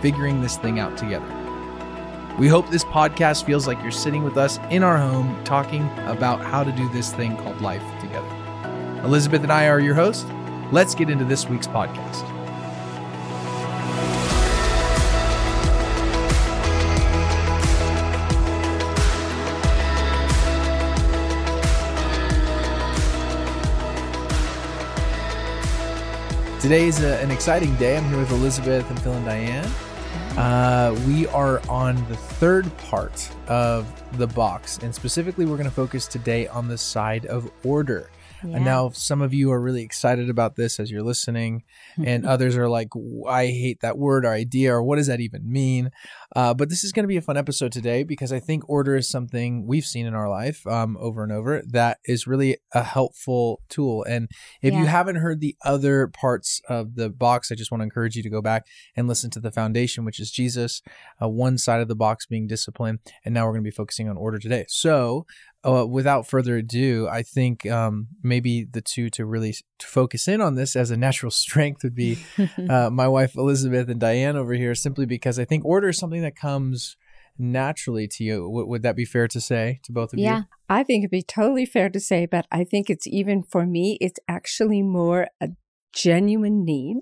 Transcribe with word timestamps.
figuring 0.00 0.40
this 0.40 0.56
thing 0.56 0.78
out 0.78 0.96
together. 0.96 1.26
We 2.38 2.46
hope 2.46 2.70
this 2.70 2.84
podcast 2.84 3.44
feels 3.44 3.66
like 3.66 3.82
you're 3.82 3.90
sitting 3.90 4.22
with 4.22 4.36
us 4.36 4.58
in 4.70 4.84
our 4.84 4.96
home 4.96 5.42
talking 5.44 5.88
about 6.06 6.40
how 6.40 6.62
to 6.62 6.70
do 6.70 6.88
this 6.90 7.12
thing 7.12 7.36
called 7.36 7.60
life 7.60 7.82
together. 8.00 8.28
Elizabeth 9.02 9.42
and 9.42 9.52
I 9.52 9.66
are 9.66 9.80
your 9.80 9.94
hosts. 9.94 10.24
Let's 10.70 10.94
get 10.94 11.10
into 11.10 11.24
this 11.24 11.48
week's 11.48 11.66
podcast. 11.66 12.24
Today 26.60 26.86
is 26.86 27.02
a, 27.02 27.18
an 27.20 27.30
exciting 27.30 27.74
day. 27.76 27.96
I'm 27.96 28.04
here 28.08 28.18
with 28.18 28.30
Elizabeth 28.30 28.90
and 28.90 29.00
Phil 29.00 29.14
and 29.14 29.24
Diane. 29.24 29.68
Uh, 30.38 30.96
we 31.08 31.26
are 31.26 31.60
on 31.68 31.96
the 32.08 32.14
third 32.16 32.64
part 32.78 33.28
of 33.48 33.84
the 34.18 34.26
box, 34.28 34.78
and 34.78 34.94
specifically, 34.94 35.44
we're 35.44 35.56
going 35.56 35.68
to 35.68 35.74
focus 35.74 36.06
today 36.06 36.46
on 36.46 36.68
the 36.68 36.78
side 36.78 37.26
of 37.26 37.50
order. 37.64 38.08
Yeah. 38.44 38.56
And 38.56 38.64
now, 38.64 38.90
some 38.90 39.20
of 39.20 39.34
you 39.34 39.50
are 39.52 39.60
really 39.60 39.82
excited 39.82 40.30
about 40.30 40.56
this 40.56 40.78
as 40.78 40.90
you're 40.90 41.02
listening, 41.02 41.64
and 42.04 42.26
others 42.26 42.56
are 42.56 42.68
like, 42.68 42.88
I 43.28 43.46
hate 43.46 43.80
that 43.80 43.98
word 43.98 44.24
or 44.24 44.30
idea, 44.30 44.74
or 44.74 44.82
what 44.82 44.96
does 44.96 45.06
that 45.08 45.20
even 45.20 45.50
mean? 45.50 45.90
Uh, 46.36 46.54
but 46.54 46.68
this 46.68 46.84
is 46.84 46.92
going 46.92 47.04
to 47.04 47.08
be 47.08 47.16
a 47.16 47.22
fun 47.22 47.36
episode 47.36 47.72
today 47.72 48.02
because 48.02 48.32
I 48.32 48.40
think 48.40 48.68
order 48.68 48.96
is 48.96 49.08
something 49.08 49.66
we've 49.66 49.84
seen 49.84 50.06
in 50.06 50.14
our 50.14 50.28
life 50.28 50.66
um, 50.66 50.96
over 51.00 51.22
and 51.22 51.32
over 51.32 51.62
that 51.68 51.98
is 52.04 52.26
really 52.26 52.58
a 52.72 52.82
helpful 52.82 53.60
tool. 53.68 54.04
And 54.04 54.28
if 54.62 54.74
you 54.74 54.86
haven't 54.86 55.16
heard 55.16 55.40
the 55.40 55.56
other 55.64 56.06
parts 56.08 56.60
of 56.68 56.94
the 56.94 57.08
box, 57.08 57.50
I 57.50 57.54
just 57.54 57.70
want 57.70 57.80
to 57.80 57.84
encourage 57.84 58.16
you 58.16 58.22
to 58.22 58.30
go 58.30 58.42
back 58.42 58.66
and 58.96 59.08
listen 59.08 59.30
to 59.30 59.40
the 59.40 59.50
foundation, 59.50 60.04
which 60.04 60.20
is 60.20 60.30
Jesus, 60.30 60.82
uh, 61.22 61.28
one 61.28 61.58
side 61.58 61.80
of 61.80 61.88
the 61.88 61.96
box 61.96 62.26
being 62.26 62.46
discipline. 62.46 63.00
And 63.24 63.34
now 63.34 63.46
we're 63.46 63.52
going 63.52 63.64
to 63.64 63.70
be 63.70 63.74
focusing 63.74 64.08
on 64.08 64.16
order 64.16 64.38
today. 64.38 64.66
So, 64.68 65.26
uh, 65.68 65.86
without 65.86 66.26
further 66.26 66.56
ado, 66.56 67.08
I 67.08 67.22
think 67.22 67.66
um, 67.66 68.08
maybe 68.22 68.64
the 68.64 68.80
two 68.80 69.10
to 69.10 69.26
really 69.26 69.54
to 69.78 69.86
focus 69.86 70.26
in 70.26 70.40
on 70.40 70.54
this 70.54 70.74
as 70.74 70.90
a 70.90 70.96
natural 70.96 71.30
strength 71.44 71.82
would 71.82 71.94
be 71.94 72.18
uh, 72.68 72.90
my 72.90 73.06
wife 73.08 73.36
Elizabeth 73.36 73.88
and 73.88 74.00
Diane 74.00 74.36
over 74.36 74.54
here, 74.54 74.74
simply 74.74 75.06
because 75.06 75.38
I 75.38 75.44
think 75.44 75.64
order 75.64 75.88
is 75.88 75.98
something 75.98 76.22
that 76.22 76.36
comes 76.36 76.96
naturally 77.38 78.08
to 78.08 78.24
you. 78.24 78.42
W- 78.44 78.66
would 78.66 78.82
that 78.82 78.96
be 78.96 79.04
fair 79.04 79.28
to 79.28 79.40
say 79.40 79.80
to 79.84 79.92
both 79.92 80.12
of 80.12 80.18
yeah, 80.18 80.24
you? 80.24 80.36
Yeah, 80.36 80.42
I 80.68 80.82
think 80.82 81.02
it'd 81.02 81.10
be 81.10 81.22
totally 81.22 81.66
fair 81.66 81.90
to 81.90 82.00
say, 82.00 82.26
but 82.26 82.46
I 82.50 82.64
think 82.64 82.88
it's 82.88 83.06
even 83.06 83.42
for 83.42 83.66
me, 83.66 83.98
it's 84.00 84.18
actually 84.26 84.82
more 84.82 85.28
a 85.40 85.50
genuine 85.94 86.64
need. 86.64 87.00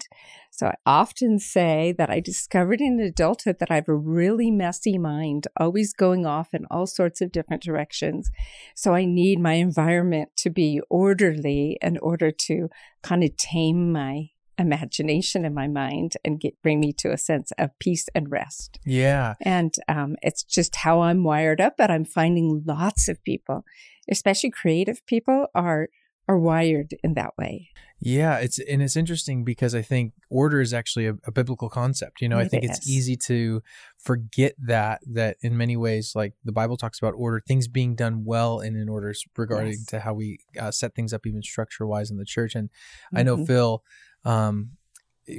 So 0.51 0.69
I 0.69 0.75
often 0.87 1.39
say 1.39 1.95
that 1.99 2.09
I 2.09 2.21
discovered 2.21 2.81
in 2.81 2.99
adulthood 2.99 3.59
that 3.61 3.71
I 3.71 3.75
have 3.75 3.89
a 3.89 3.95
really 3.95 4.51
messy 4.51 4.97
mind, 4.97 5.47
always 5.61 5.93
going 5.93 6.25
off 6.25 6.55
in 6.55 6.65
all 6.71 6.87
sorts 6.87 7.21
of 7.21 7.31
different 7.31 7.63
directions. 7.63 8.31
So 8.75 8.95
I 8.95 9.05
need 9.05 9.39
my 9.39 9.55
environment 9.55 10.31
to 10.39 10.51
be 10.51 10.81
orderly 10.89 11.79
in 11.83 11.99
order 11.99 12.31
to 12.31 12.69
kind 13.03 13.23
of 13.23 13.37
tame 13.37 13.93
my 13.93 14.31
imagination 14.59 15.45
in 15.45 15.53
my 15.53 15.69
mind 15.69 16.15
and 16.25 16.41
get 16.41 16.61
bring 16.63 16.81
me 16.81 16.93
to 16.95 17.13
a 17.13 17.19
sense 17.19 17.53
of 17.59 17.79
peace 17.79 18.09
and 18.15 18.31
rest. 18.31 18.79
Yeah. 18.87 19.35
And 19.43 19.75
um, 19.89 20.17
it's 20.23 20.43
just 20.43 20.77
how 20.77 21.03
I'm 21.03 21.25
wired 21.25 21.61
up. 21.61 21.75
But 21.77 21.91
I'm 21.91 22.05
finding 22.05 22.63
lots 22.67 23.09
of 23.09 23.23
people, 23.25 23.65
especially 24.11 24.51
creative 24.51 25.05
people, 25.07 25.49
are 25.55 25.89
are 26.29 26.39
wired 26.39 26.95
in 27.03 27.15
that 27.15 27.37
way. 27.39 27.71
Yeah, 27.99 28.37
it's 28.39 28.59
and 28.59 28.83
it's 28.83 28.95
interesting 28.97 29.43
because 29.43 29.75
I 29.75 29.81
think 29.81 30.13
order 30.29 30.61
is 30.61 30.75
actually 30.75 31.07
a, 31.07 31.15
a 31.25 31.33
biblical 31.33 31.71
concept. 31.71 32.21
You 32.21 32.29
know, 32.29 32.39
I 32.39 32.43
It 32.43 32.51
think 32.51 32.65
it's 32.65 32.87
easy 32.87 33.17
to 33.29 33.63
forget 33.97 34.55
that 34.59 35.01
that 35.15 35.39
in 35.41 35.57
many 35.57 35.77
ways, 35.79 36.13
like 36.15 36.35
the 36.45 36.53
Bible 36.53 36.77
talks 36.77 36.99
about 36.99 37.15
order, 37.17 37.41
things 37.47 37.69
being 37.69 37.95
done 37.95 38.25
well 38.25 38.61
and 38.61 38.77
in 38.77 38.89
orders 38.91 39.25
regarding 39.37 39.73
Yes. 39.73 39.87
to 39.87 40.01
how 40.01 40.13
we 40.13 40.41
uh, 40.61 40.71
set 40.71 40.95
things 40.95 41.15
up, 41.15 41.27
even 41.27 41.43
structure 41.43 41.87
wise 41.87 42.11
in 42.11 42.19
the 42.19 42.27
church. 42.27 42.55
And 42.55 42.69
I 43.15 43.23
know 43.23 43.39
Mhm. 43.39 43.47
Phil, 43.47 43.83
um, 44.25 44.73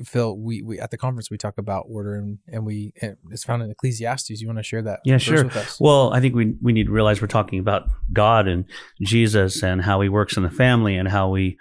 Phil, 0.05 0.37
we, 0.37 0.61
we 0.61 0.79
at 0.79 0.91
the 0.91 0.97
conference 0.97 1.29
we 1.31 1.37
talk 1.37 1.57
about 1.57 1.85
order 1.89 2.15
and 2.15 2.39
and 2.47 2.65
we 2.65 2.93
and 3.01 3.17
it's 3.31 3.43
found 3.43 3.63
in 3.63 3.69
Ecclesiastes. 3.71 4.29
You 4.41 4.47
want 4.47 4.59
to 4.59 4.63
share 4.63 4.81
that? 4.81 4.99
Yeah, 5.05 5.15
verse 5.15 5.23
sure. 5.23 5.43
With 5.45 5.55
us? 5.55 5.79
Well, 5.79 6.13
I 6.13 6.19
think 6.19 6.35
we 6.35 6.55
we 6.61 6.73
need 6.73 6.87
to 6.87 6.91
realize 6.91 7.21
we're 7.21 7.27
talking 7.27 7.59
about 7.59 7.89
God 8.11 8.47
and 8.47 8.65
Jesus 9.01 9.63
and 9.63 9.81
how 9.81 10.01
He 10.01 10.09
works 10.09 10.37
in 10.37 10.43
the 10.43 10.49
family 10.49 10.95
and 10.97 11.07
how 11.07 11.29
we, 11.29 11.57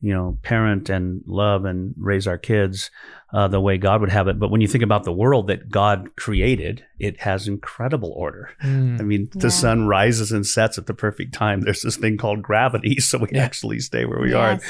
you 0.00 0.12
know, 0.14 0.38
parent 0.42 0.88
and 0.88 1.22
love 1.26 1.64
and 1.64 1.94
raise 1.98 2.26
our 2.26 2.38
kids 2.38 2.90
uh, 3.32 3.48
the 3.48 3.60
way 3.60 3.76
God 3.78 4.00
would 4.00 4.10
have 4.10 4.28
it. 4.28 4.38
But 4.38 4.50
when 4.52 4.60
you 4.60 4.68
think 4.68 4.84
about 4.84 5.02
the 5.02 5.12
world 5.12 5.48
that 5.48 5.68
God 5.68 6.14
created, 6.16 6.84
it 7.00 7.20
has 7.22 7.48
incredible 7.48 8.12
order. 8.14 8.50
Mm. 8.62 9.00
I 9.00 9.02
mean, 9.02 9.28
the 9.32 9.50
sun 9.50 9.88
rises 9.88 10.30
and 10.30 10.46
sets 10.46 10.78
at 10.78 10.86
the 10.86 10.94
perfect 10.94 11.34
time. 11.34 11.62
There's 11.62 11.82
this 11.82 11.96
thing 11.96 12.16
called 12.16 12.42
gravity, 12.42 12.96
so 13.00 13.18
we 13.18 13.28
Yeah. 13.32 13.42
actually 13.42 13.80
stay 13.80 14.04
where 14.04 14.20
we 14.20 14.32
are. 14.32 14.50
And 14.50 14.62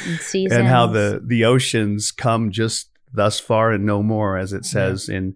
and 0.52 0.66
how 0.66 0.86
the 0.86 1.20
the 1.22 1.44
oceans 1.44 2.10
come 2.10 2.50
just 2.50 2.88
thus 3.14 3.40
far 3.40 3.72
and 3.72 3.86
no 3.86 4.02
more 4.02 4.36
as 4.36 4.52
it 4.52 4.64
says 4.64 5.08
in 5.08 5.34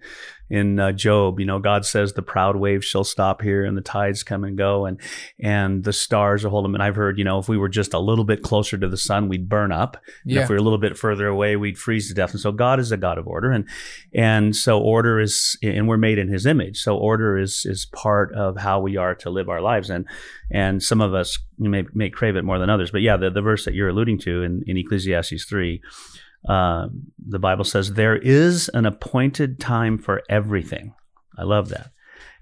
in 0.51 0.81
uh, 0.81 0.93
Job. 0.93 1.41
You 1.41 1.47
know 1.47 1.59
god 1.59 1.85
says 1.85 2.13
the 2.13 2.23
proud 2.23 2.57
waves 2.57 2.85
shall 2.85 3.05
stop 3.05 3.43
here 3.43 3.65
and 3.65 3.77
the 3.77 3.83
tides 3.83 4.23
come 4.23 4.45
and 4.45 4.59
go 4.59 4.87
and 4.87 5.01
and 5.41 5.85
the 5.85 5.93
stars 5.93 6.43
will 6.43 6.51
hold 6.51 6.65
them 6.65 6.75
and 6.75 6.83
i've 6.83 6.97
heard 6.97 7.19
you 7.19 7.25
know 7.25 7.39
if 7.39 7.49
we 7.49 7.57
were 7.57 7.69
just 7.69 7.95
a 7.95 7.99
little 7.99 8.25
bit 8.25 8.43
closer 8.43 8.77
to 8.77 8.89
the 8.89 8.97
sun 8.97 9.29
we'd 9.29 9.49
burn 9.49 9.73
up. 9.73 9.97
And 10.25 10.33
yeah. 10.33 10.43
if 10.43 10.49
we 10.49 10.55
were 10.55 10.61
a 10.61 10.63
little 10.63 10.79
bit 10.79 10.99
further 10.99 11.27
away 11.27 11.57
we'd 11.57 11.79
freeze 11.79 12.09
to 12.09 12.15
death. 12.15 12.33
And 12.33 12.41
so 12.41 12.53
god 12.53 12.81
is 12.81 12.93
a 12.93 12.97
god 12.97 13.19
of 13.19 13.27
order. 13.27 13.51
And 13.53 13.67
and 14.13 14.57
so 14.57 14.81
order 14.81 15.21
is 15.21 15.57
and 15.63 15.89
we're 15.89 15.97
made 15.97 16.19
in 16.19 16.29
his 16.29 16.47
image. 16.47 16.79
So 16.81 16.97
order 16.97 17.39
is 17.39 17.65
is 17.65 17.87
part 17.87 18.33
of 18.35 18.57
how 18.57 18.81
we 18.81 18.97
are 18.97 19.15
to 19.17 19.31
live 19.31 19.49
our 19.49 19.61
lives. 19.61 19.91
And 19.91 20.07
and 20.51 20.83
some 20.83 21.01
of 21.01 21.15
us 21.15 21.39
may 21.59 21.85
may 21.95 22.11
crave 22.11 22.37
it 22.37 22.45
more 22.45 22.59
than 22.59 22.71
others. 22.71 22.91
But 22.91 23.03
yeah 23.03 23.17
the, 23.17 23.31
the 23.31 23.43
verse 23.43 23.65
that 23.65 23.75
you're 23.75 23.89
alluding 23.89 24.19
to 24.21 24.43
in, 24.43 24.65
in 24.67 24.77
ecclesiastes 24.77 25.45
3 25.45 25.81
uh, 26.47 26.89
the 27.27 27.39
bible 27.39 27.65
says 27.65 27.93
there 27.93 28.17
is 28.17 28.69
an 28.75 28.87
appointed 28.87 29.59
time 29.59 29.99
for 29.99 30.23
everything. 30.29 30.95
I 31.37 31.45
love 31.45 31.69
that. 31.71 31.91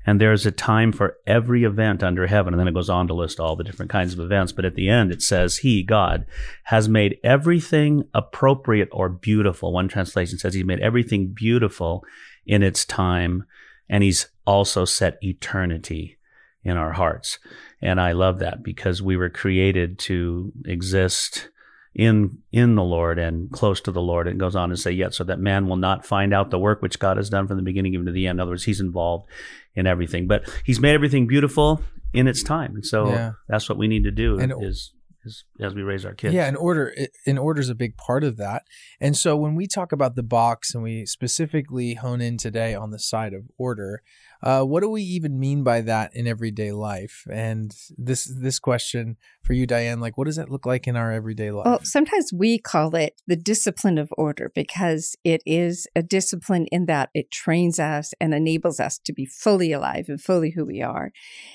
And 0.06 0.20
there's 0.20 0.46
a 0.46 0.52
time 0.52 0.92
for 0.92 1.16
every 1.26 1.64
event 1.64 2.04
under 2.04 2.28
heaven. 2.28 2.54
And 2.54 2.60
then 2.60 2.68
it 2.68 2.74
goes 2.74 2.88
on 2.88 3.08
to 3.08 3.14
list 3.14 3.40
all 3.40 3.56
the 3.56 3.64
different 3.64 3.90
kinds 3.90 4.12
of 4.12 4.20
events. 4.20 4.52
But 4.52 4.64
at 4.64 4.76
the 4.76 4.88
end 4.88 5.10
it 5.10 5.20
says 5.20 5.58
he 5.58 5.82
god 5.82 6.26
has 6.64 6.88
made 6.88 7.18
everything 7.24 8.04
appropriate 8.14 8.88
or 8.92 9.08
beautiful. 9.08 9.72
One 9.72 9.88
translation 9.88 10.38
says 10.38 10.54
he 10.54 10.62
made 10.62 10.80
everything 10.80 11.32
beautiful 11.34 12.04
in 12.46 12.62
its 12.62 12.84
time 12.84 13.44
and 13.88 14.02
he's 14.02 14.28
also 14.46 14.84
set 14.84 15.18
eternity 15.22 16.18
in 16.62 16.76
our 16.76 16.92
hearts. 16.92 17.38
And 17.82 18.00
i 18.00 18.12
love 18.12 18.38
that 18.38 18.62
because 18.62 19.02
we 19.02 19.16
were 19.16 19.30
created 19.30 19.98
to 20.00 20.52
exist 20.64 21.48
in 21.96 22.38
in 22.52 22.74
the 22.74 22.82
Lord 22.84 23.18
and 23.18 23.50
close 23.50 23.80
to 23.80 23.90
the 23.90 24.02
Lord. 24.02 24.28
It 24.28 24.36
goes 24.36 24.54
on 24.54 24.68
to 24.68 24.76
say, 24.76 24.90
yet 24.92 25.14
so 25.14 25.24
that 25.24 25.38
man 25.40 25.66
will 25.66 25.76
not 25.76 26.04
find 26.04 26.34
out 26.34 26.50
the 26.50 26.58
work 26.58 26.82
which 26.82 26.98
God 26.98 27.16
has 27.16 27.30
done 27.30 27.48
from 27.48 27.56
the 27.56 27.62
beginning 27.62 27.94
even 27.94 28.06
to 28.06 28.12
the 28.12 28.26
end. 28.26 28.36
In 28.36 28.40
other 28.40 28.50
words, 28.52 28.64
he's 28.64 28.80
involved 28.80 29.28
in 29.74 29.86
everything. 29.86 30.26
But 30.28 30.48
he's 30.64 30.78
made 30.78 30.92
everything 30.94 31.26
beautiful 31.26 31.80
in 32.12 32.28
its 32.28 32.42
time. 32.42 32.74
And 32.74 32.84
so 32.84 33.08
Yeah. 33.08 33.32
that's 33.48 33.68
what 33.68 33.78
we 33.78 33.88
need 33.88 34.04
to 34.04 34.10
do 34.10 34.38
And- 34.38 34.52
is, 34.62 34.92
is 35.24 35.44
as 35.58 35.74
we 35.74 35.82
raise 35.82 36.04
our 36.04 36.14
kids. 36.14 36.34
Yeah, 36.34 36.46
and 36.46 36.56
order 36.56 36.92
in 37.24 37.38
order 37.38 37.60
is 37.60 37.70
a 37.70 37.74
big 37.74 37.96
part 37.96 38.24
of 38.24 38.36
that. 38.36 38.62
And 39.00 39.16
so 39.16 39.34
when 39.36 39.54
we 39.54 39.66
talk 39.66 39.90
about 39.90 40.16
the 40.16 40.22
box 40.22 40.74
and 40.74 40.82
we 40.84 41.06
specifically 41.06 41.94
hone 41.94 42.20
in 42.20 42.36
today 42.36 42.74
on 42.74 42.90
the 42.90 42.98
side 42.98 43.32
of 43.32 43.44
order, 43.56 44.02
Uh, 44.42 44.62
what 44.62 44.82
do 44.82 44.90
we 44.90 45.02
even 45.02 45.38
mean 45.38 45.62
by 45.62 45.80
that 45.80 46.14
in 46.14 46.26
everyday 46.26 46.72
life? 46.72 47.26
And 47.30 47.74
this 47.96 48.24
this 48.24 48.58
question 48.58 49.16
for 49.42 49.52
you, 49.52 49.66
Diane, 49.66 50.00
like 50.00 50.18
what 50.18 50.26
does 50.26 50.36
that 50.36 50.50
look 50.50 50.66
like 50.66 50.86
in 50.86 50.96
our 50.96 51.12
everyday 51.12 51.50
life? 51.50 51.66
Well, 51.66 51.84
sometimes 51.84 52.32
we 52.32 52.58
call 52.58 52.94
it 52.94 53.20
the 53.26 53.36
discipline 53.36 53.98
of 53.98 54.12
order 54.16 54.50
because 54.54 55.16
it 55.24 55.42
is 55.46 55.86
a 55.94 56.02
discipline 56.02 56.66
in 56.72 56.86
that 56.86 57.10
it 57.14 57.30
trains 57.30 57.78
us 57.78 58.12
and 58.20 58.34
enables 58.34 58.80
us 58.80 58.98
to 59.04 59.12
be 59.12 59.26
fully 59.26 59.72
alive 59.72 60.06
and 60.08 60.20
fully 60.20 60.50
who 60.50 60.64
we 60.66 60.82
are. 60.82 61.12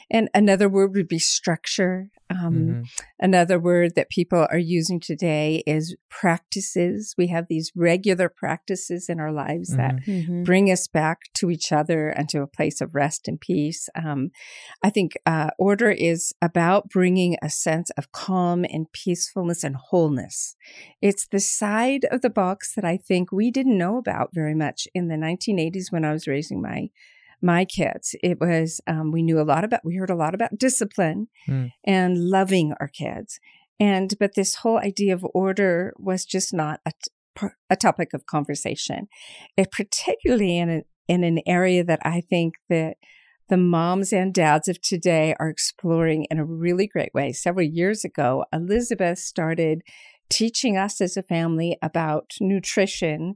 And 0.10 0.30
another 0.34 0.70
word 0.70 0.96
would 0.96 1.08
be 1.08 1.20
structure. 1.20 2.10
Um, 2.30 2.54
mm-hmm. 2.56 2.82
Another 3.20 3.60
word 3.60 3.96
that 3.96 4.10
people 4.10 4.48
are 4.50 4.58
using 4.58 5.02
today 5.02 5.64
is 5.68 5.98
practices. 6.10 7.14
We 7.18 7.28
have 7.28 7.48
these 7.50 7.74
regular 7.76 8.30
practices 8.30 9.10
in 9.10 9.20
our 9.20 9.34
lives 9.34 9.76
mm-hmm. 9.76 9.82
that 9.82 10.06
mm-hmm. 10.06 10.44
bring 10.44 10.72
us 10.72 10.88
back 10.88 11.20
to 11.36 11.50
each 11.50 11.74
other 11.74 12.08
and 12.08 12.30
to 12.30 12.42
a 12.42 12.48
place 12.48 12.71
of 12.80 12.96
rest 12.96 13.28
and 13.28 13.42
peace. 13.42 13.90
Um, 13.96 14.32
I 14.84 14.90
think 14.90 15.18
uh, 15.26 15.50
order 15.58 15.92
is 15.92 16.34
about 16.42 16.90
bringing 16.90 17.38
a 17.42 17.50
sense 17.50 17.90
of 17.98 18.12
calm 18.12 18.64
and 18.64 18.92
peacefulness 18.94 19.64
and 19.64 19.76
wholeness. 19.76 20.56
It's 21.02 21.28
the 21.28 21.40
side 21.40 22.06
of 22.12 22.22
the 22.22 22.30
box 22.30 22.74
that 22.76 22.86
I 22.86 22.98
think 22.98 23.32
we 23.32 23.52
didn't 23.52 23.78
know 23.78 23.98
about 23.98 24.30
very 24.34 24.56
much 24.56 24.88
in 24.94 25.08
the 25.08 25.16
1980s 25.16 25.92
when 25.92 26.06
I 26.06 26.14
was 26.14 26.28
raising 26.28 26.62
my 26.62 26.90
my 27.42 27.66
kids. 27.66 28.16
It 28.22 28.40
was, 28.40 28.82
um, 28.88 29.12
we 29.12 29.24
knew 29.24 29.40
a 29.40 29.44
lot 29.44 29.64
about, 29.64 29.84
we 29.84 29.96
heard 29.96 30.10
a 30.10 30.16
lot 30.16 30.36
about 30.36 30.58
discipline 30.58 31.28
mm. 31.48 31.72
and 31.84 32.30
loving 32.30 32.74
our 32.80 32.88
kids. 32.88 33.40
And, 33.80 34.14
but 34.20 34.36
this 34.36 34.56
whole 34.56 34.78
idea 34.78 35.14
of 35.14 35.26
order 35.34 35.94
was 35.98 36.24
just 36.24 36.54
not 36.54 36.82
a, 36.86 36.92
a 37.70 37.76
topic 37.76 38.14
of 38.14 38.28
conversation, 38.28 39.08
it, 39.58 39.72
particularly 39.72 40.58
in, 40.58 40.70
a, 40.70 40.84
in 41.08 41.24
an 41.24 41.40
area 41.46 41.84
that 41.84 42.00
I 42.04 42.22
think 42.22 42.56
that 42.70 42.98
the 43.50 43.58
moms 43.58 44.14
and 44.14 44.34
dads 44.34 44.68
of 44.68 44.82
today 44.82 45.36
are 45.40 45.50
exploring 45.50 46.26
in 46.32 46.40
a 46.40 46.46
really 46.46 46.88
great 46.88 47.14
way. 47.14 47.34
Several 47.34 47.66
years 47.66 48.06
ago, 48.06 48.46
Elizabeth 48.54 49.20
started 49.20 49.82
teaching 50.30 50.78
us 50.78 51.02
as 51.02 51.18
a 51.18 51.24
family 51.24 51.78
about 51.82 52.32
nutrition 52.40 53.36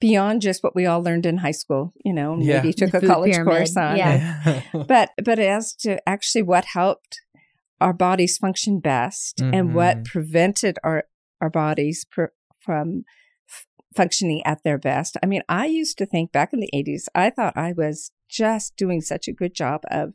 beyond 0.00 0.42
just 0.42 0.62
what 0.62 0.74
we 0.74 0.84
all 0.84 1.02
learned 1.02 1.24
in 1.24 1.38
high 1.38 1.50
school, 1.50 1.94
you 2.04 2.12
know, 2.12 2.36
yeah. 2.38 2.56
maybe 2.56 2.74
took 2.74 2.90
the 2.90 2.98
a 2.98 3.06
college 3.06 3.32
pyramid. 3.32 3.54
course 3.54 3.76
on. 3.76 3.96
Yeah. 3.96 4.60
but 4.86 5.10
but 5.24 5.38
as 5.38 5.74
to 5.76 6.06
actually 6.06 6.42
what 6.42 6.66
helped 6.66 7.22
our 7.80 7.94
bodies 7.94 8.36
function 8.36 8.80
best 8.80 9.38
mm-hmm. 9.38 9.54
and 9.54 9.74
what 9.74 9.96
mm-hmm. 9.96 10.04
prevented 10.04 10.78
our 10.84 11.04
our 11.40 11.48
bodies 11.48 12.04
pr- 12.10 12.34
from 12.60 13.04
f- 13.06 13.23
functioning 13.94 14.42
at 14.44 14.62
their 14.64 14.78
best. 14.78 15.16
I 15.22 15.26
mean, 15.26 15.42
I 15.48 15.66
used 15.66 15.98
to 15.98 16.06
think 16.06 16.32
back 16.32 16.52
in 16.52 16.60
the 16.60 16.70
80s, 16.74 17.04
I 17.14 17.30
thought 17.30 17.56
I 17.56 17.72
was 17.72 18.10
just 18.28 18.76
doing 18.76 19.00
such 19.00 19.28
a 19.28 19.32
good 19.32 19.54
job 19.54 19.82
of 19.90 20.14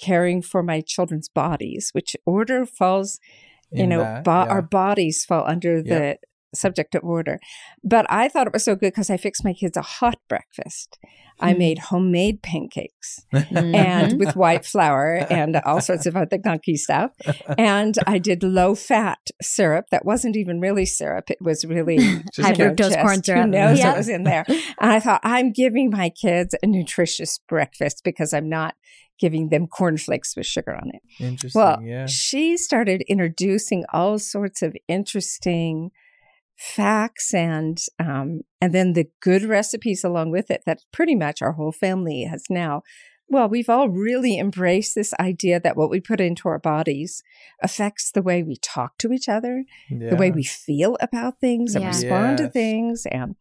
caring 0.00 0.42
for 0.42 0.62
my 0.62 0.80
children's 0.80 1.28
bodies, 1.28 1.90
which 1.92 2.16
order 2.24 2.66
falls 2.66 3.18
you 3.72 3.84
in 3.84 3.88
know, 3.90 4.00
that, 4.00 4.24
bo- 4.24 4.44
yeah. 4.44 4.50
our 4.50 4.62
bodies 4.62 5.24
fall 5.24 5.44
under 5.46 5.82
yep. 5.84 6.20
Subject 6.56 6.94
of 6.94 7.04
order. 7.04 7.38
But 7.84 8.06
I 8.08 8.28
thought 8.28 8.46
it 8.46 8.52
was 8.52 8.64
so 8.64 8.74
good 8.74 8.92
because 8.92 9.10
I 9.10 9.16
fixed 9.16 9.44
my 9.44 9.52
kids 9.52 9.76
a 9.76 9.82
hot 9.82 10.18
breakfast. 10.28 10.98
I 11.38 11.52
hmm. 11.52 11.58
made 11.58 11.78
homemade 11.78 12.42
pancakes 12.42 13.26
and 13.50 14.18
with 14.18 14.36
white 14.36 14.64
flour 14.64 15.26
and 15.30 15.56
all 15.56 15.80
sorts 15.80 16.06
of 16.06 16.16
other 16.16 16.38
gunky 16.38 16.76
stuff. 16.76 17.12
And 17.58 17.94
I 18.06 18.18
did 18.18 18.42
low 18.42 18.74
fat 18.74 19.18
syrup 19.42 19.86
that 19.90 20.04
wasn't 20.04 20.36
even 20.36 20.60
really 20.60 20.86
syrup. 20.86 21.30
It 21.30 21.38
was 21.40 21.64
really 21.64 21.98
high 22.36 22.52
fructose 22.54 23.00
corn 23.00 23.22
syrup. 23.22 23.44
Who 23.44 23.50
knows 23.50 23.78
yeah. 23.78 23.88
what 23.88 23.98
was 23.98 24.08
in 24.08 24.24
there? 24.24 24.44
And 24.48 24.90
I 24.92 25.00
thought, 25.00 25.20
I'm 25.22 25.52
giving 25.52 25.90
my 25.90 26.08
kids 26.08 26.54
a 26.62 26.66
nutritious 26.66 27.38
breakfast 27.48 28.02
because 28.04 28.32
I'm 28.32 28.48
not 28.48 28.74
giving 29.18 29.48
them 29.48 29.66
cornflakes 29.66 30.36
with 30.36 30.46
sugar 30.46 30.74
on 30.74 30.90
it. 30.92 31.02
Interesting. 31.18 31.60
Well, 31.60 31.82
yeah. 31.82 32.06
she 32.06 32.56
started 32.56 33.02
introducing 33.08 33.84
all 33.92 34.18
sorts 34.18 34.62
of 34.62 34.76
interesting 34.88 35.90
facts 36.56 37.34
and 37.34 37.78
um, 37.98 38.40
and 38.60 38.72
then 38.72 38.94
the 38.94 39.06
good 39.20 39.42
recipes 39.42 40.02
along 40.02 40.30
with 40.30 40.50
it 40.50 40.62
that 40.64 40.80
pretty 40.92 41.14
much 41.14 41.42
our 41.42 41.52
whole 41.52 41.72
family 41.72 42.24
has 42.24 42.44
now 42.48 42.82
well 43.28 43.48
we've 43.48 43.68
all 43.68 43.90
really 43.90 44.38
embraced 44.38 44.94
this 44.94 45.12
idea 45.20 45.60
that 45.60 45.76
what 45.76 45.90
we 45.90 46.00
put 46.00 46.20
into 46.20 46.48
our 46.48 46.58
bodies 46.58 47.22
affects 47.62 48.10
the 48.10 48.22
way 48.22 48.42
we 48.42 48.56
talk 48.56 48.96
to 48.96 49.12
each 49.12 49.28
other 49.28 49.64
yeah. 49.90 50.08
the 50.08 50.16
way 50.16 50.30
we 50.30 50.42
feel 50.42 50.96
about 51.00 51.38
things 51.40 51.74
and 51.74 51.82
yeah. 51.82 51.88
respond 51.88 52.38
yes. 52.38 52.40
to 52.40 52.48
things 52.48 53.06
and 53.10 53.36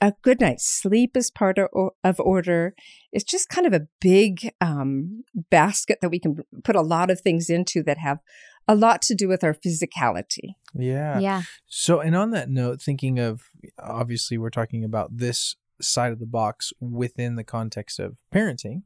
a 0.00 0.12
good 0.22 0.40
night's 0.40 0.68
sleep 0.68 1.16
is 1.16 1.30
part 1.30 1.58
of, 1.58 1.68
of 2.02 2.20
order. 2.20 2.74
It's 3.12 3.24
just 3.24 3.48
kind 3.48 3.66
of 3.66 3.72
a 3.72 3.86
big 4.00 4.50
um, 4.60 5.24
basket 5.50 5.98
that 6.02 6.10
we 6.10 6.18
can 6.18 6.38
put 6.64 6.76
a 6.76 6.80
lot 6.80 7.10
of 7.10 7.20
things 7.20 7.48
into 7.48 7.82
that 7.84 7.98
have 7.98 8.18
a 8.68 8.74
lot 8.74 9.02
to 9.02 9.14
do 9.14 9.26
with 9.26 9.42
our 9.42 9.54
physicality. 9.54 10.54
Yeah. 10.74 11.18
Yeah. 11.18 11.42
So, 11.66 12.00
and 12.00 12.14
on 12.14 12.30
that 12.30 12.50
note, 12.50 12.80
thinking 12.80 13.18
of 13.18 13.42
obviously, 13.78 14.38
we're 14.38 14.50
talking 14.50 14.84
about 14.84 15.16
this 15.16 15.56
side 15.80 16.12
of 16.12 16.18
the 16.18 16.26
box 16.26 16.72
within 16.80 17.36
the 17.36 17.44
context 17.44 17.98
of 17.98 18.16
parenting 18.32 18.82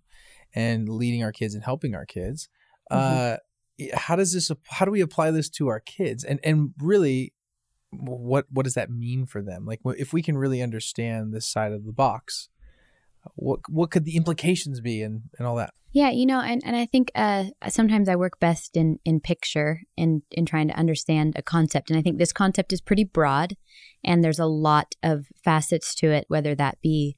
and 0.55 0.89
leading 0.89 1.25
our 1.25 1.33
kids 1.33 1.55
and 1.55 1.65
helping 1.65 1.95
our 1.95 2.07
kids. 2.07 2.49
Mm-hmm. 2.91 3.35
Uh, 3.83 3.89
how 3.95 4.17
does 4.17 4.33
this? 4.33 4.51
How 4.69 4.85
do 4.85 4.93
we 4.93 5.01
apply 5.01 5.33
this 5.33 5.49
to 5.51 5.69
our 5.69 5.81
kids? 5.81 6.23
And 6.25 6.39
and 6.45 6.73
really, 6.79 7.33
what 7.91 8.47
what 8.51 8.65
does 8.65 8.75
that 8.75 8.91
mean 8.91 9.27
for 9.27 9.43
them? 9.43 9.67
Like, 9.67 9.81
if 9.85 10.13
we 10.13 10.23
can 10.23 10.39
really 10.39 10.63
understand 10.63 11.35
this 11.35 11.47
side 11.47 11.73
of 11.73 11.85
the 11.85 11.93
box, 11.93 12.49
what 13.35 13.61
what 13.69 13.91
could 13.91 14.05
the 14.05 14.17
implications 14.17 14.81
be 14.81 15.03
and 15.03 15.23
and 15.39 15.47
all 15.47 15.57
that? 15.57 15.73
Yeah, 15.95 16.09
you 16.09 16.25
know, 16.25 16.41
and, 16.41 16.63
and 16.65 16.75
I 16.75 16.87
think 16.87 17.11
uh, 17.15 17.45
sometimes 17.69 18.09
I 18.09 18.17
work 18.17 18.41
best 18.41 18.77
in 18.77 18.99
in 19.05 19.21
picture 19.21 19.83
in 19.97 20.23
in 20.31 20.47
trying 20.47 20.69
to 20.69 20.79
understand 20.79 21.35
a 21.37 21.43
concept, 21.43 21.91
and 21.91 21.99
I 21.99 22.03
think 22.03 22.19
this 22.19 22.33
concept 22.33 22.73
is 22.73 22.81
pretty 22.81 23.05
broad, 23.05 23.57
and 24.03 24.25
there's 24.25 24.39
a 24.39 24.47
lot 24.47 24.95
of 25.03 25.27
facets 25.45 25.95
to 25.97 26.11
it, 26.11 26.25
whether 26.29 26.55
that 26.55 26.81
be 26.83 27.17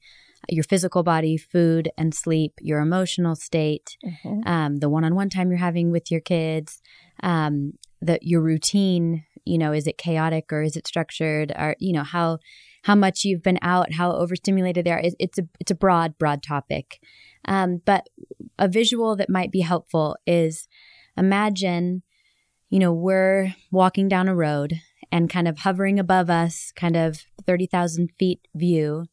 your 0.49 0.63
physical 0.63 1.03
body, 1.03 1.37
food 1.37 1.89
and 1.97 2.13
sleep, 2.13 2.53
your 2.59 2.79
emotional 2.79 3.35
state, 3.35 3.97
mm-hmm. 4.05 4.47
um, 4.47 4.77
the 4.77 4.89
one-on-one 4.89 5.29
time 5.29 5.49
you're 5.49 5.57
having 5.57 5.89
with 5.89 6.11
your 6.11 6.21
kids, 6.21 6.81
um, 7.23 7.73
the 8.01 8.19
your 8.21 8.41
routine. 8.41 9.23
You 9.45 9.59
know, 9.59 9.73
is 9.73 9.85
it 9.85 9.99
chaotic 9.99 10.51
or 10.51 10.63
is 10.63 10.75
it 10.75 10.87
structured? 10.87 11.53
Or 11.55 11.75
you 11.79 11.93
know 11.93 12.03
how 12.03 12.39
how 12.85 12.93
much 12.93 13.25
you've 13.25 13.41
been 13.41 13.57
out, 13.63 13.93
how 13.93 14.11
overstimulated 14.11 14.85
they 14.85 14.91
are. 14.91 14.99
It's, 14.99 15.15
it's 15.17 15.39
a 15.39 15.47
it's 15.59 15.71
a 15.71 15.75
broad 15.75 16.19
broad 16.19 16.43
topic. 16.43 16.99
Um, 17.45 17.81
but 17.83 18.07
a 18.59 18.67
visual 18.67 19.15
that 19.15 19.29
might 19.29 19.51
be 19.51 19.61
helpful 19.61 20.15
is 20.27 20.67
imagine, 21.17 22.03
you 22.69 22.77
know, 22.77 22.93
we're 22.93 23.55
walking 23.71 24.07
down 24.07 24.27
a 24.27 24.35
road 24.35 24.75
and 25.11 25.31
kind 25.31 25.47
of 25.47 25.59
hovering 25.59 25.99
above 25.99 26.29
us, 26.29 26.71
kind 26.75 26.95
of 26.95 27.23
30,000 27.45 28.09
feet 28.19 28.47
view. 28.53 29.05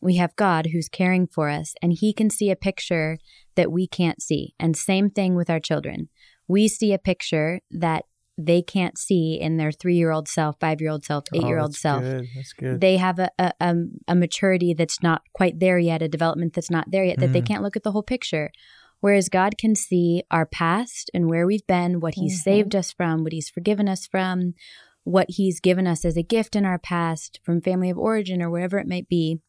We 0.00 0.16
have 0.16 0.36
God 0.36 0.66
who's 0.66 0.88
caring 0.88 1.26
for 1.26 1.48
us, 1.48 1.74
and 1.82 1.92
He 1.92 2.12
can 2.12 2.30
see 2.30 2.52
a 2.52 2.56
picture 2.56 3.18
that 3.56 3.72
we 3.72 3.88
can't 3.88 4.22
see. 4.22 4.54
And 4.60 4.76
same 4.76 5.10
thing 5.10 5.34
with 5.34 5.50
our 5.50 5.60
children. 5.60 6.08
We 6.46 6.68
see 6.68 6.92
a 6.92 6.98
picture 6.98 7.60
that 7.72 8.04
they 8.38 8.62
can't 8.62 8.96
see 8.96 9.38
in 9.38 9.56
their 9.56 9.72
three 9.72 9.96
year 9.96 10.12
old 10.12 10.28
self, 10.28 10.56
five 10.60 10.80
year 10.80 10.90
old 10.90 11.04
self, 11.04 11.24
eight 11.34 11.42
year 11.42 11.58
old 11.58 11.72
oh, 11.72 11.78
self. 11.78 12.02
Good. 12.02 12.28
That's 12.36 12.52
good. 12.52 12.80
They 12.80 12.96
have 12.96 13.18
a, 13.18 13.30
a, 13.38 13.74
a, 14.06 14.14
maturity 14.14 14.72
that's 14.74 15.02
not 15.02 15.22
quite 15.34 15.58
there 15.58 15.78
yet, 15.78 16.02
a 16.02 16.08
development 16.08 16.54
that's 16.54 16.70
not 16.70 16.90
there 16.90 17.04
yet, 17.04 17.18
that 17.18 17.30
mm. 17.30 17.32
they 17.32 17.42
can't 17.42 17.64
look 17.64 17.76
at 17.76 17.82
the 17.82 17.90
whole 17.90 18.04
picture. 18.04 18.52
Whereas 19.00 19.28
God 19.28 19.58
can 19.58 19.74
see 19.74 20.22
our 20.30 20.46
past 20.46 21.10
and 21.12 21.28
where 21.28 21.46
we've 21.46 21.66
been, 21.66 22.00
what 22.00 22.14
He's 22.14 22.40
mm-hmm. 22.40 22.50
saved 22.50 22.76
us 22.76 22.92
from, 22.92 23.24
what 23.24 23.32
He's 23.32 23.50
forgiven 23.50 23.88
us 23.88 24.06
from, 24.06 24.54
what 25.02 25.26
He's 25.30 25.60
given 25.60 25.86
us 25.86 26.04
as 26.04 26.16
a 26.16 26.22
gift 26.22 26.54
in 26.54 26.64
our 26.64 26.78
past 26.78 27.40
from 27.42 27.60
family 27.60 27.90
of 27.90 27.98
origin 27.98 28.40
or 28.40 28.50
wherever 28.50 28.78
it 28.78 28.88
might 28.88 29.08
be. 29.08 29.40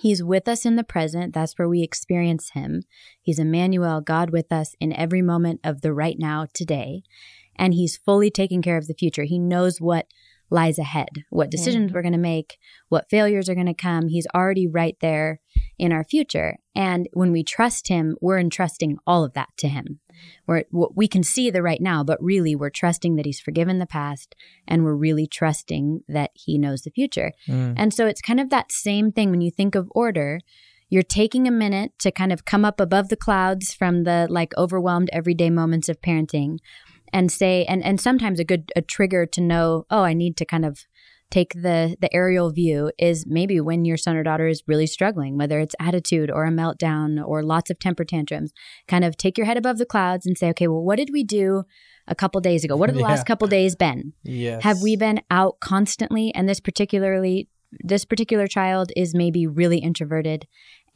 He's 0.00 0.22
with 0.22 0.46
us 0.46 0.64
in 0.64 0.76
the 0.76 0.84
present. 0.84 1.34
That's 1.34 1.58
where 1.58 1.68
we 1.68 1.82
experience 1.82 2.50
Him. 2.54 2.82
He's 3.20 3.40
Emmanuel, 3.40 4.00
God 4.00 4.30
with 4.30 4.52
us 4.52 4.76
in 4.80 4.92
every 4.92 5.20
moment 5.20 5.60
of 5.64 5.82
the 5.82 5.92
right 5.92 6.16
now, 6.18 6.46
today 6.54 7.02
and 7.60 7.74
he's 7.74 7.98
fully 7.98 8.30
taking 8.30 8.62
care 8.62 8.78
of 8.78 8.88
the 8.88 8.94
future. 8.94 9.24
He 9.24 9.38
knows 9.38 9.80
what 9.80 10.06
lies 10.52 10.78
ahead, 10.78 11.10
what 11.28 11.50
decisions 11.50 11.86
mm-hmm. 11.86 11.94
we're 11.94 12.02
going 12.02 12.12
to 12.12 12.18
make, 12.18 12.58
what 12.88 13.08
failures 13.08 13.48
are 13.48 13.54
going 13.54 13.66
to 13.66 13.74
come. 13.74 14.08
He's 14.08 14.26
already 14.34 14.66
right 14.66 14.96
there 15.00 15.40
in 15.78 15.92
our 15.92 16.02
future. 16.02 16.56
And 16.74 17.06
when 17.12 17.30
we 17.30 17.44
trust 17.44 17.86
him, 17.86 18.16
we're 18.20 18.40
entrusting 18.40 18.96
all 19.06 19.22
of 19.22 19.34
that 19.34 19.50
to 19.58 19.68
him. 19.68 20.00
We're, 20.48 20.64
we 20.72 21.06
can 21.06 21.22
see 21.22 21.50
the 21.50 21.62
right 21.62 21.80
now, 21.80 22.02
but 22.02 22.20
really 22.20 22.56
we're 22.56 22.70
trusting 22.70 23.14
that 23.14 23.26
he's 23.26 23.38
forgiven 23.38 23.78
the 23.78 23.86
past 23.86 24.34
and 24.66 24.82
we're 24.82 24.96
really 24.96 25.28
trusting 25.28 26.00
that 26.08 26.30
he 26.34 26.58
knows 26.58 26.82
the 26.82 26.90
future. 26.90 27.32
Mm. 27.46 27.74
And 27.76 27.94
so 27.94 28.06
it's 28.06 28.20
kind 28.20 28.40
of 28.40 28.50
that 28.50 28.72
same 28.72 29.12
thing 29.12 29.30
when 29.30 29.42
you 29.42 29.50
think 29.52 29.76
of 29.76 29.86
order. 29.92 30.40
You're 30.88 31.04
taking 31.04 31.46
a 31.46 31.52
minute 31.52 31.92
to 32.00 32.10
kind 32.10 32.32
of 32.32 32.44
come 32.44 32.64
up 32.64 32.80
above 32.80 33.08
the 33.08 33.16
clouds 33.16 33.72
from 33.72 34.02
the 34.02 34.26
like 34.28 34.52
overwhelmed 34.56 35.10
everyday 35.12 35.48
moments 35.48 35.88
of 35.88 36.00
parenting 36.00 36.58
and 37.12 37.30
say 37.30 37.64
and 37.66 37.82
and 37.84 38.00
sometimes 38.00 38.38
a 38.40 38.44
good 38.44 38.70
a 38.76 38.82
trigger 38.82 39.26
to 39.26 39.40
know 39.40 39.84
oh 39.90 40.02
i 40.02 40.12
need 40.12 40.36
to 40.36 40.44
kind 40.44 40.64
of 40.64 40.80
take 41.30 41.52
the 41.54 41.96
the 42.00 42.12
aerial 42.12 42.50
view 42.50 42.90
is 42.98 43.24
maybe 43.26 43.60
when 43.60 43.84
your 43.84 43.96
son 43.96 44.16
or 44.16 44.22
daughter 44.22 44.48
is 44.48 44.62
really 44.66 44.86
struggling 44.86 45.38
whether 45.38 45.60
it's 45.60 45.74
attitude 45.80 46.30
or 46.30 46.44
a 46.44 46.50
meltdown 46.50 47.22
or 47.24 47.42
lots 47.42 47.70
of 47.70 47.78
temper 47.78 48.04
tantrums 48.04 48.52
kind 48.88 49.04
of 49.04 49.16
take 49.16 49.38
your 49.38 49.46
head 49.46 49.56
above 49.56 49.78
the 49.78 49.86
clouds 49.86 50.26
and 50.26 50.36
say 50.36 50.48
okay 50.48 50.66
well 50.68 50.82
what 50.82 50.96
did 50.96 51.10
we 51.12 51.22
do 51.22 51.62
a 52.08 52.14
couple 52.14 52.40
days 52.40 52.64
ago 52.64 52.76
what 52.76 52.88
have 52.88 52.96
the 52.96 53.00
Yeah. 53.06 53.08
last 53.08 53.26
couple 53.26 53.46
days 53.46 53.76
been 53.76 54.12
Yes. 54.24 54.62
have 54.64 54.82
we 54.82 54.96
been 54.96 55.20
out 55.30 55.60
constantly 55.60 56.32
and 56.34 56.48
this 56.48 56.60
particularly 56.60 57.48
this 57.84 58.04
particular 58.04 58.48
child 58.48 58.90
is 58.96 59.14
maybe 59.14 59.46
really 59.46 59.78
introverted 59.78 60.46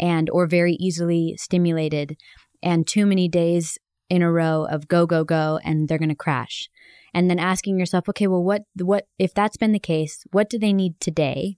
and 0.00 0.28
or 0.30 0.46
very 0.48 0.74
easily 0.80 1.36
stimulated 1.38 2.16
and 2.62 2.86
too 2.86 3.06
many 3.06 3.28
days 3.28 3.78
in 4.08 4.22
a 4.22 4.30
row 4.30 4.66
of 4.70 4.88
go 4.88 5.06
go 5.06 5.24
go 5.24 5.58
and 5.64 5.88
they're 5.88 5.98
going 5.98 6.08
to 6.08 6.14
crash. 6.14 6.68
And 7.12 7.30
then 7.30 7.38
asking 7.38 7.78
yourself 7.78 8.08
okay 8.08 8.26
well 8.26 8.42
what 8.42 8.62
what 8.76 9.06
if 9.18 9.32
that's 9.34 9.56
been 9.56 9.72
the 9.72 9.78
case 9.78 10.24
what 10.32 10.50
do 10.50 10.58
they 10.58 10.72
need 10.72 10.98
today 11.00 11.56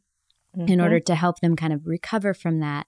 Mm-hmm. 0.56 0.72
in 0.72 0.80
order 0.80 1.00
to 1.00 1.14
help 1.14 1.40
them 1.40 1.54
kind 1.54 1.74
of 1.74 1.86
recover 1.86 2.32
from 2.32 2.60
that 2.60 2.86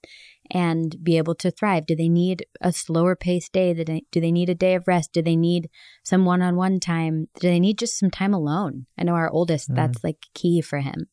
and 0.49 0.95
be 1.03 1.17
able 1.17 1.35
to 1.35 1.51
thrive? 1.51 1.85
Do 1.85 1.95
they 1.95 2.09
need 2.09 2.47
a 2.61 2.73
slower 2.73 3.15
paced 3.15 3.51
day? 3.53 3.75
Do 3.75 3.83
they, 4.19 4.31
need 4.31 4.49
a 4.49 4.55
day 4.55 4.73
of 4.73 4.87
rest? 4.87 5.13
Do 5.13 5.21
they 5.21 5.35
need 5.35 5.69
some 6.03 6.25
one-on-one 6.25 6.79
time? 6.79 7.27
Do 7.39 7.47
they 7.47 7.59
need 7.59 7.77
just 7.77 7.99
some 7.99 8.09
time 8.09 8.33
alone? 8.33 8.87
I 8.97 9.03
know 9.03 9.13
our 9.13 9.29
oldest 9.29 9.69
Mhm. 9.69 9.75
that's 9.75 10.03
like 10.03 10.17
key 10.33 10.61
for 10.61 10.79
him. 10.79 11.09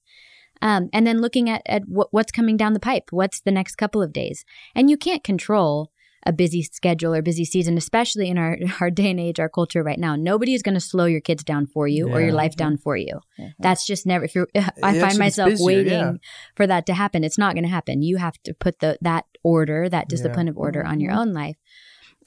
Um, 0.62 0.88
and 0.94 1.06
then 1.06 1.20
looking 1.20 1.50
at, 1.50 1.60
at 1.66 1.82
what, 1.88 2.08
what's 2.10 2.32
coming 2.32 2.56
down 2.56 2.72
the 2.72 2.80
pipe? 2.80 3.08
What's 3.10 3.42
the 3.42 3.52
next 3.52 3.76
couple 3.76 4.02
of 4.02 4.14
days? 4.14 4.42
And 4.74 4.88
you 4.88 4.96
can't 4.96 5.22
control 5.22 5.90
a 6.26 6.32
busy 6.32 6.62
schedule 6.62 7.14
or 7.14 7.22
busy 7.22 7.44
season 7.44 7.78
especially 7.78 8.28
in 8.28 8.36
our, 8.36 8.58
our 8.80 8.90
day 8.90 9.10
and 9.10 9.20
age 9.20 9.38
our 9.40 9.48
culture 9.48 9.82
right 9.82 9.98
now. 9.98 10.16
Nobody 10.16 10.52
is 10.54 10.62
going 10.62 10.74
to 10.74 10.80
slow 10.80 11.06
your 11.06 11.20
kids 11.20 11.42
down 11.44 11.66
for 11.66 11.86
you 11.88 12.08
or 12.12 12.20
your 12.20 12.32
life 12.32 12.56
down 12.56 12.76
for 12.76 12.96
you. 12.96 13.20
Mhm. 13.38 13.52
that's 13.60 13.86
just 13.86 14.06
never 14.06 14.24
if 14.24 14.34
you're 14.34 14.48
i 14.82 14.98
find 14.98 15.18
myself 15.18 15.50
busier, 15.50 15.66
waiting 15.66 15.92
yeah. 15.92 16.12
for 16.56 16.66
that 16.66 16.84
to 16.86 16.94
happen. 16.94 17.24
It's 17.24 17.38
not 17.38 17.54
going 17.54 17.64
to 17.64 17.70
happen. 17.70 18.02
You 18.02 18.16
have 18.18 18.36
to 18.44 18.52
put 18.54 18.80
the 18.80 18.98
that 19.02 19.24
order 19.42 19.88
that 19.88 20.08
discipline 20.08 20.48
of 20.48 20.56
order 20.58 20.84
on 20.84 20.98
your 21.00 21.12
Mhm. 21.12 21.18
own 21.18 21.32
life 21.32 21.56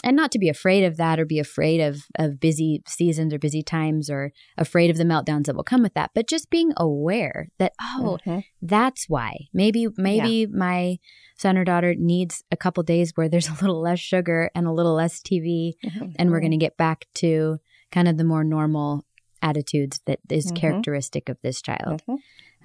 and 0.03 0.15
not 0.15 0.31
to 0.31 0.39
be 0.39 0.49
afraid 0.49 0.83
of 0.83 0.97
that 0.97 1.19
or 1.19 1.25
be 1.25 1.39
afraid 1.39 1.79
of 1.81 2.03
of 2.17 2.39
busy 2.39 2.81
seasons 2.87 3.33
or 3.33 3.39
busy 3.39 3.61
times 3.61 4.09
or 4.09 4.31
afraid 4.57 4.89
of 4.89 4.97
the 4.97 5.03
meltdowns 5.03 5.45
that 5.45 5.55
will 5.55 5.63
come 5.63 5.81
with 5.81 5.93
that 5.93 6.11
but 6.15 6.27
just 6.27 6.49
being 6.49 6.71
aware 6.77 7.49
that 7.57 7.73
oh 7.81 8.17
that's 8.61 9.07
why. 9.09 9.47
Maybe 9.53 9.87
maybe 9.97 10.45
my 10.47 10.99
son 11.37 11.57
or 11.57 11.63
daughter 11.65 11.95
needs 11.95 12.43
a 12.51 12.57
couple 12.57 12.83
days 12.83 13.11
where 13.15 13.29
there's 13.29 13.47
a 13.53 13.53
little 13.61 13.81
less 13.81 13.99
sugar 13.99 14.49
and 14.55 14.67
a 14.67 14.71
little 14.71 14.93
less 14.95 15.19
tv 15.21 15.73
and 16.17 16.31
we're 16.31 16.39
going 16.41 16.51
to 16.51 16.57
get 16.57 16.77
back 16.77 17.05
to 17.15 17.59
kind 17.91 18.07
of 18.07 18.17
the 18.17 18.23
more 18.23 18.43
normal 18.43 19.05
attitudes 19.41 20.01
that 20.05 20.19
is 20.29 20.51
Mhm. 20.51 20.55
characteristic 20.57 21.29
of 21.29 21.37
this 21.41 21.61
child. 21.61 22.03
Mhm. 22.07 22.17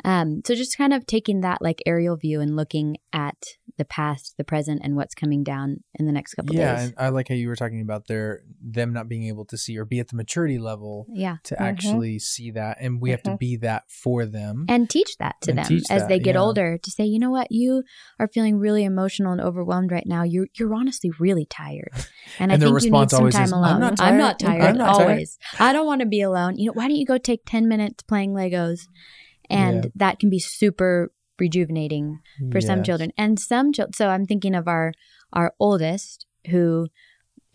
um, 0.05 0.43
so 0.45 0.55
just 0.57 0.76
kind 0.76 0.93
of 0.93 1.07
taking 1.07 1.41
that 1.43 1.62
like 1.62 1.81
aerial 1.87 2.17
view 2.17 2.41
and 2.41 2.57
looking 2.57 2.97
at 3.12 3.37
the 3.76 3.85
past, 3.85 4.35
the 4.38 4.45
present, 4.45 4.81
and 4.85 4.95
what's 4.97 5.14
coming 5.14 5.43
down 5.43 5.78
in 5.95 6.07
the 6.07 6.12
next 6.12 6.35
couple 6.35 6.54
yeah, 6.54 6.76
days. 6.76 6.85
and 6.87 6.95
I 6.97 7.09
like 7.09 7.28
how 7.28 7.35
you 7.35 7.49
were 7.49 7.57
talking 7.57 7.81
about 7.81 8.07
their 8.07 8.43
them 8.62 8.93
not 8.93 9.09
being 9.09 9.25
able 9.25 9.45
to 9.47 9.57
see 9.59 9.76
or 9.78 9.85
be 9.85 9.99
at 10.00 10.09
the 10.09 10.16
maturity 10.16 10.59
level 10.59 11.07
yeah. 11.12 11.38
to 11.45 11.54
Mhm. 11.57 11.61
actually 11.61 12.19
see 12.19 12.50
that, 12.52 12.76
and 12.81 13.00
we 13.00 13.11
have 13.11 13.23
to 13.25 13.31
Mhm. 13.33 13.38
be 13.38 13.57
that 13.59 13.90
for 13.90 14.26
them. 14.26 14.66
And 14.69 14.88
teach 14.88 15.16
that 15.19 15.37
to 15.43 15.52
them 15.52 15.66
as 15.66 15.87
that, 15.88 16.09
they 16.09 16.19
get 16.21 16.35
yeah. 16.37 16.40
older 16.40 16.78
to 16.78 16.90
say, 16.90 17.04
you 17.04 17.19
know 17.19 17.31
what, 17.31 17.49
you 17.50 17.83
are 18.21 18.28
feeling 18.28 18.59
really 18.59 18.85
emotional 18.85 19.33
and 19.33 19.40
overwhelmed 19.40 19.90
right 19.90 20.07
now. 20.07 20.23
You're 20.23 20.47
you're 20.59 20.75
honestly 20.75 21.11
really 21.19 21.47
tired. 21.47 21.90
And, 22.38 22.50
I 22.50 22.54
And 22.54 22.62
their 22.62 22.69
think 22.81 22.85
you 22.85 22.90
need 22.90 23.11
some 23.11 23.31
time 23.31 23.45
is, 23.45 23.52
"I'm 23.52 23.59
alone. 23.59 23.81
not 23.81 24.00
I'm 24.00 24.19
not 24.19 24.38
tired. 24.38 24.61
tired. 24.61 24.71
I'm 24.71 24.78
not 24.78 24.97
tired." 24.97 25.11
always. 25.11 25.38
I 25.61 25.73
don't 25.73 25.87
want 25.87 26.00
to 26.00 26.07
be 26.07 26.21
alone. 26.23 26.57
You 26.57 26.66
know, 26.66 26.73
why 26.73 26.88
don't 26.88 26.97
you 26.97 27.04
go 27.07 27.19
take 27.19 27.43
10 27.47 27.69
minutes 27.69 28.02
playing 28.02 28.33
Legos? 28.33 28.81
And 29.50 29.85
Yeah. 29.85 29.90
that 29.97 30.19
can 30.19 30.31
be 30.31 30.38
super 30.38 31.12
rejuvenating 31.38 32.21
for 32.50 32.61
some 32.61 32.83
children. 32.83 33.12
And 33.17 33.38
some 33.38 33.73
children 33.73 33.93
so 33.95 34.09
i'm 34.09 34.26
thinking 34.26 34.55
of 34.55 34.69
our 34.69 34.93
our 35.33 35.55
oldest 35.59 36.26
who 36.50 36.87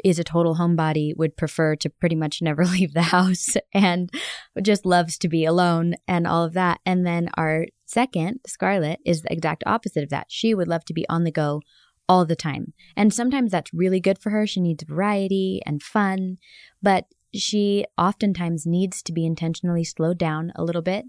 is 0.04 0.18
a 0.18 0.24
total 0.24 0.56
homebody 0.56 1.14
would 1.18 1.36
prefer 1.36 1.76
to 1.76 1.90
pretty 1.90 2.16
much 2.16 2.42
never 2.42 2.66
leave 2.66 2.94
the 2.94 3.02
house 3.02 3.58
and 3.74 4.10
just 4.62 4.86
loves 4.86 5.18
to 5.18 5.28
be 5.28 5.46
alone 5.46 5.96
and 6.08 6.26
all 6.26 6.46
of 6.46 6.54
that. 6.54 6.80
And 6.86 7.06
then 7.06 7.30
our 7.36 7.66
second 7.86 8.40
Scarlett 8.48 9.00
is 9.06 9.22
the 9.22 9.34
exact 9.34 9.64
opposite 9.66 10.04
of 10.04 10.10
that. 10.10 10.28
She 10.30 10.54
would 10.54 10.70
love 10.70 10.86
to 10.86 10.94
be 10.94 11.08
on 11.10 11.26
the 11.26 11.32
go 11.32 11.62
all 12.08 12.26
the 12.26 12.36
time. 12.36 12.74
And 12.96 13.14
sometimes 13.14 13.52
that's 13.52 13.74
really 13.74 14.00
good 14.00 14.18
for 14.20 14.30
her. 14.30 14.48
She 14.48 14.62
needs 14.62 14.84
variety 14.84 15.62
and 15.66 15.84
fun 15.84 16.38
but 16.82 17.06
she 17.34 17.86
oftentimes 17.98 18.66
needs 18.66 19.04
to 19.04 19.14
be 19.14 19.26
intentionally 19.26 19.84
slowed 19.84 20.18
down 20.18 20.52
a 20.56 20.64
little 20.64 20.82
bit 20.82 21.06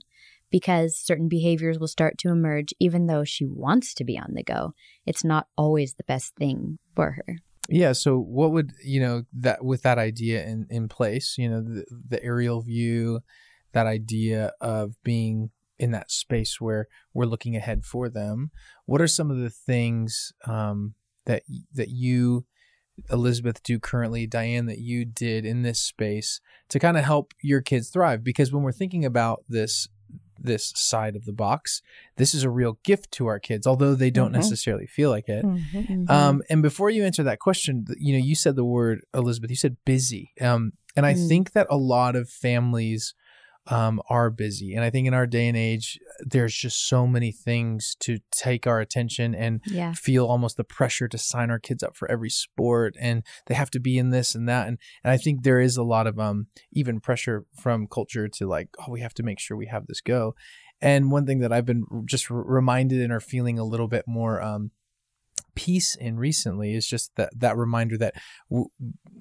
because 0.51 0.97
certain 0.97 1.29
behaviors 1.29 1.79
will 1.79 1.89
start 1.89 2.19
to 2.19 2.29
emerge 2.29 2.75
even 2.81 3.07
though 3.07 3.25
she 3.25 3.45
wants 3.45 3.95
to 3.95 4.05
be 4.05 4.19
on 4.19 4.35
the 4.35 4.43
go. 4.43 4.75
It's 5.07 5.25
not 5.25 5.47
always 5.57 5.95
the 5.95 6.05
best 6.05 6.35
thing 6.37 6.79
for 6.95 7.13
her. 7.13 7.37
Yeah. 7.69 7.93
So, 7.93 8.19
what 8.19 8.51
would 8.51 8.73
you 8.85 9.01
know 9.01 9.23
that 9.33 9.65
with 9.65 9.83
that 9.83 9.99
idea 9.99 10.45
in 10.45 10.67
in 10.71 10.89
place? 10.89 11.37
You 11.39 11.49
know, 11.49 11.63
the, 11.63 11.85
the 12.09 12.23
aerial 12.23 12.63
view, 12.63 13.21
that 13.73 13.87
idea 13.87 14.53
of 14.61 14.95
being 15.05 15.51
in 15.81 15.93
that 15.93 16.11
space 16.11 16.61
where 16.61 16.89
we're 17.15 17.25
looking 17.25 17.57
ahead 17.57 17.85
for 17.85 18.09
them. 18.09 18.51
What 18.85 19.01
are 19.01 19.09
some 19.09 19.31
of 19.31 19.39
the 19.39 19.51
things 19.51 20.33
um, 20.47 20.95
that 21.25 21.43
that 21.73 21.89
you, 21.89 22.45
Elizabeth, 23.11 23.63
do 23.63 23.79
currently, 23.79 24.27
Diane, 24.27 24.67
that 24.67 24.81
you 24.81 25.05
did 25.05 25.47
in 25.47 25.63
this 25.63 25.81
space 25.81 26.41
to 26.69 26.79
kind 26.79 26.99
of 26.99 27.05
help 27.05 27.33
your 27.41 27.63
kids 27.63 27.89
thrive? 27.89 28.23
Because 28.23 28.53
when 28.53 28.63
we're 28.63 28.73
thinking 28.73 29.05
about 29.05 29.45
this 29.49 29.89
this 30.43 30.73
side 30.77 31.17
of 31.17 31.25
the 31.27 31.33
box, 31.33 31.83
this 32.17 32.35
is 32.35 32.43
a 32.43 32.51
real 32.51 32.79
gift 32.85 33.11
to 33.13 33.27
our 33.27 33.39
kids, 33.39 33.67
although 33.67 33.95
they 33.95 34.11
don't 34.11 34.31
Mhm. 34.31 34.37
necessarily 34.37 34.87
feel 34.87 35.11
like 35.11 35.29
it. 35.29 35.45
Mhm. 35.45 36.09
Um, 36.11 36.43
and 36.51 36.63
before 36.63 36.91
you 36.91 37.05
answer 37.05 37.23
that 37.23 37.39
question, 37.39 37.85
you 37.99 38.13
know, 38.19 38.25
you 38.25 38.35
said 38.35 38.57
the 38.57 38.65
word 38.65 39.03
Elizabeth. 39.15 39.51
You 39.51 39.57
said 39.57 39.77
busy. 39.85 40.33
Um, 40.41 40.73
and 40.97 41.05
I 41.07 41.15
Mm. 41.15 41.29
think 41.29 41.53
that 41.53 41.67
a 41.71 41.77
lot 41.77 42.17
of 42.17 42.29
families 42.29 43.15
um, 43.67 44.01
are 44.09 44.31
busy, 44.31 44.75
and 44.75 44.85
I 44.85 44.91
think 44.91 45.07
in 45.07 45.15
our 45.15 45.27
day 45.27 45.49
and 45.49 45.57
age, 45.57 45.99
there's 46.21 46.55
just 46.55 46.89
so 46.89 47.07
many 47.07 47.31
things 47.31 47.97
to 48.01 48.19
take 48.33 48.67
our 48.67 48.81
attention 48.81 49.35
and 49.35 49.61
yeah. 49.67 49.93
feel 49.93 50.27
almost 50.27 50.57
the 50.57 50.65
pressure 50.65 51.09
to 51.09 51.19
sign 51.19 51.51
our 51.51 51.59
kids 51.59 51.83
up 51.83 51.97
for 51.97 52.11
every 52.11 52.31
sport, 52.31 52.97
and 52.99 53.23
they 53.47 53.55
have 53.55 53.71
to 53.73 53.81
be 53.81 53.99
in 53.99 54.11
this 54.11 54.35
and 54.35 54.49
that. 54.49 54.69
And 54.69 54.79
and 55.05 55.13
I 55.13 55.17
think 55.17 55.43
there 55.43 55.61
is 55.61 55.77
a 55.77 55.83
lot 55.83 56.07
of 56.07 56.19
um 56.19 56.47
even 56.73 57.01
pressure 57.01 57.45
from 57.55 57.87
culture 57.87 58.29
to 58.29 58.47
like, 58.47 58.69
oh, 58.79 58.91
we 58.91 59.01
have 59.01 59.15
to 59.15 59.23
make 59.23 59.39
sure 59.39 59.57
we 59.57 59.67
have 59.67 59.87
this 59.87 60.01
go. 60.01 60.35
And 60.83 61.11
one 61.11 61.27
thing 61.27 61.41
that 61.41 61.53
I've 61.53 61.67
been 61.67 61.85
just 62.07 62.31
reminded 62.31 63.03
and 63.03 63.13
are 63.13 63.21
feeling 63.21 63.59
a 63.59 63.65
little 63.65 63.89
bit 63.89 64.05
more 64.07 64.41
um, 64.41 64.71
peace 65.55 65.95
in 65.95 66.17
recently 66.19 66.75
is 66.75 66.87
just 66.87 67.15
that 67.17 67.31
that 67.39 67.57
reminder 67.57 67.97
that 67.99 68.15
w- 68.51 68.69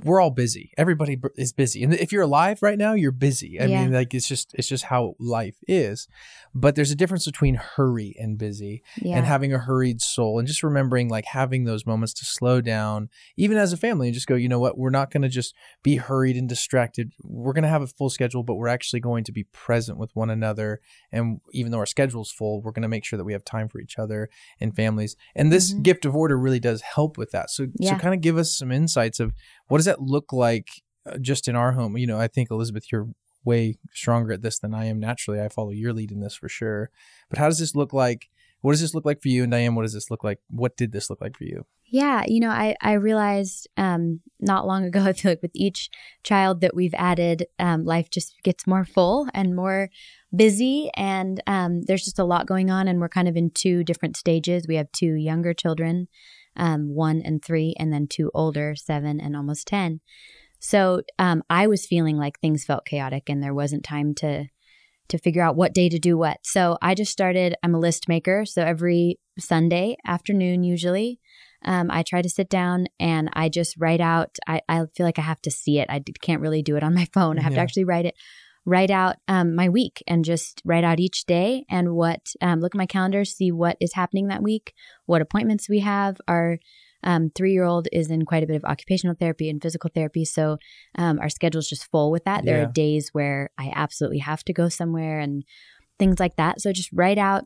we're 0.03 0.21
all 0.21 0.31
busy. 0.31 0.71
Everybody 0.77 1.15
b- 1.15 1.29
is 1.35 1.51
busy, 1.53 1.83
and 1.83 1.93
if 1.93 2.11
you're 2.11 2.23
alive 2.23 2.61
right 2.61 2.77
now, 2.77 2.93
you're 2.93 3.11
busy. 3.11 3.59
I 3.59 3.65
Yeah. 3.65 3.83
mean, 3.83 3.93
like 3.93 4.13
it's 4.13 4.27
just 4.27 4.53
it's 4.53 4.67
just 4.67 4.85
how 4.85 5.15
life 5.19 5.57
is. 5.67 6.07
But 6.55 6.75
there's 6.75 6.91
a 6.91 6.95
difference 6.95 7.25
between 7.25 7.55
hurry 7.55 8.15
and 8.19 8.37
busy 8.37 8.81
Yeah. 9.01 9.17
and 9.17 9.25
having 9.25 9.53
a 9.53 9.59
hurried 9.59 10.01
soul 10.01 10.39
and 10.39 10.47
just 10.47 10.63
remembering 10.63 11.09
like 11.09 11.25
having 11.25 11.65
those 11.65 11.85
moments 11.85 12.13
to 12.15 12.25
slow 12.25 12.61
down 12.61 13.09
even 13.37 13.57
as 13.57 13.71
a 13.73 13.77
family 13.77 14.07
and 14.07 14.13
just 14.15 14.27
go 14.27 14.35
you 14.35 14.49
know 14.49 14.59
what 14.59 14.77
we're 14.77 14.89
not 14.89 15.11
going 15.11 15.21
to 15.21 15.29
just 15.29 15.53
be 15.83 15.97
hurried 15.97 16.35
and 16.35 16.49
distracted 16.49 17.11
we're 17.23 17.53
going 17.53 17.63
to 17.63 17.69
have 17.69 17.81
a 17.81 17.87
full 17.87 18.09
schedule 18.09 18.43
but 18.43 18.55
we're 18.55 18.67
actually 18.67 18.99
going 18.99 19.23
to 19.23 19.31
be 19.31 19.43
present 19.45 19.97
with 19.97 20.09
one 20.15 20.29
another 20.29 20.79
and 21.11 21.39
even 21.51 21.71
though 21.71 21.77
our 21.77 21.85
schedule's 21.85 22.31
full 22.31 22.61
we're 22.61 22.71
going 22.71 22.81
to 22.81 22.87
make 22.87 23.05
sure 23.05 23.17
that 23.17 23.23
we 23.25 23.33
have 23.33 23.43
time 23.45 23.67
for 23.69 23.79
each 23.79 23.97
other 23.99 24.29
and 24.59 24.75
families 24.75 25.15
and 25.35 25.51
this 25.51 25.73
Mhm. 25.73 25.83
gift 25.83 26.05
of 26.05 26.15
order 26.19 26.37
really 26.45 26.59
does 26.59 26.81
help 26.81 27.17
with 27.17 27.31
that. 27.31 27.49
So 27.49 27.67
Yeah. 27.79 27.93
so 27.93 27.99
kind 27.99 28.13
of 28.13 28.21
give 28.21 28.37
us 28.37 28.49
some 28.59 28.71
insights 28.71 29.19
of 29.19 29.33
what 29.67 29.77
does 29.79 29.85
that 29.85 30.01
look 30.01 30.31
like 30.33 30.67
uh, 31.05 31.17
just 31.29 31.47
in 31.47 31.55
our 31.55 31.71
home? 31.73 31.97
You 31.97 32.07
know 32.07 32.19
i 32.19 32.27
think 32.27 32.51
elizabeth 32.51 32.85
you're 32.91 33.07
way 33.45 33.77
stronger 33.93 34.33
at 34.33 34.41
this 34.41 34.59
than 34.59 34.73
i 34.73 34.85
am 34.85 34.99
naturally. 34.99 35.39
I 35.41 35.47
follow 35.47 35.71
your 35.71 35.93
lead 35.93 36.11
in 36.11 36.19
this 36.19 36.35
for 36.35 36.49
sure. 36.49 36.89
But 37.29 37.39
how 37.39 37.47
does 37.49 37.59
this 37.59 37.73
look 37.73 37.93
like 37.93 38.21
what 38.61 38.71
does 38.71 38.81
this 38.81 38.93
look 38.93 39.05
like 39.05 39.21
for 39.21 39.29
you 39.29 39.43
and 39.43 39.51
diane 39.51 39.75
what 39.75 39.83
does 39.83 39.93
this 39.93 40.11
look 40.11 40.23
like 40.23 40.39
what 40.49 40.75
did 40.77 40.91
this 40.91 41.09
look 41.09 41.21
like 41.21 41.37
for 41.37 41.43
you 41.43 41.65
Yeah, 41.91 42.23
you 42.27 42.39
know, 42.39 42.49
I 42.51 42.75
I 42.81 42.93
realized 42.93 43.67
um, 43.75 44.21
not 44.39 44.67
long 44.67 44.85
ago. 44.85 45.01
I 45.05 45.13
feel 45.13 45.31
like 45.31 45.41
with 45.41 45.55
each 45.55 45.89
child 46.23 46.61
that 46.61 46.75
we've 46.75 46.93
added, 46.93 47.47
um, 47.57 47.83
life 47.83 48.09
just 48.09 48.35
gets 48.43 48.67
more 48.67 48.85
full 48.85 49.27
and 49.33 49.55
more 49.55 49.89
busy, 50.35 50.91
and 50.95 51.41
um, 51.47 51.81
there's 51.83 52.05
just 52.05 52.19
a 52.19 52.23
lot 52.23 52.45
going 52.45 52.69
on. 52.69 52.87
And 52.87 52.99
we're 52.99 53.09
kind 53.09 53.27
of 53.27 53.35
in 53.35 53.49
two 53.49 53.83
different 53.83 54.17
stages. 54.17 54.67
We 54.67 54.75
have 54.75 54.91
two 54.91 55.13
younger 55.13 55.53
children, 55.53 56.07
um, 56.55 56.93
one 56.93 57.21
and 57.23 57.43
three, 57.43 57.73
and 57.79 57.91
then 57.91 58.07
two 58.07 58.29
older, 58.35 58.75
seven 58.75 59.19
and 59.19 59.35
almost 59.35 59.67
ten. 59.67 60.01
So 60.59 61.01
um, 61.17 61.41
I 61.49 61.65
was 61.67 61.87
feeling 61.87 62.17
like 62.17 62.39
things 62.39 62.65
felt 62.65 62.85
chaotic, 62.85 63.29
and 63.29 63.41
there 63.41 63.53
wasn't 63.53 63.83
time 63.83 64.13
to 64.15 64.45
to 65.09 65.17
figure 65.17 65.41
out 65.41 65.55
what 65.55 65.73
day 65.73 65.89
to 65.89 65.99
do 65.99 66.17
what. 66.17 66.37
So 66.43 66.77
I 66.81 66.95
just 66.95 67.11
started. 67.11 67.55
I'm 67.63 67.75
a 67.75 67.79
list 67.79 68.07
maker, 68.07 68.45
so 68.45 68.63
every 68.63 69.19
Sunday 69.37 69.97
afternoon, 70.05 70.63
usually 70.63 71.19
um, 71.65 71.89
I 71.91 72.03
try 72.03 72.21
to 72.21 72.29
sit 72.29 72.49
down 72.49 72.87
and 72.99 73.29
I 73.33 73.49
just 73.49 73.75
write 73.77 74.01
out. 74.01 74.37
I, 74.47 74.61
I 74.69 74.85
feel 74.95 75.05
like 75.05 75.19
I 75.19 75.23
have 75.23 75.41
to 75.41 75.51
see 75.51 75.79
it. 75.79 75.89
I 75.89 76.01
can't 76.21 76.41
really 76.41 76.61
do 76.61 76.75
it 76.75 76.83
on 76.83 76.93
my 76.93 77.07
phone. 77.13 77.37
I 77.37 77.43
have 77.43 77.53
to 77.53 77.59
actually 77.59 77.85
write 77.85 78.05
it. 78.05 78.15
write 78.65 78.91
out 78.91 79.17
um, 79.27 79.55
my 79.55 79.67
week 79.69 80.03
and 80.07 80.23
just 80.23 80.61
write 80.63 80.83
out 80.83 80.99
each 80.99 81.25
day 81.25 81.65
and 81.69 81.95
what 81.95 82.33
um, 82.41 82.59
look 82.59 82.75
at 82.75 82.77
my 82.77 82.85
calendar 82.85 83.25
see 83.25 83.51
what 83.51 83.77
is 83.79 83.93
happening 83.93 84.27
that 84.27 84.43
week 84.43 84.73
what 85.05 85.21
appointments 85.21 85.69
we 85.69 85.79
have 85.79 86.17
our 86.27 86.59
um, 87.03 87.31
three 87.35 87.53
year 87.53 87.63
old 87.63 87.87
is 87.91 88.09
in 88.11 88.25
quite 88.25 88.43
a 88.43 88.47
bit 88.47 88.55
of 88.55 88.65
occupational 88.65 89.15
therapy 89.19 89.49
and 89.49 89.61
physical 89.61 89.89
therapy 89.93 90.25
so 90.25 90.57
um, 90.97 91.19
our 91.19 91.29
schedule 91.29 91.59
is 91.59 91.69
just 91.69 91.89
full 91.91 92.11
with 92.11 92.23
that 92.25 92.45
there 92.45 92.57
Yeah. 92.57 92.67
are 92.67 92.71
days 92.71 93.09
where 93.13 93.49
i 93.57 93.71
absolutely 93.75 94.19
have 94.19 94.43
to 94.45 94.53
go 94.53 94.69
somewhere 94.69 95.19
and 95.19 95.43
things 95.97 96.19
like 96.19 96.35
that 96.35 96.61
so 96.61 96.71
just 96.71 96.89
write 96.93 97.17
out 97.17 97.43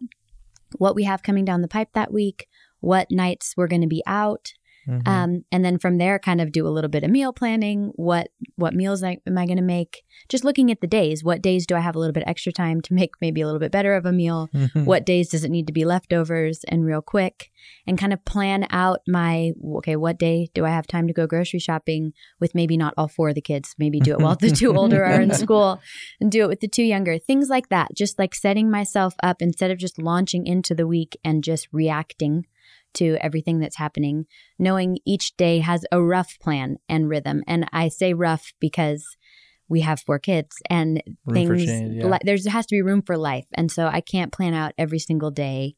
what 0.78 0.96
we 0.96 1.04
have 1.04 1.24
coming 1.24 1.46
down 1.46 1.62
the 1.62 1.68
pipe 1.68 1.90
that 1.94 2.12
week 2.12 2.48
what 2.80 3.12
nights 3.12 3.54
we're 3.56 3.68
going 3.68 3.82
to 3.82 3.88
be 3.88 4.04
out 4.08 4.54
Mhm. 4.88 5.08
um, 5.08 5.46
and 5.52 5.63
then 5.63 5.78
from 5.80 5.98
there 5.98 6.20
kind 6.20 6.42
of 6.42 6.52
do 6.52 6.68
a 6.68 6.70
little 6.70 6.90
bit 6.90 7.04
of 7.04 7.10
meal 7.10 7.32
planning. 7.34 7.92
What 7.96 8.30
what 8.56 8.74
meals 8.74 9.02
I, 9.04 9.18
am 9.25 9.38
i 9.38 9.46
going 9.46 9.58
to 9.58 9.63
make? 9.63 10.04
Just 10.30 10.44
looking 10.44 10.70
at 10.72 10.82
the 10.82 10.88
days. 10.88 11.24
What 11.24 11.42
days 11.42 11.66
do 11.66 11.75
i 11.75 11.80
have 11.80 11.96
a 11.96 12.00
little 12.00 12.13
bit 12.13 12.24
extra 12.28 12.52
time 12.52 12.82
to 12.82 12.94
make 12.94 13.12
maybe 13.22 13.42
a 13.42 13.46
little 13.46 13.60
bit 13.60 13.72
better 13.72 13.94
of 13.96 14.06
a 14.06 14.12
meal? 14.12 14.50
Mhm. 14.54 14.86
what 14.86 15.06
days 15.06 15.30
does 15.30 15.44
it 15.44 15.52
need 15.52 15.68
to 15.68 15.74
be 15.74 15.86
leftovers 15.86 16.63
and 16.68 16.86
real 16.86 17.02
quick? 17.02 17.50
And 17.88 17.98
kind 17.98 18.12
of 18.13 18.24
plan 18.25 18.68
out 18.72 19.00
my 19.08 19.54
okay 19.78 19.96
what 19.96 20.20
day 20.20 20.50
do 20.54 20.66
i 20.66 20.70
have 20.70 20.86
time 20.88 21.08
to 21.08 21.13
go 21.13 21.28
grocery 21.28 21.60
shopping 21.60 22.12
with 22.40 22.54
maybe 22.54 22.75
not 22.78 22.94
all 22.98 23.08
four 23.08 23.30
of 23.30 23.36
the 23.36 23.42
kids? 23.42 23.75
Maybe 23.78 24.00
do 24.00 24.12
it 24.12 24.20
while 24.20 24.36
the 24.36 24.52
two 24.52 24.75
older 24.75 25.04
are 25.06 25.22
in 25.22 25.34
school 25.46 25.80
and 26.20 26.32
do 26.32 26.44
it 26.44 26.48
with 26.50 26.60
the 26.60 26.68
two 26.68 26.84
younger. 26.84 27.18
Things 27.18 27.48
like 27.50 27.70
that. 27.70 27.96
Just 27.96 28.20
like 28.20 28.36
setting 28.36 28.70
myself 28.70 29.13
up 29.24 29.42
instead 29.42 29.72
of 29.72 29.78
just 29.78 29.98
launching 30.02 30.46
into 30.46 30.75
the 30.75 30.88
week 30.88 31.18
and 31.24 31.44
just 31.44 31.68
reacting 31.72 32.46
to 32.94 33.18
everything 33.22 33.60
that's 33.60 33.78
happening 33.78 34.26
knowing 34.60 34.98
each 35.06 35.36
day 35.38 35.60
has 35.60 35.86
a 35.92 36.02
rough 36.02 36.38
plan 36.40 36.78
and 36.88 37.10
rhythm. 37.10 37.44
And 37.48 37.68
i 37.72 37.88
say 37.90 38.14
rough 38.14 38.54
because 38.60 39.06
we 39.70 39.82
have 39.82 40.02
four 40.02 40.20
kids 40.20 40.58
and 40.70 41.02
Room 41.26 41.34
things 41.36 41.66
change, 41.66 41.96
yeah. 41.96 42.06
li- 42.06 42.20
there's 42.24 42.48
has 42.48 42.66
to 42.68 42.76
be 42.76 42.82
room 42.82 43.02
for 43.02 43.18
life. 43.18 43.46
And 43.54 43.72
so 43.72 43.88
i 43.88 44.02
can't 44.02 44.32
plan 44.32 44.54
out 44.54 44.74
every 44.78 45.00
single 45.00 45.32
day. 45.32 45.76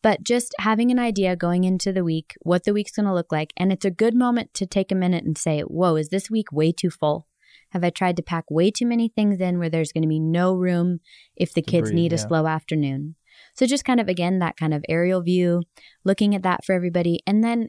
But 0.00 0.22
just 0.22 0.54
having 0.60 0.92
an 0.92 0.98
idea 0.98 1.34
going 1.34 1.64
into 1.64 1.92
the 1.92 2.04
week 2.04 2.34
what 2.42 2.64
the 2.64 2.72
week's 2.72 2.92
going 2.92 3.06
to 3.06 3.14
look 3.14 3.32
like. 3.32 3.52
And 3.56 3.72
it's 3.72 3.84
a 3.84 3.90
good 3.90 4.14
moment 4.14 4.54
to 4.54 4.66
take 4.66 4.92
a 4.92 4.96
minute 4.96 5.24
and 5.24 5.36
say 5.36 5.60
whoa 5.62 5.96
is 5.96 6.08
this 6.08 6.30
week 6.30 6.52
way 6.52 6.72
too 6.72 6.90
full? 6.90 7.26
Have 7.70 7.84
i 7.84 7.90
tried 7.90 8.16
to 8.16 8.22
pack 8.22 8.44
way 8.50 8.70
too 8.70 8.86
many 8.86 9.08
things 9.08 9.40
in 9.40 9.58
where 9.58 9.70
there's 9.70 9.92
going 9.92 10.02
to 10.02 10.08
be 10.08 10.20
no 10.20 10.54
room 10.54 11.00
if 11.36 11.52
the 11.52 11.62
To 11.62 11.70
kids 11.70 11.90
breathe, 11.90 11.94
need 11.94 12.12
a 12.12 12.18
slow 12.18 12.46
afternoon 12.46 13.16
so 13.54 13.66
just 13.66 13.84
kind 13.84 14.00
of 14.00 14.08
again 14.08 14.38
that 14.38 14.56
kind 14.56 14.72
of 14.74 14.84
aerial 14.88 15.22
view 15.22 15.62
looking 16.04 16.34
at 16.34 16.42
that 16.42 16.64
for 16.64 16.74
everybody. 16.74 17.20
And 17.26 17.42
then 17.42 17.68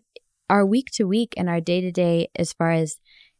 our 0.50 0.66
week 0.66 0.88
to 0.94 1.04
week 1.06 1.34
and 1.38 1.50
our 1.50 1.62
day 1.62 1.82
to 1.82 1.92
day 1.92 2.28
as 2.36 2.54
far 2.54 2.72
as 2.72 2.98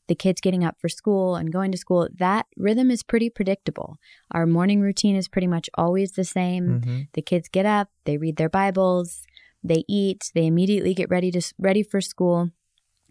the 0.08 0.16
kids 0.16 0.42
getting 0.42 0.64
up 0.64 0.76
for 0.80 0.90
school 0.90 1.36
and 1.36 1.54
going 1.54 1.72
to 1.72 1.78
school 1.78 2.08
that 2.18 2.48
rhythm 2.58 2.90
is 2.90 3.04
pretty 3.04 3.30
predictable. 3.30 3.98
Our 4.32 4.46
morning 4.48 4.82
routine 4.82 5.16
is 5.16 5.28
pretty 5.28 5.48
much 5.48 5.70
always 5.76 6.14
the 6.14 6.24
same. 6.24 6.82
Mhm. 6.82 7.08
the 7.14 7.22
kids 7.22 7.48
get 7.50 7.66
up 7.66 7.90
they 8.06 8.18
read 8.18 8.38
their 8.38 8.50
bibles 8.50 9.24
they 9.64 9.84
eat 9.88 10.32
they 10.34 10.46
immediately 10.48 10.94
get 10.94 11.10
ready 11.10 11.30
to 11.32 11.42
ready 11.60 11.84
for 11.84 12.00
school 12.02 12.50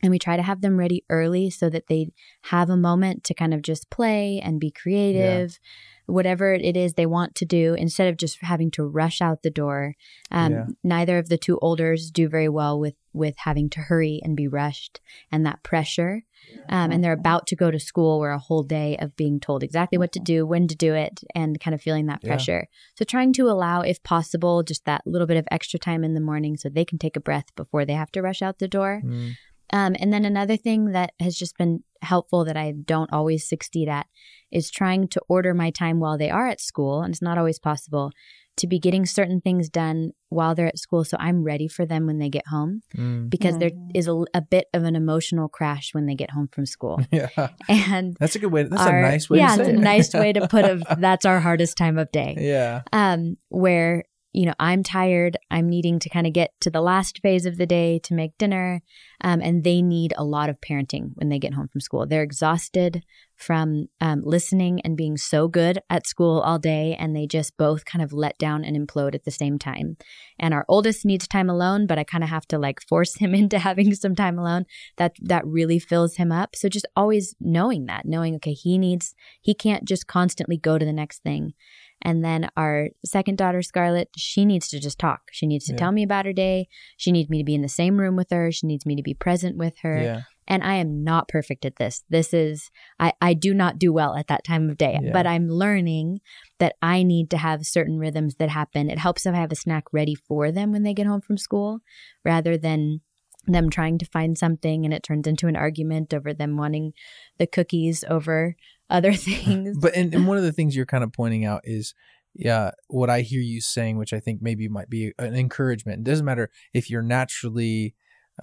and 0.03 0.11
we 0.11 0.19
try 0.19 0.37
to 0.37 0.43
have 0.43 0.61
them 0.61 0.77
ready 0.79 1.05
early 1.09 1.51
so 1.51 1.69
that 1.71 1.87
they 1.89 2.11
have 2.45 2.71
a 2.71 2.77
moment 2.77 3.25
to 3.25 3.35
kind 3.35 3.53
of 3.55 3.63
just 3.63 3.91
play 3.91 4.41
and 4.43 4.61
be 4.61 4.71
creative 4.71 5.59
whatever 6.07 6.55
it 6.55 6.75
is 6.75 6.95
they 6.95 7.05
want 7.05 7.35
to 7.35 7.45
do 7.45 7.75
instead 7.75 8.09
of 8.09 8.17
just 8.17 8.39
having 8.41 8.71
to 8.71 8.83
rush 8.83 9.21
out 9.21 9.43
the 9.43 9.51
door 9.51 9.95
um, 10.31 10.53
Yeah. 10.53 10.67
neither 10.83 11.19
of 11.19 11.29
the 11.29 11.37
two 11.37 11.59
olders 11.61 12.11
do 12.11 12.29
very 12.29 12.49
well 12.49 12.79
with 12.81 12.95
with 13.13 13.37
having 13.39 13.69
to 13.71 13.81
hurry 13.81 14.21
and 14.23 14.37
be 14.37 14.47
rushed 14.47 15.01
and 15.33 15.45
that 15.45 15.63
pressure 15.63 16.23
um, 16.71 16.91
and 16.93 17.03
they're 17.03 17.13
about 17.13 17.47
to 17.49 17.57
go 17.57 17.71
to 17.71 17.79
school 17.81 18.21
where 18.21 18.31
a 18.31 18.39
whole 18.39 18.63
day 18.63 18.97
of 18.99 19.17
being 19.17 19.41
told 19.41 19.63
exactly 19.63 19.99
what 19.99 20.13
to 20.13 20.21
do 20.21 20.47
when 20.47 20.69
to 20.69 20.77
do 20.77 20.95
it 20.95 21.25
and 21.35 21.59
kind 21.61 21.75
of 21.75 21.83
feeling 21.83 22.07
that 22.07 22.21
Yeah. 22.23 22.29
pressure 22.29 22.69
so 22.95 23.05
trying 23.05 23.33
to 23.35 23.49
allow 23.51 23.81
if 23.83 24.03
possible 24.03 24.63
just 24.63 24.85
that 24.87 25.03
little 25.07 25.27
bit 25.27 25.37
of 25.37 25.49
extra 25.51 25.79
time 25.79 26.05
in 26.05 26.15
the 26.15 26.21
morning 26.21 26.57
so 26.57 26.69
they 26.69 26.85
can 26.85 26.99
take 26.99 27.17
a 27.17 27.21
breath 27.21 27.55
before 27.57 27.85
they 27.85 27.95
have 27.95 28.13
to 28.13 28.23
rush 28.23 28.41
out 28.41 28.59
the 28.61 28.69
door 28.69 29.03
Mm. 29.05 29.33
Um, 29.73 29.95
and 29.99 30.13
then 30.13 30.25
another 30.25 30.57
thing 30.57 30.93
that 30.93 31.13
has 31.21 31.37
just 31.37 31.57
been 31.59 31.83
helpful 32.03 32.45
that 32.45 32.57
I 32.57 32.73
don't 32.73 33.13
always 33.13 33.49
succeed 33.49 33.89
at 33.89 34.07
is 34.51 34.71
trying 34.71 35.09
to 35.09 35.21
order 35.29 35.53
my 35.55 35.71
time 35.71 36.01
while 36.01 36.17
they 36.17 36.31
are 36.31 36.47
at 36.49 36.61
school. 36.61 37.03
And 37.03 37.13
it's 37.13 37.21
not 37.23 37.39
always 37.39 37.59
possible 37.59 38.13
to 38.57 38.67
be 38.67 38.79
getting 38.81 39.07
certain 39.07 39.41
things 39.41 39.69
done 39.69 40.11
while 40.31 40.55
they're 40.55 40.67
at 40.67 40.79
school. 40.79 41.05
So 41.05 41.17
I'm 41.21 41.45
ready 41.45 41.69
for 41.69 41.87
them 41.87 42.07
when 42.07 42.19
they 42.19 42.29
get 42.29 42.47
home 42.49 42.83
Mm. 42.97 43.31
because 43.31 43.59
there 43.59 43.71
is 43.95 44.09
a, 44.09 44.25
a 44.35 44.41
bit 44.41 44.67
of 44.75 44.83
an 44.85 44.97
emotional 44.97 45.49
crash 45.49 45.91
when 45.93 46.07
they 46.07 46.15
get 46.17 46.31
home 46.31 46.49
from 46.51 46.67
school. 46.67 47.01
Yeah. 47.13 47.29
And 47.69 48.17
That's 48.19 48.35
a 48.35 48.39
good 48.41 48.51
way. 48.53 48.65
That's 48.65 48.83
our- 48.83 48.99
a 48.99 49.03
nice 49.03 49.29
way 49.31 49.39
yeah, 49.39 49.57
to 49.57 49.65
say 49.65 49.71
it's 49.71 49.79
a 49.79 49.83
nice 49.83 50.13
way 50.15 50.33
to 50.33 50.49
put 50.49 50.65
a 50.65 50.81
that's 50.99 51.25
our 51.25 51.39
hardest 51.41 51.77
time 51.77 51.99
of 51.99 52.11
day 52.11 52.37
Yeah. 52.39 52.83
um, 52.93 53.37
where 53.49 54.05
you 54.39 54.47
know 54.47 54.55
I'm 54.61 54.85
tired. 54.85 55.37
I'm 55.51 55.69
needing 55.69 55.99
to 55.99 56.09
kind 56.09 56.25
of 56.25 56.33
get 56.33 56.53
to 56.61 56.71
the 56.71 56.81
last 56.81 57.19
phase 57.23 57.45
of 57.45 57.57
the 57.57 57.67
day 57.67 57.99
to 58.05 58.15
make 58.15 58.39
dinner, 58.39 58.83
um, 59.21 59.41
and 59.41 59.65
they 59.65 59.83
need 59.83 60.15
a 60.17 60.23
lot 60.23 60.49
of 60.49 60.61
parenting 60.61 61.11
when 61.15 61.29
they 61.29 61.41
get 61.41 61.55
home 61.55 61.67
from 61.67 61.81
school. 61.81 62.07
They're 62.07 62.23
exhausted 62.23 63.03
from 63.35 63.89
um, 64.01 64.23
listening 64.25 64.81
and 64.83 64.97
being 64.97 65.17
so 65.17 65.49
good 65.49 65.81
at 65.91 66.07
school 66.07 66.39
all 66.39 66.61
day, 66.61 66.95
and 67.01 67.17
they 67.17 67.27
just 67.27 67.57
both 67.57 67.85
kind 67.85 68.01
of 68.01 68.13
let 68.13 68.39
down 68.39 68.65
and 68.65 68.77
implode 68.77 69.17
at 69.17 69.25
the 69.25 69.33
same 69.33 69.59
time. 69.59 69.97
And 70.39 70.55
our 70.55 70.65
oldest 70.69 71.05
needs 71.05 71.27
time 71.27 71.51
alone, 71.51 71.89
but 71.89 71.99
I 71.99 72.05
kind 72.05 72.23
of 72.23 72.31
have 72.31 72.47
to 72.49 72.61
like 72.61 72.81
force 72.89 73.17
him 73.17 73.35
into 73.43 73.59
having 73.59 73.93
some 73.93 74.15
time 74.15 74.39
alone. 74.39 74.67
That 74.99 75.17
that 75.21 75.45
really 75.45 75.81
fills 75.81 76.15
him 76.15 76.31
up. 76.31 76.55
So 76.55 76.69
just 76.69 76.87
always 76.95 77.35
knowing 77.41 77.87
that, 77.87 78.07
knowing 78.07 78.37
okay, 78.37 78.53
he 78.53 78.79
needs 78.79 79.17
he 79.41 79.53
can't 79.53 79.85
just 79.85 80.07
constantly 80.07 80.59
go 80.59 80.79
to 80.79 80.85
the 80.85 80.93
next 80.93 81.25
thing. 81.25 81.55
And 82.03 82.25
then 82.25 82.49
our 82.57 82.89
second 83.05 83.39
daughter, 83.39 83.61
Scarlett, 83.63 84.11
she 84.17 84.45
needs 84.45 84.69
to 84.69 84.79
just 84.81 84.99
talk. 84.99 85.23
She 85.33 85.47
needs 85.47 85.65
to 85.67 85.73
Yeah. 85.73 85.79
tell 85.79 85.93
me 85.93 86.03
about 86.03 86.27
her 86.27 86.33
day. 86.33 86.69
She 86.97 87.11
needs 87.13 87.29
me 87.29 87.39
to 87.39 87.45
be 87.45 87.55
in 87.55 87.63
the 87.63 87.69
same 87.69 87.99
room 87.99 88.15
with 88.17 88.31
her. 88.31 88.53
She 88.53 88.67
needs 88.67 88.87
me 88.87 88.95
to 88.97 89.03
be 89.03 89.15
present 89.15 89.57
with 89.57 89.79
her. 89.83 90.01
Yeah. 90.03 90.21
And 90.47 90.63
I 90.63 90.77
am 90.77 91.05
not 91.05 91.29
perfect 91.29 91.65
at 91.67 91.77
this. 91.77 92.05
This 92.09 92.33
is, 92.33 92.71
I, 92.99 93.13
I 93.21 93.35
do 93.35 93.53
not 93.53 93.79
do 93.79 93.93
well 93.93 94.15
at 94.17 94.29
that 94.29 94.45
time 94.45 94.71
of 94.71 94.79
day, 94.79 94.99
Yeah. 95.03 95.11
but 95.13 95.27
I'm 95.27 95.49
learning 95.49 96.21
that 96.59 96.77
I 96.81 97.03
need 97.03 97.31
to 97.31 97.37
have 97.37 97.67
certain 97.67 97.99
rhythms 97.99 98.37
that 98.37 98.49
happen. 98.49 98.89
It 98.89 98.99
helps 98.99 99.27
if 99.27 99.35
I 99.35 99.39
have 99.39 99.53
a 99.53 99.57
snack 99.57 99.85
ready 99.93 100.15
for 100.15 100.51
them 100.51 100.73
when 100.73 100.85
they 100.85 100.95
get 100.95 101.07
home 101.07 101.21
from 101.21 101.37
school 101.37 101.81
rather 102.25 102.57
than 102.57 103.01
them 103.47 103.71
trying 103.71 103.99
to 103.99 104.05
find 104.07 104.37
something 104.39 104.85
and 104.85 104.93
it 104.95 105.03
turns 105.03 105.27
into 105.27 105.49
an 105.49 105.57
argument 105.57 106.13
over 106.15 106.33
them 106.35 106.57
wanting 106.57 106.93
the 107.39 107.47
cookies 107.47 108.05
over 108.09 108.57
other 108.91 109.13
things. 109.15 109.79
But 109.79 109.95
and, 109.97 110.15
and 110.15 110.27
one 110.27 110.37
of 110.37 110.43
the 110.43 110.53
things 110.53 110.75
you're 110.77 110.87
kind 110.87 111.05
of 111.05 111.13
pointing 111.13 111.45
out 111.45 111.63
is, 111.65 111.95
yeah, 112.35 112.71
what 112.89 113.11
I 113.11 113.23
hear 113.23 113.41
you 113.41 113.61
saying, 113.61 113.99
which 113.99 114.13
I 114.13 114.21
think 114.21 114.41
maybe 114.43 114.69
might 114.69 114.89
be 114.91 115.13
an 115.19 115.35
encouragement. 115.35 116.01
It 116.01 116.11
doesn't 116.11 116.25
matter 116.25 116.51
if 116.73 116.89
you're 116.91 117.03
naturally, 117.03 117.95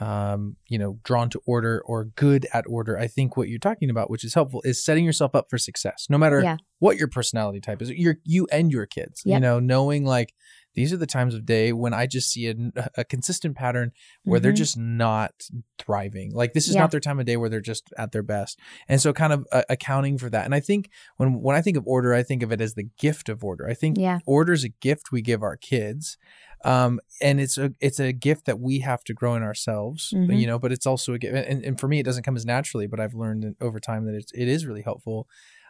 um, 0.01 0.57
you 0.67 0.77
know, 0.77 0.99
drawn 1.03 1.29
to 1.29 1.41
order 1.45 1.81
or 1.85 2.05
good 2.05 2.45
at 2.53 2.65
order. 2.67 2.97
I 2.97 3.07
think 3.07 3.37
what 3.37 3.47
you're 3.47 3.59
talking 3.59 3.89
about, 3.89 4.09
which 4.09 4.23
is 4.25 4.33
helpful, 4.33 4.61
is 4.65 4.83
setting 4.83 5.05
yourself 5.05 5.33
up 5.35 5.49
for 5.49 5.57
success, 5.57 6.07
no 6.09 6.17
matter 6.17 6.41
Yeah. 6.41 6.57
what 6.79 6.97
your 6.97 7.07
personality 7.07 7.61
type 7.61 7.81
is. 7.81 7.89
Your 7.91 8.17
you 8.23 8.47
and 8.51 8.71
your 8.71 8.85
kids, 8.85 9.21
you 9.35 9.39
know, 9.39 9.59
knowing 9.59 10.03
like 10.03 10.33
these 10.75 10.93
are 10.93 10.97
the 10.97 11.07
times 11.07 11.33
of 11.33 11.45
day 11.45 11.73
when 11.73 11.93
I 11.93 12.05
just 12.05 12.31
see 12.31 12.47
a, 12.47 12.55
a 12.97 13.03
consistent 13.03 13.55
pattern 13.55 13.91
where 14.23 14.39
they're 14.39 14.51
Mhm. 14.53 14.57
just 14.57 14.77
not 14.77 15.31
thriving. 15.79 16.31
Like 16.33 16.53
this 16.53 16.67
is 16.67 16.75
Yeah. 16.75 16.81
not 16.81 16.91
their 16.91 16.99
time 16.99 17.19
of 17.19 17.25
day 17.25 17.37
where 17.37 17.49
they're 17.49 17.61
just 17.61 17.91
at 17.97 18.11
their 18.11 18.23
best. 18.23 18.59
And 18.87 19.01
so 19.01 19.13
kind 19.13 19.33
of 19.33 19.47
uh, 19.51 19.63
accounting 19.69 20.17
for 20.17 20.29
that. 20.29 20.45
And 20.45 20.53
I 20.53 20.59
think 20.59 20.89
when 21.17 21.41
when 21.41 21.55
I 21.55 21.61
think 21.61 21.77
of 21.77 21.87
order, 21.87 22.13
I 22.13 22.23
think 22.23 22.43
of 22.43 22.51
it 22.51 22.61
as 22.61 22.73
the 22.75 22.87
gift 22.99 23.29
of 23.29 23.43
order. 23.43 23.67
I 23.67 23.73
think 23.73 23.97
Yeah. 23.97 24.19
order 24.25 24.53
is 24.53 24.63
a 24.63 24.69
gift 24.69 25.11
we 25.11 25.21
give 25.21 25.41
our 25.41 25.57
kids. 25.57 26.17
Um, 26.63 26.99
and 27.21 27.39
it's 27.39 27.57
a 27.59 27.73
it's 27.79 27.99
a 27.99 28.11
gift 28.11 28.45
that 28.45 28.59
we 28.59 28.79
have 28.79 29.03
to 29.03 29.13
grow 29.13 29.35
in 29.35 29.43
ourselves, 29.43 30.11
Mhm. 30.15 30.39
you 30.39 30.47
know. 30.47 30.57
But 30.57 30.71
it's 30.71 30.87
also 30.87 31.13
a 31.13 31.19
gift, 31.19 31.35
and, 31.35 31.63
and 31.63 31.79
for 31.79 31.87
me, 31.87 31.99
it 31.99 32.03
doesn't 32.03 32.23
come 32.23 32.35
as 32.35 32.45
naturally. 32.45 32.87
But 32.87 32.99
I've 32.99 33.13
learned 33.13 33.55
over 33.61 33.79
time 33.79 34.05
that 34.05 34.15
it's 34.15 34.31
it 34.33 34.47
is 34.47 34.65
really 34.65 34.81
helpful. 34.81 35.27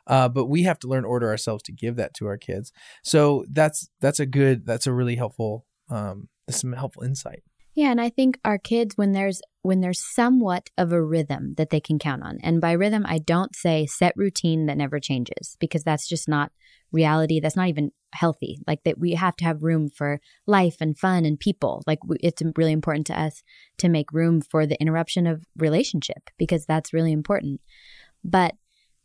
Uh, 0.08 0.30
but 0.30 0.46
we 0.46 0.64
have 0.64 0.80
to 0.80 0.88
learn 0.88 1.06
order 1.06 1.30
ourselves 1.30 1.64
to 1.64 1.72
give 1.72 1.96
that 1.96 2.14
to 2.16 2.28
our 2.28 2.38
kids. 2.38 2.72
So 3.04 3.46
that's 3.52 3.90
that's 4.02 4.20
a 4.20 4.26
good 4.26 4.66
that's 4.66 4.88
a 4.88 4.94
really 4.94 5.16
helpful 5.16 5.66
um 5.90 6.30
some 6.50 6.74
helpful 6.74 7.04
insight. 7.04 7.44
Yeah, 7.74 7.92
and 7.92 8.00
I 8.00 8.10
think 8.10 8.40
our 8.46 8.58
kids 8.58 8.98
when 8.98 9.12
there's 9.12 9.42
when 9.62 9.82
there's 9.82 10.00
somewhat 10.00 10.70
of 10.78 10.94
a 10.94 11.04
rhythm 11.04 11.56
that 11.58 11.72
they 11.72 11.82
can 11.82 12.00
count 12.00 12.24
on. 12.24 12.38
And 12.42 12.62
by 12.62 12.72
rhythm 12.72 13.06
I 13.08 13.18
don't 13.18 13.56
say 13.56 13.86
set 13.86 14.14
routine 14.16 14.68
that 14.68 14.78
never 14.78 15.00
changes 15.00 15.58
because 15.60 15.84
that's 15.84 16.08
just 16.08 16.30
not 16.30 16.52
reality. 16.92 17.40
That's 17.40 17.58
not 17.58 17.68
even 17.68 17.92
healthy. 18.14 18.60
Like 18.66 18.84
that 18.86 18.98
we 18.98 19.12
have 19.16 19.36
to 19.38 19.46
have 19.46 19.62
room 19.64 19.90
for 19.90 20.22
life 20.48 20.78
and 20.80 20.98
fun 20.98 21.26
and 21.26 21.40
people. 21.40 21.84
Like 21.86 22.00
it's 22.22 22.42
really 22.56 22.72
important 22.72 23.08
to 23.08 23.20
us 23.20 23.44
to 23.80 23.90
make 23.90 24.14
room 24.14 24.40
for 24.40 24.66
the 24.66 24.80
interruption 24.80 25.28
of 25.28 25.46
relationship 25.58 26.30
because 26.38 26.66
that's 26.66 26.94
really 26.94 27.12
important. 27.12 27.60
But 28.24 28.56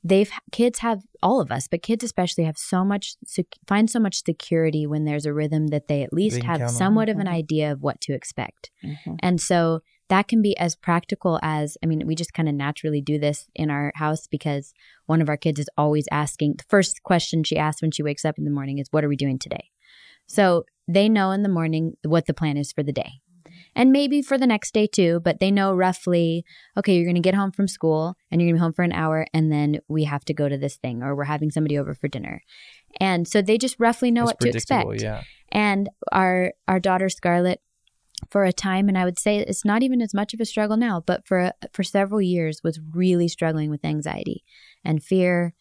they've 0.02 0.30
kids 0.52 0.78
have 0.80 1.02
all 1.22 1.40
of 1.40 1.50
us, 1.52 1.68
but 1.68 1.82
kids 1.82 2.02
especially 2.04 2.44
have 2.44 2.56
so 2.58 2.84
much 2.84 3.16
sec- 3.24 3.58
find 3.66 3.90
so 3.90 4.00
much 4.00 4.24
security 4.24 4.86
when 4.86 5.04
there's 5.04 5.26
a 5.26 5.32
rhythm 5.32 5.68
that 5.68 5.88
they 5.88 6.02
at 6.02 6.12
least 6.12 6.36
can 6.40 6.46
have 6.60 6.70
somewhat 6.70 7.08
of 7.08 7.18
an 7.18 7.26
Mhm. 7.26 7.32
idea 7.32 7.72
of 7.72 7.82
what 7.82 8.00
to 8.02 8.12
expect. 8.14 8.70
Mhm. 8.82 9.16
And 9.20 9.40
so 9.40 9.80
that 10.08 10.26
can 10.26 10.42
be 10.42 10.56
as 10.58 10.74
practical 10.74 11.38
as 11.42 11.76
I 11.82 11.86
mean, 11.86 12.06
we 12.06 12.14
just 12.14 12.32
kind 12.34 12.48
of 12.48 12.54
naturally 12.54 13.00
do 13.00 13.18
this 13.18 13.48
in 13.54 13.70
our 13.70 13.92
house 13.94 14.26
because 14.26 14.72
one 15.06 15.20
of 15.22 15.28
our 15.28 15.36
kids 15.36 15.60
is 15.60 15.68
always 15.76 16.06
asking 16.10 16.54
the 16.58 16.64
first 16.68 17.02
question 17.02 17.44
she 17.44 17.56
asks 17.56 17.82
when 17.82 17.90
she 17.92 18.02
wakes 18.02 18.24
up 18.24 18.38
in 18.38 18.44
the 18.44 18.50
morning 18.50 18.78
is, 18.78 18.88
What 18.90 19.04
are 19.04 19.08
we 19.08 19.16
doing 19.16 19.38
today? 19.38 19.70
So 20.26 20.64
they 20.88 21.08
know 21.08 21.30
in 21.30 21.42
the 21.42 21.48
morning 21.48 21.96
what 22.04 22.26
the 22.26 22.34
plan 22.34 22.56
is 22.56 22.72
for 22.72 22.82
the 22.82 22.92
day. 22.92 23.20
And 23.74 23.92
maybe 23.92 24.22
for 24.22 24.36
the 24.36 24.46
next 24.46 24.74
day 24.74 24.86
too, 24.86 25.20
but 25.20 25.40
they 25.40 25.50
know 25.50 25.74
roughly, 25.74 26.44
okay, 26.76 26.94
you're 26.94 27.04
going 27.04 27.14
to 27.14 27.20
get 27.20 27.34
home 27.34 27.52
from 27.52 27.68
school 27.68 28.16
and 28.30 28.40
you're 28.40 28.48
going 28.48 28.56
to 28.56 28.60
be 28.60 28.64
home 28.64 28.72
for 28.72 28.82
an 28.82 28.92
hour 28.92 29.26
and 29.32 29.52
then 29.52 29.80
we 29.88 30.04
have 30.04 30.24
to 30.26 30.34
go 30.34 30.48
to 30.48 30.58
this 30.58 30.76
thing 30.76 31.02
or 31.02 31.14
we're 31.14 31.24
having 31.24 31.50
somebody 31.50 31.78
over 31.78 31.94
for 31.94 32.08
dinner. 32.08 32.42
And 33.00 33.28
so 33.28 33.42
they 33.42 33.58
just 33.58 33.76
roughly 33.78 34.10
know 34.10 34.22
It's 34.22 34.32
what 34.32 34.40
to 34.40 34.48
expect. 34.48 35.02
Yeah. 35.02 35.22
And 35.52 35.88
our 36.12 36.52
our 36.68 36.80
daughter 36.80 37.08
Scarlett, 37.08 37.60
for 38.28 38.44
a 38.44 38.52
time, 38.52 38.88
and 38.88 38.98
I 38.98 39.04
would 39.04 39.18
say 39.18 39.38
it's 39.38 39.64
not 39.64 39.82
even 39.82 40.02
as 40.02 40.12
much 40.12 40.34
of 40.34 40.40
a 40.40 40.44
struggle 40.44 40.76
now, 40.76 41.02
but 41.04 41.26
for 41.26 41.52
for 41.72 41.82
several 41.82 42.20
years 42.20 42.60
was 42.62 42.80
really 42.92 43.28
struggling 43.28 43.70
with 43.70 43.84
anxiety 43.84 44.44
and 44.84 45.02
fear, 45.02 45.54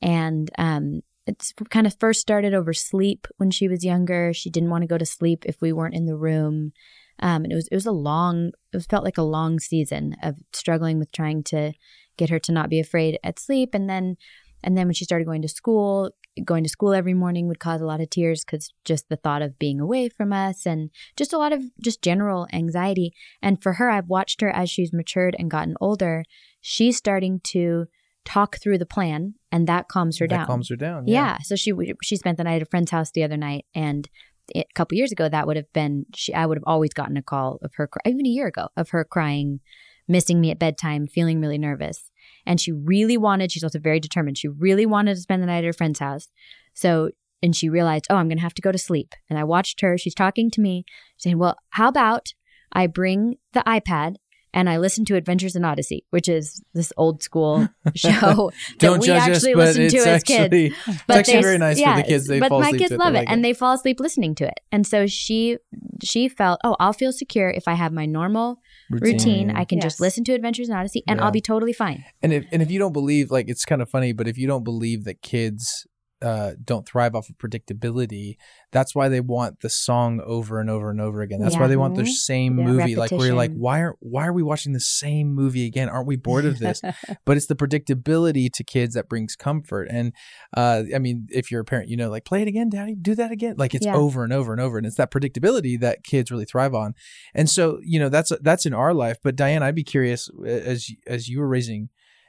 and 0.00 0.50
um, 0.58 1.02
it's 1.26 1.52
kind 1.70 1.86
of 1.86 1.96
first 1.98 2.20
started 2.20 2.54
over 2.54 2.72
sleep 2.72 3.26
when 3.36 3.50
she 3.50 3.68
was 3.68 3.84
younger. 3.84 4.32
She 4.32 4.50
didn't 4.50 4.70
want 4.70 4.82
to 4.82 4.88
go 4.88 4.98
to 4.98 5.06
sleep 5.06 5.44
if 5.46 5.60
we 5.60 5.72
weren't 5.72 5.94
in 5.94 6.06
the 6.06 6.16
room. 6.16 6.72
Um, 7.20 7.44
and 7.44 7.52
it 7.52 7.54
was 7.54 7.68
it 7.68 7.74
was 7.74 7.86
a 7.86 7.92
long 7.92 8.52
it 8.72 8.86
felt 8.88 9.04
like 9.04 9.18
a 9.18 9.22
long 9.22 9.58
season 9.58 10.16
of 10.22 10.36
struggling 10.52 10.98
with 10.98 11.12
trying 11.12 11.42
to 11.44 11.72
get 12.16 12.30
her 12.30 12.38
to 12.40 12.52
not 12.52 12.70
be 12.70 12.80
afraid 12.80 13.18
at 13.22 13.38
sleep 13.38 13.74
and 13.74 13.88
then 13.88 14.16
and 14.64 14.76
then 14.76 14.86
when 14.86 14.94
she 14.94 15.04
started 15.04 15.24
going 15.24 15.42
to 15.42 15.48
school 15.48 16.10
going 16.44 16.62
to 16.62 16.70
school 16.70 16.94
every 16.94 17.14
morning 17.14 17.46
would 17.46 17.60
cause 17.60 17.80
a 17.80 17.86
lot 17.86 18.00
of 18.00 18.08
tears 18.08 18.44
because 18.44 18.72
just 18.84 19.08
the 19.08 19.16
thought 19.16 19.42
of 19.42 19.58
being 19.58 19.80
away 19.80 20.08
from 20.08 20.32
us 20.32 20.66
and 20.66 20.90
just 21.16 21.32
a 21.32 21.38
lot 21.38 21.52
of 21.52 21.62
just 21.82 22.02
general 22.02 22.46
anxiety 22.52 23.12
and 23.42 23.62
for 23.62 23.74
her 23.74 23.90
i've 23.90 24.08
watched 24.08 24.40
her 24.40 24.50
as 24.50 24.70
she's 24.70 24.92
matured 24.92 25.36
and 25.38 25.50
gotten 25.50 25.76
older 25.80 26.24
she's 26.60 26.96
starting 26.96 27.40
to 27.40 27.86
talk 28.24 28.56
through 28.56 28.78
the 28.78 28.86
plan 28.86 29.34
and 29.50 29.66
that 29.66 29.88
calms 29.88 30.18
her 30.18 30.26
that 30.26 30.36
down 30.36 30.46
calms 30.46 30.68
her 30.68 30.76
down. 30.76 31.06
yeah. 31.06 31.38
So 31.42 31.56
she 31.56 31.72
she 32.02 32.16
spent 32.16 32.38
the 32.38 32.44
night 32.44 32.56
at 32.56 32.62
a 32.62 32.66
friend's 32.66 32.90
house 32.90 33.10
the 33.10 33.22
other 33.22 33.36
night, 33.36 33.66
and 33.74 34.08
a 34.54 34.64
couple 34.74 34.96
years 34.96 35.12
ago, 35.12 35.28
that 35.28 35.46
would 35.46 35.56
have 35.56 35.72
been 35.72 36.06
she. 36.14 36.34
I 36.34 36.46
would 36.46 36.58
have 36.58 36.64
always 36.66 36.92
gotten 36.92 37.16
a 37.16 37.22
call 37.22 37.58
of 37.62 37.72
her, 37.76 37.88
even 38.06 38.26
a 38.26 38.30
year 38.30 38.46
ago, 38.46 38.68
of 38.76 38.90
her 38.90 39.04
crying, 39.04 39.60
missing 40.08 40.40
me 40.40 40.50
at 40.50 40.58
bedtime, 40.58 41.06
feeling 41.06 41.40
really 41.40 41.58
nervous, 41.58 42.10
and 42.46 42.60
she 42.60 42.72
really 42.72 43.16
wanted. 43.16 43.52
She's 43.52 43.64
also 43.64 43.78
very 43.78 44.00
determined. 44.00 44.38
She 44.38 44.48
really 44.48 44.86
wanted 44.86 45.14
to 45.14 45.20
spend 45.20 45.42
the 45.42 45.46
night 45.46 45.58
at 45.58 45.64
her 45.64 45.72
friend's 45.72 46.00
house. 46.00 46.28
So. 46.74 47.10
And 47.44 47.56
she 47.56 47.68
realized, 47.68 48.06
oh, 48.08 48.14
I'm 48.14 48.28
going 48.28 48.38
to 48.38 48.44
have 48.44 48.54
to 48.54 48.62
go 48.62 48.70
to 48.70 48.78
sleep. 48.78 49.16
And 49.28 49.36
I 49.36 49.42
watched 49.42 49.80
her. 49.80 49.98
She's 49.98 50.14
talking 50.14 50.48
to 50.52 50.60
me, 50.60 50.84
saying, 51.18 51.38
well, 51.38 51.56
how 51.70 51.88
about 51.88 52.34
I 52.72 52.86
bring 52.86 53.34
the 53.52 53.64
iPad 53.66 54.14
and 54.54 54.68
I 54.68 54.78
listen 54.78 55.04
to 55.06 55.16
Adventures 55.16 55.56
in 55.56 55.64
Odyssey, 55.64 56.04
which 56.10 56.28
is 56.28 56.62
this 56.74 56.92
old 56.96 57.22
school 57.22 57.68
show 57.94 58.10
that 58.10 58.78
Don't 58.78 59.00
we 59.00 59.06
judge 59.06 59.30
us, 59.30 59.36
actually 59.36 59.54
but 59.54 59.66
listen 59.68 59.88
to 59.88 59.96
it's 59.96 60.06
as 60.06 60.22
kids 60.22 60.44
actually, 60.44 60.66
it's 60.66 61.02
actually 61.08 61.42
very 61.42 61.58
nice 61.58 61.80
for 61.80 61.96
the 61.96 62.02
kids. 62.02 62.26
They 62.26 62.40
but 62.40 62.48
fall 62.48 62.60
my 62.60 62.72
kids 62.72 62.92
love 62.92 63.14
it, 63.14 63.18
like 63.18 63.30
and 63.30 63.44
they 63.44 63.52
fall 63.52 63.74
asleep 63.74 64.00
listening 64.00 64.34
to 64.36 64.46
it. 64.46 64.60
And 64.70 64.86
so 64.86 65.06
she 65.06 65.58
she 66.02 66.28
felt, 66.28 66.60
oh, 66.64 66.76
I'll 66.80 66.92
feel 66.92 67.12
secure 67.12 67.50
if 67.50 67.66
I 67.66 67.74
have 67.74 67.92
my 67.92 68.06
normal 68.06 68.58
routine. 68.90 69.50
I 69.50 69.64
can 69.64 69.80
just 69.80 70.00
listen 70.00 70.24
to 70.24 70.32
Adventures 70.32 70.68
in 70.68 70.74
Odyssey, 70.74 71.02
and 71.06 71.18
Yeah. 71.18 71.24
I'll 71.24 71.32
be 71.32 71.40
totally 71.40 71.72
fine. 71.72 72.04
And 72.22 72.32
if 72.32 72.44
and 72.52 72.62
if 72.62 72.70
you 72.70 72.78
don't 72.78 72.92
believe, 72.92 73.30
like 73.30 73.48
it's 73.48 73.64
kind 73.64 73.82
of 73.82 73.88
funny, 73.88 74.12
but 74.12 74.28
if 74.28 74.36
you 74.36 74.46
don't 74.46 74.64
believe 74.64 75.04
that 75.04 75.22
kids 75.22 75.86
uh, 76.22 76.52
don't 76.64 76.86
thrive 76.86 77.14
off 77.14 77.28
of 77.28 77.36
predictability, 77.38 78.36
that's 78.70 78.94
why 78.94 79.08
they 79.08 79.20
want 79.20 79.60
the 79.60 79.68
song 79.68 80.20
over 80.24 80.60
and 80.60 80.70
over 80.70 80.90
and 80.90 81.00
over 81.00 81.20
again. 81.20 81.40
That's 81.40 81.58
why 81.58 81.66
they 81.66 81.76
want 81.76 81.96
Mhm. 81.96 82.06
same 82.06 82.58
Yeah, 82.58 82.64
movie. 82.64 82.96
Like 82.96 83.10
where 83.10 83.26
you're 83.26 83.36
like, 83.36 83.52
why 83.54 83.80
are 83.80 83.96
why 84.00 84.26
are 84.26 84.32
we 84.32 84.42
watching 84.42 84.72
the 84.72 84.80
same 84.80 85.34
movie 85.34 85.66
again? 85.66 85.88
Aren't 85.88 86.06
we 86.06 86.16
bored 86.16 86.44
of 86.44 86.58
this? 86.58 86.80
but 87.24 87.36
it's 87.36 87.46
the 87.46 87.54
predictability 87.56 88.50
to 88.52 88.64
kids 88.64 88.94
that 88.94 89.08
brings 89.08 89.36
comfort. 89.36 89.88
And 89.90 90.12
uh, 90.56 90.84
I 90.94 90.98
mean, 90.98 91.26
if 91.30 91.50
you're 91.50 91.60
a 91.60 91.64
parent, 91.64 91.88
you 91.88 91.96
know, 91.96 92.10
like 92.10 92.24
play 92.24 92.42
it 92.42 92.48
again, 92.48 92.70
daddy, 92.70 92.94
do 92.94 93.14
that 93.16 93.30
again. 93.30 93.56
Like 93.58 93.74
it's 93.74 93.86
Yeah. 93.86 93.96
over 93.96 94.24
and 94.24 94.32
over 94.32 94.52
and 94.52 94.60
over, 94.60 94.78
and 94.78 94.86
it's 94.86 94.96
that 94.96 95.10
predictability 95.10 95.78
that 95.80 96.04
kids 96.04 96.30
really 96.30 96.44
thrive 96.46 96.74
on. 96.74 96.94
And 97.34 97.50
so, 97.50 97.80
you 97.82 97.98
know, 97.98 98.08
that's 98.08 98.32
that's 98.42 98.64
in 98.66 98.74
our 98.74 98.94
life. 98.94 99.18
But 99.22 99.36
Diane, 99.36 99.62
I'd 99.62 99.74
be 99.74 99.84
curious 99.84 100.30
as 100.46 100.88
as 101.06 101.28
you 101.28 101.40
were 101.40 101.48
raising 101.48 101.88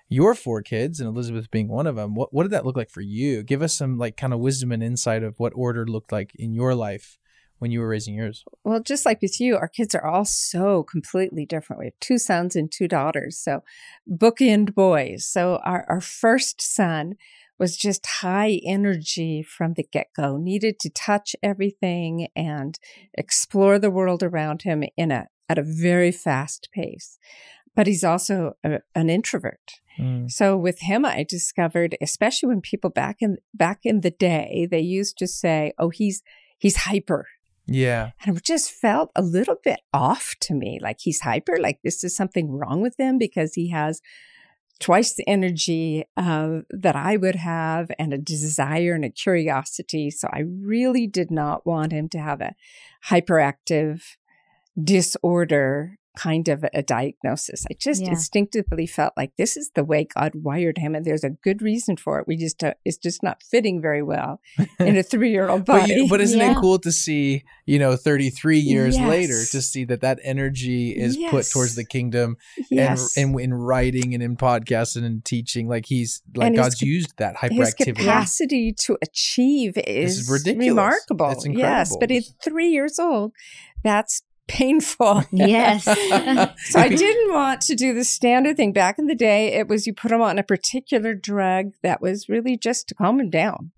your 0.09 0.35
four 0.35 0.61
kids 0.61 0.99
and 0.99 1.07
Elizabeth 1.07 1.49
being 1.49 1.67
one 1.67 1.87
of 1.87 1.95
them. 1.95 2.15
What 2.15 2.33
what 2.33 2.43
did 2.43 2.51
that 2.51 2.65
look 2.65 2.77
like 2.77 2.89
for 2.89 3.01
you? 3.01 3.43
Give 3.43 3.61
us 3.61 3.73
some 3.73 3.97
like 3.97 4.17
kind 4.17 4.33
of 4.33 4.39
wisdom 4.39 4.71
and 4.71 4.83
insight 4.83 5.23
of 5.23 5.39
what 5.39 5.53
order 5.55 5.85
looked 5.85 6.11
like 6.11 6.31
in 6.35 6.53
your 6.53 6.75
life 6.75 7.17
when 7.63 7.71
you 7.71 7.79
were 7.79 7.87
raising 7.87 8.15
yours. 8.15 8.43
Well, 8.65 8.81
just 8.81 9.05
like 9.05 9.21
with 9.21 9.39
you, 9.39 9.55
our 9.55 9.69
kids 9.69 9.95
are 9.95 10.05
all 10.05 10.25
so 10.25 10.83
completely 10.83 11.45
different. 11.45 11.79
We 11.79 11.85
have 11.85 11.99
two 12.01 12.17
sons 12.17 12.57
and 12.57 12.69
two 12.69 12.89
daughters. 12.89 13.37
So 13.37 13.63
bookend 14.09 14.75
boys. 14.75 15.25
So 15.25 15.61
our, 15.63 15.85
our 15.87 16.01
first 16.01 16.61
son 16.61 17.15
was 17.57 17.77
just 17.77 18.05
high 18.05 18.59
energy 18.65 19.41
from 19.41 19.75
the 19.75 19.83
get 19.83 20.07
go, 20.13 20.35
needed 20.35 20.77
to 20.81 20.89
touch 20.89 21.37
everything 21.41 22.27
and 22.35 22.77
explore 23.13 23.79
the 23.79 23.91
world 23.91 24.23
around 24.23 24.63
him 24.63 24.83
in 24.97 25.11
a, 25.11 25.27
at 25.47 25.57
a 25.57 25.63
very 25.63 26.11
fast 26.11 26.67
pace. 26.73 27.17
But 27.75 27.87
he's 27.87 28.03
also 28.03 28.57
a, 28.63 28.79
an 28.93 29.09
introvert. 29.09 29.79
So 30.27 30.57
with 30.57 30.79
him, 30.79 31.05
I 31.05 31.23
discovered, 31.27 31.95
especially 32.01 32.49
when 32.49 32.61
people 32.61 32.89
back 32.89 33.17
in 33.21 33.37
back 33.53 33.79
in 33.83 34.01
the 34.01 34.11
day, 34.11 34.67
they 34.69 34.79
used 34.79 35.17
to 35.19 35.27
say, 35.27 35.73
"Oh, 35.77 35.89
he's 35.89 36.23
he's 36.57 36.77
hyper," 36.77 37.27
Yeah. 37.67 38.11
and 38.25 38.37
it 38.37 38.43
just 38.43 38.71
felt 38.71 39.11
a 39.15 39.21
little 39.21 39.57
bit 39.63 39.81
off 39.93 40.35
to 40.41 40.53
me. 40.53 40.79
Like 40.81 40.97
he's 41.01 41.21
hyper, 41.21 41.57
like 41.59 41.79
this 41.83 42.03
is 42.03 42.15
something 42.15 42.51
wrong 42.51 42.81
with 42.81 42.95
him 42.99 43.17
because 43.17 43.53
he 43.53 43.69
has 43.69 44.01
twice 44.79 45.13
the 45.13 45.27
energy 45.29 46.03
uh, 46.17 46.59
that 46.69 46.95
I 46.95 47.15
would 47.15 47.35
have 47.35 47.91
and 47.99 48.13
a 48.13 48.17
desire 48.17 48.93
and 48.93 49.05
a 49.05 49.09
curiosity. 49.09 50.09
So 50.11 50.27
I 50.31 50.39
really 50.39 51.07
did 51.07 51.31
not 51.31 51.65
want 51.65 51.91
him 51.91 52.09
to 52.09 52.19
have 52.19 52.41
a 52.41 52.55
hyperactive 53.09 54.01
disorder 54.81 55.97
kind 56.17 56.47
of 56.47 56.63
a 56.73 56.83
diagnosis. 56.83 57.65
I 57.71 57.73
just 57.79 58.01
Yeah. 58.01 58.09
instinctively 58.09 58.85
felt 58.85 59.13
like 59.17 59.31
this 59.37 59.57
is 59.57 59.71
the 59.73 59.83
way 59.83 60.05
God 60.05 60.33
wired 60.35 60.77
him, 60.77 60.93
and 60.95 61.03
there's 61.05 61.23
a 61.23 61.31
good 61.31 61.61
reason 61.61 61.97
for 61.97 62.19
it. 62.19 62.27
We 62.27 62.37
just 62.37 62.59
don't, 62.59 62.77
it's 62.85 62.97
just 62.97 63.23
not 63.23 63.41
fitting 63.41 63.81
very 63.81 64.03
well 64.03 64.39
in 64.79 64.95
a 64.97 65.03
three 65.03 65.31
year 65.31 65.49
old 65.49 65.65
But, 65.65 65.81
body. 65.81 65.93
you, 65.93 66.07
but 66.09 66.21
isn't 66.21 66.39
it 66.39 66.57
cool 66.57 66.77
to 66.79 66.91
see, 66.91 67.43
you 67.65 67.79
know, 67.79 67.95
33 67.95 68.59
years 68.59 68.95
Yes. 68.97 69.09
later, 69.09 69.43
to 69.51 69.61
see 69.61 69.83
that 69.85 70.01
that 70.01 70.19
energy 70.23 70.91
is 70.91 71.17
put 71.29 71.49
towards 71.49 71.75
the 71.75 71.83
kingdom 71.85 72.37
yes. 72.69 73.17
and, 73.17 73.31
and 73.31 73.39
in 73.39 73.53
writing 73.53 74.13
and 74.13 74.21
in 74.21 74.37
podcasting 74.37 75.03
and 75.05 75.25
teaching. 75.25 75.67
Like 75.67 75.85
he's, 75.87 76.21
like 76.35 76.47
And 76.47 76.55
God's 76.55 76.75
cap- 76.75 76.87
used 76.87 77.17
that 77.17 77.35
hyperactivity 77.37 77.53
his 77.57 77.73
hyperactivity. 77.75 77.95
capacity 77.97 78.73
to 78.73 78.97
achieve 79.01 79.77
is, 79.77 80.19
is 80.19 80.29
ridiculous. 80.29 80.69
remarkable. 80.69 81.29
It's 81.31 81.47
Yes, 81.47 81.89
but 81.99 82.11
incredible. 82.11 82.35
at 82.39 82.43
three 82.43 82.69
years 82.69 82.99
old, 82.99 83.31
that's 83.83 84.21
painful. 84.47 85.23
Yes. 85.31 85.83
so 85.85 86.79
I 86.79 86.89
didn't 86.89 87.33
want 87.33 87.61
to 87.61 87.75
do 87.75 87.93
the 87.93 88.03
standard 88.03 88.57
thing. 88.57 88.71
Back 88.71 88.97
in 88.97 89.07
the 89.07 89.15
day, 89.15 89.53
it 89.53 89.67
was 89.67 89.85
you 89.87 89.93
put 89.93 90.11
him 90.11 90.21
on 90.21 90.39
a 90.39 90.43
particular 90.43 91.13
drug 91.13 91.71
that 91.81 92.01
was 92.01 92.29
really 92.29 92.57
just 92.57 92.87
to 92.89 92.95
calm 92.95 93.19
him 93.19 93.29
down. 93.29 93.71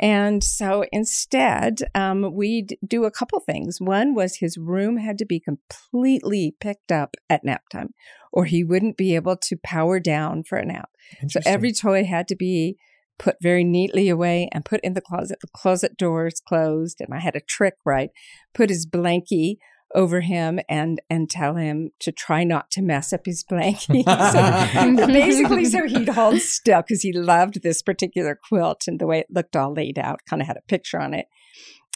And 0.00 0.42
so 0.42 0.84
instead, 0.92 1.80
um, 1.94 2.34
we'd 2.34 2.78
do 2.86 3.04
a 3.04 3.10
couple 3.10 3.38
things. 3.40 3.80
One 3.80 4.14
was 4.14 4.36
his 4.36 4.56
room 4.56 4.96
had 4.96 5.18
to 5.18 5.26
be 5.26 5.38
completely 5.38 6.56
picked 6.58 6.90
up 6.90 7.16
at 7.28 7.44
nap 7.44 7.68
time, 7.70 7.90
or 8.32 8.46
he 8.46 8.64
wouldn't 8.64 8.96
be 8.96 9.14
able 9.14 9.36
to 9.36 9.56
power 9.62 10.00
down 10.00 10.42
for 10.42 10.56
a 10.56 10.64
nap. 10.64 10.88
So 11.28 11.40
every 11.44 11.72
toy 11.72 12.04
had 12.04 12.28
to 12.28 12.36
be 12.36 12.78
put 13.18 13.36
very 13.42 13.62
neatly 13.62 14.08
away 14.08 14.48
and 14.52 14.64
put 14.64 14.80
in 14.80 14.94
the 14.94 15.02
closet. 15.02 15.38
The 15.42 15.48
closet 15.52 15.98
doors 15.98 16.40
closed, 16.40 17.02
and 17.02 17.12
I 17.12 17.18
had 17.18 17.36
a 17.36 17.40
trick, 17.40 17.74
right? 17.84 18.08
Put 18.54 18.70
his 18.70 18.86
blankie 18.86 19.58
over 19.94 20.20
him 20.20 20.60
and 20.68 21.00
and 21.10 21.28
tell 21.28 21.56
him 21.56 21.90
to 21.98 22.12
try 22.12 22.44
not 22.44 22.70
to 22.72 22.82
mess 22.82 23.12
up 23.12 23.26
his 23.26 23.44
blankie. 23.44 24.04
so 24.96 25.06
basically, 25.06 25.64
so 25.64 25.86
he'd 25.86 26.08
hold 26.08 26.40
still 26.40 26.82
because 26.82 27.02
he 27.02 27.12
loved 27.12 27.62
this 27.62 27.82
particular 27.82 28.38
quilt 28.40 28.84
and 28.86 29.00
the 29.00 29.06
way 29.06 29.20
it 29.20 29.26
looked 29.30 29.56
all 29.56 29.72
laid 29.72 29.98
out. 29.98 30.20
Kind 30.28 30.42
of 30.42 30.48
had 30.48 30.56
a 30.56 30.62
picture 30.62 31.00
on 31.00 31.14
it. 31.14 31.26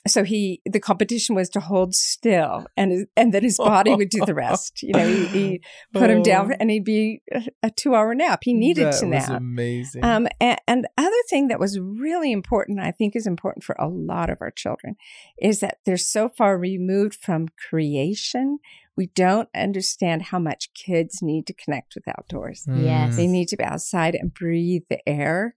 So 0.06 0.22
he, 0.22 0.60
the 0.66 0.80
competition 0.80 1.34
was 1.34 1.48
to 1.50 1.60
hold 1.60 1.94
still, 1.94 2.66
and 2.76 3.06
and 3.16 3.32
then 3.32 3.42
his 3.42 3.56
body 3.56 3.94
would 3.94 4.10
do 4.10 4.24
the 4.26 4.34
rest. 4.46 4.82
You 4.82 4.92
know, 4.92 5.06
he, 5.06 5.26
he 5.26 5.60
put 5.94 6.10
him 6.10 6.22
down, 6.22 6.52
and 6.52 6.70
he'd 6.70 6.84
be 6.84 7.22
a, 7.32 7.42
a 7.62 7.70
two-hour 7.70 8.14
nap. 8.14 8.40
He 8.44 8.52
needed 8.52 8.84
Oh. 8.84 8.90
that 8.90 9.00
to 9.00 9.06
was 9.06 9.28
nap. 9.30 9.38
amazing. 9.40 10.04
Um, 10.04 10.28
and, 10.40 10.58
and 10.68 10.86
other 10.98 11.16
thing 11.30 11.48
that 11.48 11.58
was 11.58 11.78
really 11.80 12.32
important, 12.32 12.80
I 12.80 12.90
think 12.90 13.16
is 13.16 13.26
important 13.26 13.64
for 13.64 13.74
a 13.78 13.88
lot 13.88 14.28
of 14.28 14.38
our 14.42 14.50
children, 14.50 14.96
is 15.40 15.60
that 15.60 15.78
they're 15.86 15.96
so 15.96 16.28
far 16.28 16.58
removed 16.58 17.14
from 17.14 17.48
creation. 17.70 18.58
We 18.96 19.06
don't 19.06 19.48
understand 19.56 20.22
how 20.24 20.38
much 20.38 20.72
kids 20.74 21.20
need 21.22 21.46
to 21.48 21.52
connect 21.52 21.94
with 21.94 22.06
outdoors. 22.06 22.64
Yes. 22.72 23.16
They 23.16 23.26
need 23.26 23.48
to 23.48 23.56
be 23.56 23.64
outside 23.64 24.14
and 24.14 24.32
breathe 24.32 24.82
the 24.88 25.06
air. 25.08 25.56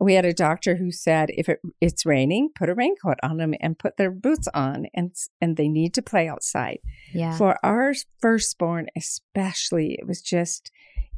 We 0.00 0.14
had 0.14 0.24
a 0.24 0.32
doctor 0.32 0.76
who 0.76 0.90
said 0.90 1.28
if 1.34 1.48
it, 1.48 1.60
it's 1.80 2.06
raining, 2.06 2.48
put 2.58 2.68
a 2.70 2.74
raincoat 2.74 3.18
on 3.22 3.36
them 3.36 3.54
and 3.60 3.78
put 3.78 3.96
their 3.98 4.10
boots 4.10 4.48
on, 4.54 4.86
and 4.94 5.14
and 5.40 5.56
they 5.56 5.68
need 5.68 5.92
to 5.94 6.02
play 6.02 6.26
outside. 6.28 6.78
Yeah. 7.12 7.36
For 7.36 7.56
our 7.64 7.92
firstborn, 8.20 8.86
especially, 8.96 9.94
it 10.00 10.06
was 10.06 10.22
just 10.22 10.70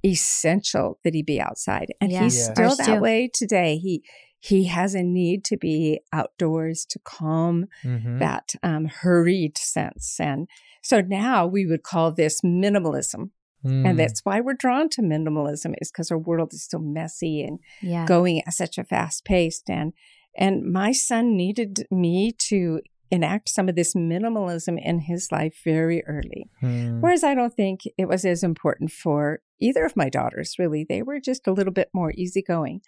essential 0.05 0.99
that 1.05 1.15
he 1.15 1.23
be 1.23 1.41
outside, 1.41 1.93
and 2.01 2.11
Yeah. 2.13 2.25
he's 2.25 2.37
Yeah. 2.39 2.53
still 2.53 2.69
Ours 2.71 2.77
that 2.79 2.87
too. 2.97 3.01
way 3.01 3.29
today. 3.33 3.77
He 3.77 4.03
he 4.45 4.65
has 4.65 4.93
a 4.97 5.05
need 5.05 5.45
to 5.45 5.57
be 5.57 6.01
outdoors 6.13 6.85
to 6.85 6.99
calm 7.05 7.67
Mhm. 7.85 8.19
that 8.19 8.55
um, 8.65 8.87
hurried 8.87 9.57
sense, 9.57 10.19
and 10.19 10.49
so 10.83 11.01
now 11.01 11.47
we 11.47 11.65
would 11.65 11.85
call 11.85 12.11
this 12.11 12.41
minimalism, 12.41 13.31
Mm. 13.65 13.89
and 13.89 13.99
that's 13.99 14.21
why 14.25 14.41
we're 14.41 14.55
drawn 14.55 14.89
to 14.91 15.03
minimalism 15.03 15.75
is 15.81 15.91
because 15.91 16.11
our 16.11 16.19
world 16.19 16.53
is 16.53 16.67
so 16.69 16.79
messy 16.79 17.43
and 17.43 17.59
yeah. 17.81 18.07
going 18.07 18.43
at 18.47 18.55
such 18.55 18.79
a 18.79 18.85
fast 18.85 19.25
pace 19.25 19.63
and 19.69 19.93
and 20.37 20.65
my 20.73 20.93
son 20.93 21.37
needed 21.37 21.87
me 21.91 22.33
to 22.49 22.81
enact 23.11 23.51
some 23.51 23.69
of 23.69 23.77
this 23.77 23.95
minimalism 23.95 24.81
in 24.83 25.01
his 25.01 25.31
life 25.31 25.61
very 25.65 26.03
early 26.07 26.49
Mm. 26.63 27.01
whereas 27.01 27.23
i 27.23 27.35
don't 27.35 27.55
think 27.55 27.81
it 27.99 28.09
was 28.09 28.25
as 28.25 28.43
important 28.43 28.91
for 28.91 29.41
either 29.61 29.85
of 29.85 29.97
my 29.97 30.09
daughters 30.09 30.57
really 30.59 30.85
they 30.89 31.03
were 31.03 31.21
just 31.21 31.47
a 31.47 31.53
little 31.53 31.73
bit 31.73 31.89
more 31.93 32.13
easygoing 32.17 32.81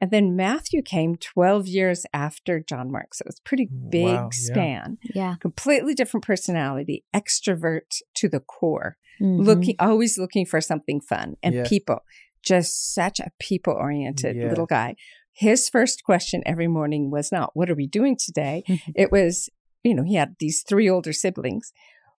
and 0.00 0.10
then 0.10 0.34
matthew 0.36 0.82
came 0.82 1.16
12 1.16 1.66
years 1.66 2.06
after 2.12 2.60
john 2.60 2.90
mark 2.90 3.14
so 3.14 3.22
it 3.22 3.28
was 3.28 3.40
a 3.44 3.48
pretty 3.48 3.68
big 3.90 4.04
Wow, 4.06 4.28
span 4.32 4.98
yeah. 5.14 5.34
completely 5.40 5.94
different 5.94 6.24
personality 6.24 7.04
extrovert 7.14 8.00
to 8.16 8.28
the 8.28 8.40
core 8.40 8.96
Mhm. 9.20 9.44
looking 9.44 9.74
always 9.78 10.16
looking 10.18 10.46
for 10.46 10.60
something 10.62 11.00
fun 11.00 11.34
and 11.42 11.54
Yeah. 11.54 11.64
people 11.68 12.00
just 12.42 12.94
such 12.94 13.20
a 13.20 13.30
people 13.38 13.74
oriented 13.74 14.36
Yeah. 14.36 14.48
little 14.48 14.66
guy 14.66 14.96
his 15.32 15.68
first 15.68 16.04
question 16.04 16.42
every 16.46 16.66
morning 16.68 17.10
was 17.10 17.30
not 17.30 17.50
what 17.54 17.68
are 17.70 17.74
we 17.74 17.86
doing 17.86 18.16
today 18.18 18.62
it 18.96 19.12
was 19.12 19.50
you 19.84 19.94
know 19.94 20.04
he 20.04 20.14
had 20.14 20.36
these 20.38 20.64
three 20.66 20.88
older 20.88 21.12
siblings 21.12 21.72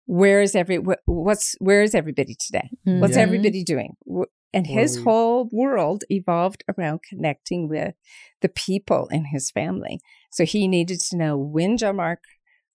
where 0.07 0.41
is 0.43 0.55
every 0.55 0.77
what's 1.07 1.55
where 1.61 1.83
is 1.83 1.95
everybody 1.95 2.35
today 2.39 2.69
what's 2.85 3.17
Yeah. 3.17 3.23
everybody 3.23 3.65
doing 3.65 3.95
Wh- 4.07 4.31
and 4.53 4.67
his 4.67 4.99
whole 4.99 5.49
world 5.53 6.05
evolved 6.11 6.65
around 6.77 7.01
connecting 7.09 7.69
with 7.69 7.95
the 8.43 8.49
people 8.49 9.09
in 9.11 9.27
his 9.27 9.51
family 9.51 10.01
so 10.31 10.45
he 10.45 10.67
needed 10.69 11.01
to 11.01 11.17
know 11.17 11.37
when 11.37 11.77
mark 11.95 12.21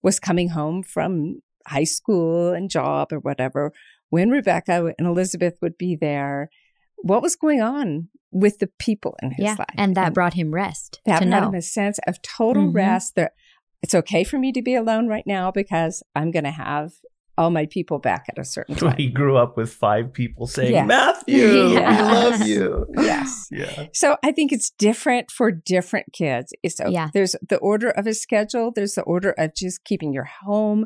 was 0.02 0.20
coming 0.20 0.50
home 0.50 0.84
from 0.84 1.42
high 1.68 1.84
school 1.84 2.54
and 2.54 2.70
job 2.70 3.12
or 3.12 3.20
whatever 3.20 3.72
when 4.10 4.30
Rebecca 4.30 4.94
and 4.98 5.08
Elizabeth 5.08 5.58
would 5.62 5.78
be 5.78 5.96
there, 5.96 6.50
what 6.98 7.22
was 7.22 7.36
going 7.36 7.62
on 7.62 8.10
with 8.32 8.60
the 8.60 8.70
people 8.80 9.16
in 9.22 9.32
his 9.32 9.44
Yeah. 9.46 9.56
life. 9.58 9.68
And 9.78 9.96
that 9.96 10.14
brought 10.14 10.36
him 10.36 10.54
rest 10.54 11.02
that 11.06 11.22
had 11.22 11.30
know. 11.30 11.48
him 11.50 11.56
a 11.56 11.62
sense 11.62 12.00
of 12.08 12.22
total 12.22 12.68
Mhm. 12.68 12.76
rest. 12.76 13.16
That 13.16 13.34
it's 13.82 13.96
okay 13.96 14.24
for 14.24 14.38
me 14.38 14.52
to 14.52 14.62
be 14.62 14.76
alone 14.76 15.08
right 15.08 15.26
now 15.28 15.52
because 15.52 16.04
I'm 16.16 16.32
going 16.32 16.46
to 16.46 16.52
have 16.52 16.94
all 17.38 17.50
my 17.50 17.66
people 17.66 18.00
back 18.00 18.26
at 18.30 18.38
a 18.40 18.46
certain 18.46 18.76
time. 18.84 18.96
he 18.98 19.08
grew 19.10 19.36
up 19.38 19.58
with 19.58 19.72
five 19.74 20.14
people 20.14 20.48
saying, 20.48 20.72
Yes. 20.80 20.88
Matthew, 20.88 21.70
Yes. 21.74 22.00
we 22.00 22.14
love 22.16 22.48
you. 22.48 22.86
yes. 22.98 23.48
Yeah. 23.52 23.88
So 23.94 24.18
I 24.24 24.32
think 24.32 24.52
it's 24.54 24.70
different 24.70 25.30
for 25.32 25.52
different 25.52 26.08
kids. 26.14 26.54
So 26.70 26.88
Yeah. 26.88 27.10
there's 27.14 27.36
the 27.48 27.58
order 27.58 27.90
of 27.90 28.08
a 28.08 28.14
schedule. 28.14 28.72
There's 28.74 28.96
the 28.96 29.04
order 29.04 29.32
of 29.38 29.54
just 29.56 29.84
keeping 29.84 30.14
your 30.14 30.28
home 30.46 30.86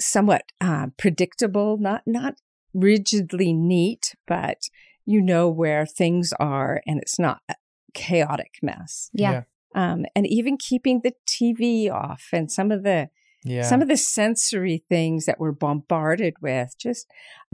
somewhat 0.00 0.42
uh, 0.60 0.88
predictable, 0.96 1.78
not 1.78 2.02
not 2.06 2.34
rigidly 2.72 3.52
neat, 3.52 4.14
but 4.26 4.62
you 5.06 5.20
know 5.20 5.48
where 5.48 5.86
things 5.86 6.32
are, 6.40 6.80
and 6.86 6.98
it's 7.00 7.18
not 7.18 7.40
a 7.48 7.54
chaotic 7.94 8.54
mess. 8.62 9.10
yeah. 9.12 9.42
Um, 9.76 10.04
and 10.14 10.24
even 10.26 10.56
keeping 10.56 11.00
the 11.02 11.14
TV 11.28 11.90
off 11.90 12.28
and 12.32 12.50
some 12.50 12.70
of 12.70 12.84
the 12.84 13.08
Yeah. 13.44 13.62
some 13.62 13.82
of 13.82 13.88
the 13.88 13.96
sensory 13.96 14.84
things 14.88 15.26
that 15.26 15.38
we're 15.38 15.52
bombarded 15.52 16.34
with. 16.40 16.74
Just 16.78 17.06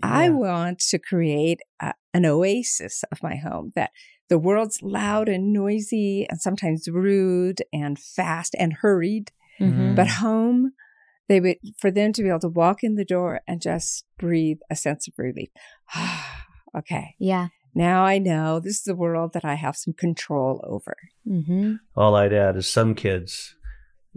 I 0.02 0.30
want 0.30 0.78
to 0.90 0.98
create 0.98 1.60
a, 1.80 1.94
an 2.14 2.24
oasis 2.26 3.02
of 3.12 3.22
my 3.22 3.36
home 3.36 3.72
that 3.74 3.90
the 4.28 4.38
world's 4.38 4.80
loud 4.82 5.28
and 5.28 5.52
noisy 5.52 6.26
and 6.30 6.40
sometimes 6.40 6.86
rude 6.88 7.62
and 7.72 7.98
fast 7.98 8.54
and 8.58 8.72
hurried, 8.74 9.32
Mhm. 9.60 9.96
but 9.96 10.06
home 10.08 10.72
they 11.28 11.40
would 11.40 11.56
for 11.78 11.90
them 11.90 12.12
to 12.12 12.22
be 12.22 12.28
able 12.28 12.40
to 12.40 12.48
walk 12.48 12.82
in 12.82 12.94
the 12.96 13.04
door 13.04 13.40
and 13.48 13.60
just 13.60 14.04
breathe 14.18 14.58
a 14.70 14.76
sense 14.76 15.06
of 15.08 15.14
relief. 15.18 15.50
okay, 16.76 17.14
Yeah. 17.18 17.48
now 17.74 18.04
I 18.04 18.18
know 18.18 18.60
this 18.60 18.76
is 18.78 18.82
the 18.84 18.94
world 18.96 19.32
that 19.34 19.44
I 19.44 19.54
have 19.54 19.76
some 19.76 19.94
control 19.94 20.60
over. 20.66 20.96
hmm 21.24 21.74
All 21.96 22.14
I'd 22.14 22.32
add 22.32 22.56
is 22.56 22.68
some 22.68 22.94
kids 22.94 23.54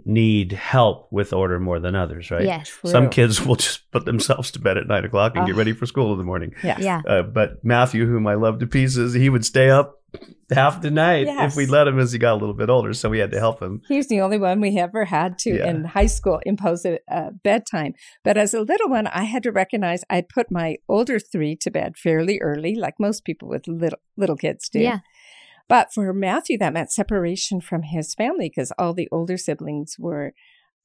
need 0.04 0.52
help 0.52 1.06
with 1.10 1.32
order 1.32 1.58
more 1.60 1.78
than 1.80 1.94
others, 1.94 2.30
right? 2.30 2.44
Yes. 2.44 2.70
Some 2.84 3.08
kids 3.10 3.44
will 3.44 3.56
just 3.56 3.90
put 3.92 4.04
themselves 4.04 4.50
to 4.52 4.58
bed 4.60 4.76
at 4.76 4.86
nine 4.86 5.04
o'clock 5.04 5.36
and 5.36 5.46
get 5.46 5.54
Ah. 5.54 5.58
ready 5.58 5.72
for 5.72 5.86
school 5.86 6.12
in 6.12 6.18
the 6.18 6.24
morning. 6.24 6.52
Yes. 6.62 6.80
Yeah. 6.80 7.00
Uh, 7.08 7.22
but 7.22 7.64
Matthew, 7.64 8.06
whom 8.06 8.26
I 8.26 8.34
love 8.34 8.58
to 8.58 8.66
pieces, 8.66 9.14
he 9.14 9.28
would 9.30 9.44
stay 9.44 9.70
up 9.70 10.00
half 10.52 10.80
the 10.80 10.90
night 10.92 11.26
Yes. 11.26 11.52
if 11.52 11.56
we 11.56 11.66
let 11.66 11.88
him 11.88 11.98
as 11.98 12.12
he 12.12 12.18
got 12.18 12.34
a 12.34 12.38
little 12.38 12.54
bit 12.54 12.68
older. 12.70 12.92
So 12.92 13.08
we 13.08 13.18
had 13.18 13.32
to 13.32 13.38
help 13.40 13.60
him. 13.60 13.82
He 13.88 13.96
was 13.96 14.06
the 14.08 14.20
only 14.20 14.38
one 14.38 14.60
we 14.60 14.78
ever 14.78 15.04
had 15.06 15.38
to 15.38 15.56
Yeah. 15.56 15.68
in 15.70 15.84
high 15.84 16.06
school 16.06 16.40
impose 16.46 16.84
a, 16.84 16.98
a 17.08 17.32
bedtime. 17.32 17.94
But 18.22 18.36
as 18.36 18.54
a 18.54 18.60
little 18.60 18.88
one, 18.88 19.06
I 19.08 19.24
had 19.24 19.42
to 19.44 19.50
recognize 19.52 20.04
I'd 20.10 20.28
put 20.28 20.50
my 20.52 20.76
older 20.88 21.18
three 21.18 21.56
to 21.56 21.70
bed 21.70 21.96
fairly 21.96 22.38
early, 22.40 22.74
like 22.76 22.94
most 23.00 23.24
people 23.24 23.48
with 23.48 23.66
little 23.66 23.98
little 24.16 24.36
kids 24.36 24.68
do. 24.68 24.78
Yeah. 24.80 24.98
But 25.68 25.92
for 25.92 26.12
Matthew, 26.12 26.58
that 26.58 26.72
meant 26.72 26.92
separation 26.92 27.60
from 27.60 27.82
his 27.82 28.14
family 28.14 28.48
because 28.48 28.72
all 28.78 28.92
the 28.92 29.08
older 29.10 29.36
siblings 29.38 29.96
were 29.98 30.34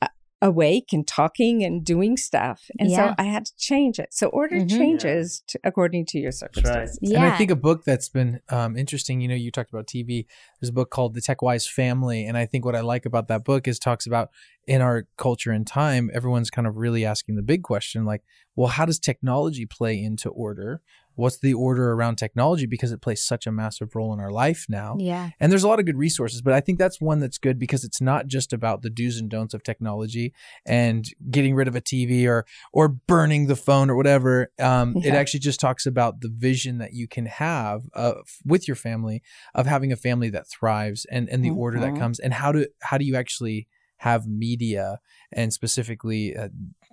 uh, 0.01 0.07
awake 0.41 0.93
and 0.93 1.05
talking 1.05 1.63
and 1.65 1.83
doing 1.83 2.15
stuff. 2.15 2.71
And 2.79 2.89
Yeah. 2.89 3.09
so 3.09 3.15
I 3.17 3.23
had 3.23 3.45
to 3.47 3.51
change 3.57 3.99
it. 3.99 4.13
So 4.13 4.27
order 4.29 4.55
Mhm. 4.61 4.69
changes 4.69 5.43
to, 5.47 5.59
according 5.65 6.05
to 6.07 6.17
your 6.19 6.27
right. 6.29 6.33
circumstances. 6.33 6.99
Yeah. 7.01 7.17
And 7.17 7.25
I 7.33 7.37
think 7.37 7.51
a 7.51 7.57
book 7.57 7.83
that's 7.83 8.07
been 8.07 8.39
um, 8.47 8.77
interesting, 8.77 9.19
you 9.19 9.27
know, 9.27 9.35
you 9.35 9.51
talked 9.51 9.69
about 9.69 9.85
TV. 9.87 10.25
There's 10.61 10.69
a 10.69 10.73
book 10.73 10.91
called 10.91 11.13
The 11.13 11.21
Tech 11.21 11.41
Wise 11.41 11.67
Family. 11.67 12.25
And 12.25 12.37
I 12.37 12.45
think 12.45 12.63
what 12.63 12.75
I 12.75 12.79
like 12.79 13.05
about 13.05 13.27
that 13.27 13.43
book 13.43 13.67
is 13.67 13.79
talks 13.79 14.07
about 14.07 14.29
in 14.65 14.81
our 14.81 15.07
culture 15.17 15.51
and 15.51 15.67
time, 15.67 16.09
everyone's 16.13 16.49
kind 16.49 16.67
of 16.67 16.77
really 16.77 17.03
asking 17.03 17.35
the 17.35 17.41
big 17.41 17.63
question 17.63 18.05
like, 18.05 18.23
well, 18.55 18.69
how 18.69 18.85
does 18.85 18.97
technology 18.99 19.65
play 19.65 20.01
into 20.01 20.29
order? 20.29 20.81
What's 21.19 21.37
the 21.37 21.53
order 21.53 21.91
around 21.91 22.15
technology? 22.17 22.65
Because 22.65 22.91
it 22.91 23.01
plays 23.01 23.21
such 23.21 23.45
a 23.45 23.51
massive 23.51 23.95
role 23.95 24.13
in 24.13 24.19
our 24.19 24.31
life 24.31 24.65
now. 24.69 24.95
Yeah. 24.99 25.29
And 25.39 25.51
there's 25.51 25.63
a 25.63 25.67
lot 25.67 25.79
of 25.79 25.85
good 25.85 25.97
resources, 25.97 26.41
but 26.41 26.53
I 26.53 26.61
think 26.61 26.79
that's 26.79 26.99
one 27.01 27.19
that's 27.19 27.37
good 27.37 27.59
because 27.59 27.83
it's 27.83 28.01
not 28.01 28.27
just 28.27 28.53
about 28.53 28.81
the 28.81 28.89
do's 28.89 29.17
and 29.19 29.29
don'ts 29.29 29.53
of 29.53 29.61
technology 29.63 30.33
and 30.65 31.05
getting 31.29 31.55
rid 31.55 31.67
of 31.67 31.75
a 31.75 31.81
TV 31.81 32.25
or 32.27 32.45
or 32.71 32.87
burning 32.87 33.47
the 33.47 33.55
phone 33.55 33.89
or 33.89 33.95
whatever. 33.95 34.51
Um, 34.59 34.95
It 35.03 35.13
actually 35.13 35.41
just 35.41 35.59
talks 35.59 35.85
about 35.85 36.21
the 36.21 36.29
vision 36.29 36.77
that 36.79 36.93
you 36.93 37.07
can 37.07 37.25
have 37.25 37.83
uh, 37.93 38.13
with 38.45 38.67
your 38.67 38.75
family 38.75 39.21
of 39.53 39.65
having 39.65 39.91
a 39.91 39.95
family 39.97 40.29
that 40.31 40.47
thrives 40.47 41.05
and 41.11 41.29
and 41.29 41.43
the 41.43 41.51
order 41.51 41.79
that 41.79 41.93
Mhm. 41.93 41.99
comes 41.99 42.19
and 42.19 42.33
how 42.33 42.51
to 42.51 42.69
how 42.81 42.97
do 42.97 43.05
you 43.05 43.15
actually 43.15 43.67
have 43.97 44.25
media 44.27 44.99
and 45.33 45.51
specifically 45.51 46.35
uh, 46.35 46.47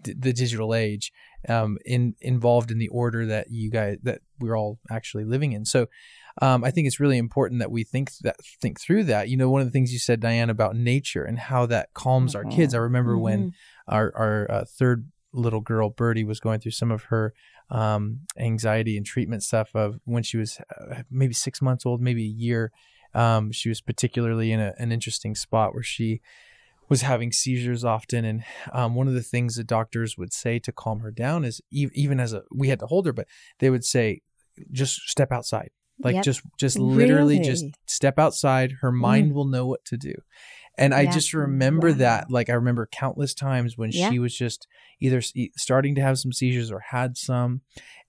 d- 0.06 0.14
the 0.18 0.32
digital 0.32 0.74
age 0.74 1.12
um, 1.48 1.78
in 1.84 2.14
involved 2.20 2.70
in 2.70 2.78
the 2.78 2.88
order 2.88 3.26
that 3.26 3.46
you 3.50 3.70
guys 3.70 3.98
that 4.02 4.20
we're 4.40 4.56
all 4.56 4.78
actually 4.90 5.24
living 5.24 5.52
in. 5.52 5.64
So 5.64 5.86
um, 6.42 6.64
I 6.64 6.70
think 6.70 6.86
it's 6.86 7.00
really 7.00 7.18
important 7.18 7.60
that 7.60 7.70
we 7.70 7.84
think 7.84 8.10
that 8.22 8.36
think 8.60 8.80
through 8.80 9.04
that. 9.04 9.28
You 9.28 9.36
know, 9.36 9.48
one 9.48 9.62
of 9.62 9.66
the 9.66 9.70
things 9.76 9.92
you 9.92 9.98
said, 9.98 10.20
Diane, 10.20 10.50
about 10.50 10.76
nature 10.76 11.24
and 11.24 11.38
how 11.38 11.66
that 11.66 11.94
calms 11.94 12.34
our 12.34 12.44
kids. 12.56 12.74
I 12.74 12.78
remember 12.78 13.16
when 13.22 13.40
our 13.88 14.12
our 14.14 14.50
uh, 14.50 14.64
third 14.78 15.10
little 15.32 15.60
girl 15.60 15.90
Birdie 15.90 16.24
was 16.24 16.40
going 16.40 16.60
through 16.60 16.72
some 16.72 16.90
of 16.90 17.04
her 17.04 17.34
um, 17.70 18.20
anxiety 18.38 18.96
and 18.96 19.04
treatment 19.04 19.42
stuff 19.42 19.70
of 19.74 19.98
when 20.04 20.22
she 20.22 20.36
was 20.36 20.58
uh, 20.80 21.02
maybe 21.10 21.34
six 21.34 21.60
months 21.60 21.84
old, 21.86 22.00
maybe 22.00 22.22
a 22.24 22.38
year. 22.46 22.72
Um, 23.14 23.50
she 23.50 23.68
was 23.68 23.80
particularly 23.80 24.52
in 24.52 24.60
a, 24.60 24.74
an 24.78 24.92
interesting 24.92 25.34
spot 25.34 25.72
where 25.72 25.82
she 25.82 26.20
was 26.88 27.02
having 27.02 27.32
seizures 27.32 27.84
often, 27.84 28.24
and 28.24 28.44
um, 28.72 28.94
one 28.94 29.08
of 29.08 29.14
the 29.14 29.22
things 29.22 29.56
that 29.56 29.66
doctors 29.66 30.16
would 30.16 30.32
say 30.32 30.58
to 30.60 30.72
calm 30.72 31.00
her 31.00 31.10
down 31.10 31.44
is 31.44 31.60
e- 31.72 31.88
even 31.94 32.20
as 32.20 32.32
a 32.32 32.42
we 32.54 32.68
had 32.68 32.78
to 32.80 32.86
hold 32.86 33.06
her, 33.06 33.12
but 33.12 33.26
they 33.58 33.70
would 33.70 33.84
say 33.84 34.20
just 34.72 35.00
step 35.08 35.32
outside, 35.32 35.70
like 36.02 36.14
Yep. 36.14 36.24
just 36.24 36.40
just 36.58 36.78
literally 36.78 37.38
just 37.40 37.64
step 37.86 38.18
outside. 38.18 38.72
Her 38.80 38.92
mind 38.92 39.32
will 39.34 39.46
know 39.46 39.66
what 39.66 39.84
to 39.86 39.96
do. 39.96 40.14
And 40.78 40.92
I 40.94 41.06
just 41.06 41.32
remember 41.32 41.90
Wow. 41.90 41.98
that, 41.98 42.30
like 42.30 42.50
I 42.50 42.52
remember 42.54 42.86
countless 42.90 43.32
times 43.34 43.78
when 43.78 43.90
Yeah. 43.92 44.10
she 44.10 44.18
was 44.18 44.36
just 44.36 44.66
either 45.00 45.22
starting 45.56 45.94
to 45.94 46.02
have 46.02 46.18
some 46.18 46.32
seizures 46.32 46.70
or 46.70 46.80
had 46.80 47.16
some, 47.16 47.62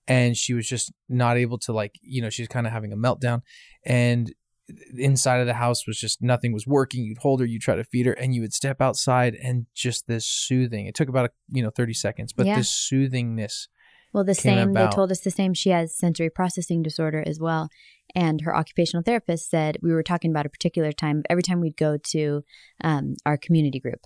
and 0.06 0.36
she 0.36 0.52
was 0.54 0.68
just 0.68 0.92
not 1.08 1.36
able 1.38 1.58
to 1.60 1.72
like, 1.72 1.94
you 2.02 2.20
know, 2.22 2.28
she's 2.30 2.48
kind 2.48 2.66
of 2.66 2.72
having 2.72 2.92
a 2.92 2.96
meltdown, 2.96 3.40
and 3.84 4.32
inside 4.96 5.40
of 5.40 5.46
the 5.46 5.54
house 5.54 5.86
was 5.86 5.98
just 5.98 6.22
nothing 6.22 6.52
was 6.52 6.66
working. 6.66 7.04
You'd 7.04 7.18
hold 7.18 7.40
her, 7.40 7.46
you'd 7.46 7.62
try 7.62 7.76
to 7.76 7.84
feed 7.84 8.06
her, 8.06 8.12
and 8.12 8.34
you 8.34 8.40
would 8.40 8.52
step 8.52 8.80
outside, 8.80 9.34
and 9.34 9.66
just 9.74 10.06
this 10.06 10.26
soothing. 10.26 10.86
It 10.86 10.94
took 10.94 11.08
about 11.08 11.26
a, 11.26 11.30
you 11.50 11.62
know 11.62 11.70
thirty 11.70 11.94
seconds, 11.94 12.32
but 12.32 12.46
Yeah. 12.46 12.56
this 12.56 12.70
soothingness. 12.70 13.68
Well, 14.12 14.24
the 14.24 14.34
same, 14.34 14.72
they 14.72 14.86
told 14.88 15.12
us 15.12 15.20
the 15.20 15.30
same. 15.30 15.52
She 15.52 15.68
has 15.70 15.94
sensory 15.94 16.30
processing 16.30 16.82
disorder 16.82 17.22
as 17.26 17.38
well. 17.38 17.68
And 18.14 18.40
her 18.40 18.56
occupational 18.56 19.02
therapist 19.02 19.50
said 19.50 19.76
we 19.82 19.92
were 19.92 20.02
talking 20.02 20.30
about 20.30 20.46
a 20.46 20.48
particular 20.48 20.92
time. 20.92 21.22
Every 21.28 21.42
time 21.42 21.60
we'd 21.60 21.76
go 21.76 21.98
to 22.12 22.42
um, 22.82 23.16
our 23.26 23.36
community 23.36 23.78
group, 23.78 24.00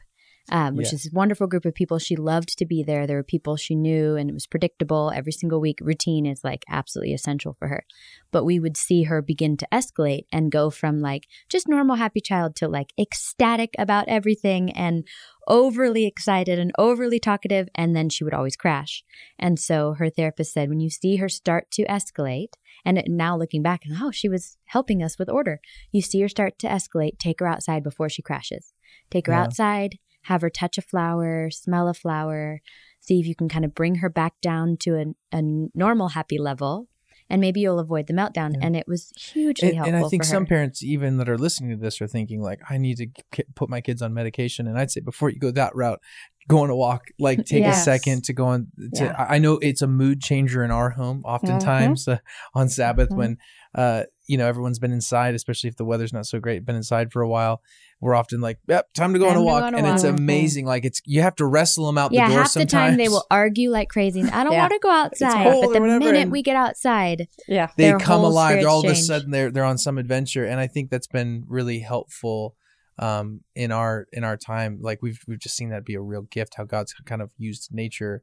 um, 0.50 0.76
which 0.76 0.88
Yeah. 0.88 0.94
is 0.96 1.06
a 1.06 1.14
wonderful 1.14 1.46
group 1.46 1.64
of 1.64 1.74
people. 1.74 1.98
She 1.98 2.16
loved 2.16 2.58
to 2.58 2.66
be 2.66 2.82
there. 2.82 3.06
There 3.06 3.16
were 3.16 3.22
people 3.22 3.56
she 3.56 3.74
knew, 3.74 4.16
and 4.16 4.28
it 4.28 4.32
was 4.32 4.46
predictable 4.46 5.12
every 5.14 5.32
single 5.32 5.60
week. 5.60 5.78
Routine 5.80 6.26
is 6.26 6.42
like 6.42 6.64
absolutely 6.68 7.14
essential 7.14 7.54
for 7.58 7.68
her. 7.68 7.84
But 8.32 8.44
we 8.44 8.58
would 8.58 8.76
see 8.76 9.04
her 9.04 9.22
begin 9.22 9.56
to 9.58 9.68
escalate 9.72 10.24
and 10.32 10.50
go 10.50 10.70
from 10.70 11.00
like 11.00 11.26
just 11.48 11.68
normal 11.68 11.96
happy 11.96 12.20
child 12.20 12.56
to 12.56 12.68
like 12.68 12.92
ecstatic 12.98 13.70
about 13.78 14.08
everything 14.08 14.72
and 14.72 15.06
overly 15.48 16.06
excited 16.06 16.58
and 16.58 16.72
overly 16.78 17.18
talkative. 17.18 17.68
And 17.74 17.94
then 17.94 18.08
she 18.08 18.24
would 18.24 18.34
always 18.34 18.56
crash. 18.56 19.04
And 19.38 19.58
so 19.58 19.94
her 19.94 20.08
therapist 20.10 20.52
said, 20.52 20.68
when 20.68 20.80
you 20.80 20.90
see 20.90 21.16
her 21.16 21.28
start 21.28 21.70
to 21.72 21.84
escalate, 21.86 22.54
and 22.84 22.98
it- 22.98 23.06
now 23.08 23.36
looking 23.36 23.62
back, 23.62 23.82
and 23.84 23.96
oh, 24.02 24.10
she 24.10 24.28
was 24.28 24.56
helping 24.66 25.02
us 25.02 25.18
with 25.18 25.28
order. 25.28 25.60
You 25.92 26.02
see 26.02 26.20
her 26.20 26.28
start 26.28 26.58
to 26.60 26.66
escalate, 26.68 27.18
take 27.18 27.40
her 27.40 27.46
outside 27.46 27.82
before 27.82 28.08
she 28.08 28.22
crashes. 28.22 28.72
Take 29.10 29.26
her 29.26 29.32
Yeah. 29.32 29.42
outside, 29.42 29.98
have 30.24 30.42
her 30.42 30.50
touch 30.50 30.78
a 30.78 30.82
flower, 30.82 31.50
smell 31.50 31.88
a 31.88 31.94
flower, 31.94 32.60
see 33.00 33.18
if 33.20 33.26
you 33.26 33.34
can 33.34 33.48
kind 33.48 33.64
of 33.64 33.74
bring 33.74 33.96
her 33.96 34.08
back 34.08 34.34
down 34.40 34.76
to 34.78 34.96
a, 34.96 35.36
a 35.36 35.42
normal 35.74 36.08
happy 36.10 36.38
level. 36.38 36.88
And 37.30 37.40
maybe 37.40 37.60
you'll 37.60 37.78
avoid 37.78 38.08
the 38.08 38.12
meltdown. 38.12 38.52
Yeah. 38.54 38.66
And 38.66 38.76
it 38.76 38.86
was 38.86 39.10
hugely 39.18 39.68
And, 39.68 39.76
helpful. 39.78 39.94
and 39.96 40.04
I 40.04 40.08
think 40.08 40.22
some 40.24 40.44
parents, 40.44 40.82
even 40.82 41.16
that 41.16 41.30
are 41.30 41.38
listening 41.38 41.70
to 41.70 41.76
this, 41.76 41.98
are 42.02 42.06
thinking 42.06 42.42
like, 42.42 42.60
"I 42.68 42.76
need 42.76 42.98
to 42.98 43.06
k- 43.30 43.44
put 43.54 43.70
my 43.70 43.80
kids 43.80 44.02
on 44.02 44.12
medication." 44.12 44.66
And 44.66 44.76
I'd 44.78 44.90
say 44.90 45.00
before 45.00 45.30
you 45.30 45.38
go 45.38 45.50
that 45.52 45.74
route, 45.74 45.98
go 46.46 46.58
on 46.58 46.68
a 46.68 46.76
walk. 46.76 47.04
Like, 47.18 47.44
take 47.46 47.64
a 47.64 47.72
second 47.74 48.24
to 48.24 48.34
go 48.34 48.46
on. 48.46 48.66
To, 48.96 49.04
Yeah. 49.04 49.26
I 49.30 49.38
know 49.38 49.54
it's 49.62 49.80
a 49.80 49.86
mood 49.86 50.20
changer 50.20 50.62
in 50.62 50.70
our 50.70 50.90
home. 50.90 51.22
Oftentimes 51.24 52.06
uh, 52.06 52.18
on 52.54 52.68
Sabbath, 52.68 53.08
Mhm. 53.08 53.16
when 53.16 53.38
uh, 53.74 54.02
you 54.26 54.36
know 54.36 54.46
everyone's 54.46 54.78
been 54.78 54.92
inside, 54.92 55.34
especially 55.34 55.68
if 55.68 55.76
the 55.76 55.86
weather's 55.86 56.12
not 56.12 56.26
so 56.26 56.38
great, 56.38 56.66
been 56.66 56.76
inside 56.76 57.12
for 57.12 57.22
a 57.22 57.28
while. 57.28 57.62
We're 58.02 58.14
often 58.16 58.40
like, 58.40 58.58
"Yep, 58.68 58.92
time 58.94 59.12
to 59.14 59.18
go 59.20 59.28
on 59.28 59.36
a 59.36 59.42
walk," 59.42 59.62
on 59.62 59.74
a 59.74 59.78
and 59.78 59.86
it's 59.86 60.02
amazing. 60.02 60.66
Like 60.66 60.84
it's 60.84 61.00
you 61.06 61.22
have 61.22 61.36
to 61.36 61.46
wrestle 61.46 61.86
them 61.86 61.96
out 61.96 62.12
yeah, 62.12 62.26
the 62.26 62.32
door 62.34 62.42
half 62.42 62.50
sometimes. 62.50 62.70
the 62.72 62.76
time 62.76 62.96
they 62.96 63.08
will 63.08 63.24
argue 63.30 63.70
like 63.70 63.88
crazy. 63.88 64.22
I 64.22 64.42
don't 64.42 64.52
Yeah. 64.54 64.58
want 64.62 64.72
to 64.72 64.78
go 64.82 64.90
outside. 64.90 65.44
cold 65.44 65.62
But 65.62 65.70
or 65.70 65.72
the 65.74 65.80
whatever, 65.80 65.98
minute 66.00 66.20
and- 66.22 66.32
we 66.32 66.42
get 66.42 66.56
outside, 66.56 67.28
Yeah. 67.48 67.68
they 67.78 67.92
come 67.98 68.24
alive. 68.24 68.58
They're 68.58 68.68
all 68.68 68.84
of 68.84 68.90
a 68.90 68.96
sudden 68.96 69.30
they're 69.30 69.50
they're 69.52 69.64
on 69.64 69.78
some 69.78 69.98
adventure, 69.98 70.44
and 70.44 70.58
I 70.60 70.66
think 70.66 70.90
that's 70.90 71.06
been 71.06 71.44
really 71.46 71.78
helpful 71.78 72.56
um, 72.98 73.40
in 73.54 73.70
our 73.72 74.08
in 74.12 74.24
our 74.24 74.36
time. 74.36 74.78
Like 74.82 75.00
we've 75.00 75.20
we've 75.28 75.38
just 75.38 75.56
seen 75.56 75.70
that 75.70 75.84
be 75.84 75.94
a 75.94 76.00
real 76.02 76.22
gift. 76.22 76.54
How 76.56 76.64
God's 76.64 76.92
kind 77.06 77.22
of 77.22 77.30
used 77.38 77.68
nature 77.72 78.22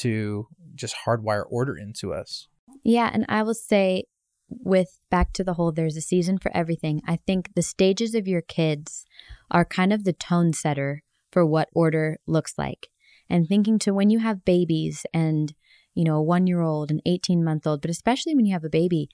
to 0.00 0.48
just 0.74 0.94
hardwire 1.06 1.44
order 1.48 1.76
into 1.76 2.12
us. 2.12 2.48
Yeah, 2.82 3.10
and 3.12 3.24
I 3.28 3.42
will 3.44 3.54
say 3.54 4.04
with 4.50 4.98
back 5.10 5.32
to 5.34 5.44
the 5.44 5.54
whole 5.54 5.72
there's 5.72 5.96
a 5.96 6.02
season 6.02 6.38
for 6.38 6.54
everything. 6.54 7.00
I 7.06 7.16
think 7.16 7.54
the 7.54 7.62
stages 7.62 8.14
of 8.14 8.28
your 8.28 8.42
kids 8.42 9.04
are 9.50 9.64
kind 9.64 9.92
of 9.92 10.04
the 10.04 10.12
tone 10.12 10.52
setter 10.52 11.02
for 11.30 11.46
what 11.46 11.68
order 11.72 12.18
looks 12.26 12.54
like. 12.58 12.88
And 13.28 13.46
thinking 13.46 13.78
to 13.80 13.94
when 13.94 14.10
you 14.10 14.18
have 14.18 14.44
babies 14.44 15.06
and 15.14 15.54
you 15.94 16.04
know, 16.04 16.20
a 16.20 16.24
1-year-old, 16.24 16.90
an 16.90 17.00
18-month-old, 17.06 17.82
but 17.82 17.90
especially 17.90 18.34
when 18.34 18.46
you 18.46 18.52
have 18.52 18.64
a 18.64 18.70
baby, 18.70 19.08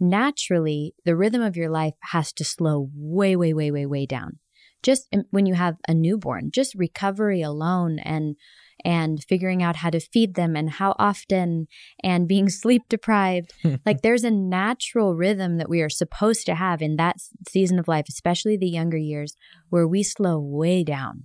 naturally 0.00 0.94
the 1.04 1.16
rhythm 1.16 1.42
of 1.42 1.56
your 1.56 1.70
life 1.70 1.94
has 2.10 2.32
to 2.32 2.44
slow 2.44 2.88
way 2.94 3.36
way 3.36 3.52
way 3.52 3.70
way 3.70 3.86
way 3.86 4.06
down. 4.06 4.38
Just 4.82 5.06
um, 5.14 5.24
when 5.30 5.46
you 5.46 5.54
have 5.54 5.76
a 5.86 5.94
newborn, 5.94 6.50
just 6.50 6.74
recovery 6.74 7.42
alone 7.42 7.98
and 8.00 8.36
and 8.84 9.22
figuring 9.28 9.62
out 9.62 9.76
how 9.76 9.90
to 9.90 10.00
feed 10.00 10.34
them 10.34 10.56
and 10.56 10.70
how 10.70 10.94
often 10.98 11.66
and 12.02 12.28
being 12.28 12.48
sleep 12.62 12.82
deprived. 12.88 13.52
like 13.86 14.02
there's 14.02 14.24
a 14.24 14.30
natural 14.30 15.14
rhythm 15.14 15.58
that 15.58 15.68
we 15.68 15.80
are 15.82 15.90
supposed 15.90 16.46
to 16.46 16.54
have 16.54 16.82
in 16.82 16.96
that 16.96 17.16
season 17.48 17.78
of 17.78 17.88
life, 17.88 18.06
especially 18.08 18.56
the 18.56 18.68
younger 18.68 18.96
years, 18.96 19.36
where 19.70 19.86
we 19.86 20.02
slow 20.02 20.38
way 20.38 20.84
down, 20.84 21.24